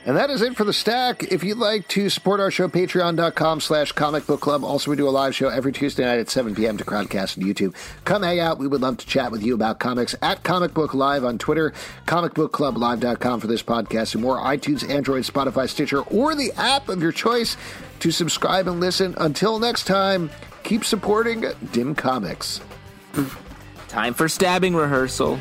And 0.05 0.17
that 0.17 0.29
is 0.29 0.41
it 0.41 0.57
for 0.57 0.65
the 0.65 0.73
stack. 0.73 1.23
If 1.23 1.45
you'd 1.45 1.57
like 1.57 1.87
to 1.89 2.09
support 2.09 2.41
our 2.41 2.51
show, 2.51 2.67
patreon.com 2.67 3.61
slash 3.61 3.93
comic 3.93 4.27
book 4.27 4.41
club. 4.41 4.63
Also, 4.63 4.91
we 4.91 4.97
do 4.97 5.07
a 5.07 5.09
live 5.09 5.33
show 5.33 5.47
every 5.47 5.71
Tuesday 5.71 6.03
night 6.03 6.19
at 6.19 6.29
7 6.29 6.53
p.m. 6.55 6.77
to 6.77 6.83
Crowdcast 6.83 7.37
and 7.37 7.45
YouTube. 7.45 7.73
Come 8.03 8.23
hang 8.23 8.41
out. 8.41 8.59
We 8.59 8.67
would 8.67 8.81
love 8.81 8.97
to 8.97 9.05
chat 9.07 9.31
with 9.31 9.43
you 9.43 9.53
about 9.53 9.79
comics 9.79 10.13
at 10.21 10.43
Comic 10.43 10.73
Book 10.73 10.93
Live 10.93 11.23
on 11.23 11.37
Twitter, 11.37 11.73
comicbookclublive.com 12.05 13.39
for 13.39 13.47
this 13.47 13.63
podcast, 13.63 14.13
and 14.13 14.21
more 14.21 14.39
iTunes, 14.39 14.87
Android, 14.89 15.23
Spotify, 15.23 15.69
Stitcher, 15.69 16.01
or 16.01 16.35
the 16.35 16.51
app 16.57 16.89
of 16.89 17.01
your 17.01 17.13
choice 17.13 17.55
to 17.99 18.11
subscribe 18.11 18.67
and 18.67 18.81
listen. 18.81 19.15
Until 19.19 19.57
next 19.57 19.85
time, 19.85 20.29
keep 20.63 20.83
supporting 20.83 21.45
Dim 21.71 21.95
Comics. 21.95 22.59
Time 23.87 24.13
for 24.13 24.27
stabbing 24.27 24.75
rehearsal. 24.75 25.39